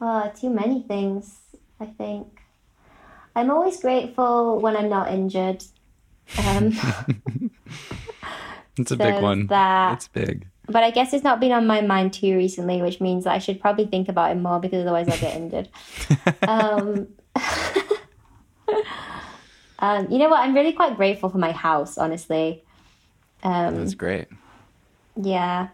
[0.00, 1.38] uh, too many things
[1.80, 2.42] I think.
[3.36, 5.64] I'm always grateful when I'm not injured.
[6.46, 6.76] Um,
[8.76, 9.46] it's a big one.
[9.46, 10.46] That, it's big.
[10.68, 13.60] But I guess it's not been on my mind too recently, which means I should
[13.60, 15.68] probably think about it more because otherwise I'll get injured.
[16.48, 17.08] um,
[19.78, 20.40] um, you know what?
[20.40, 22.64] I'm really quite grateful for my house, honestly.
[23.42, 24.28] Um, That's great.
[25.16, 25.68] Yeah.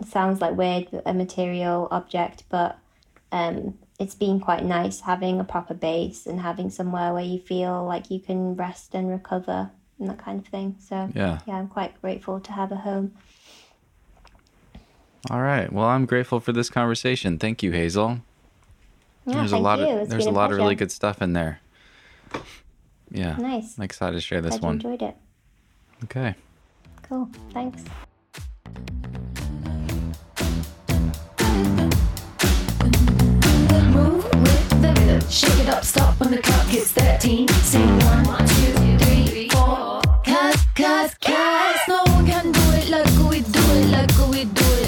[0.00, 2.78] It sounds like weird, a material object, but
[3.30, 7.84] um, it's been quite nice having a proper base and having somewhere where you feel
[7.84, 10.76] like you can rest and recover and that kind of thing.
[10.80, 13.14] So yeah, yeah, I'm quite grateful to have a home.
[15.30, 15.72] All right.
[15.72, 17.38] Well, I'm grateful for this conversation.
[17.38, 18.20] Thank you, Hazel.
[19.26, 19.86] Yeah, there's a lot you.
[19.86, 20.60] of it's there's a, a lot pleasure.
[20.60, 21.60] of really good stuff in there.
[23.10, 23.36] Yeah.
[23.36, 23.78] Nice.
[23.78, 24.74] I'm excited to share this Glad one.
[24.76, 25.16] enjoyed it.
[26.04, 26.34] Okay.
[27.08, 27.30] Cool.
[27.52, 27.82] Thanks.
[35.30, 37.48] Shake it up, stop when the clock hits 13.
[37.48, 40.00] Sing one, two, three, four.
[40.24, 42.13] Cause, cause, cause no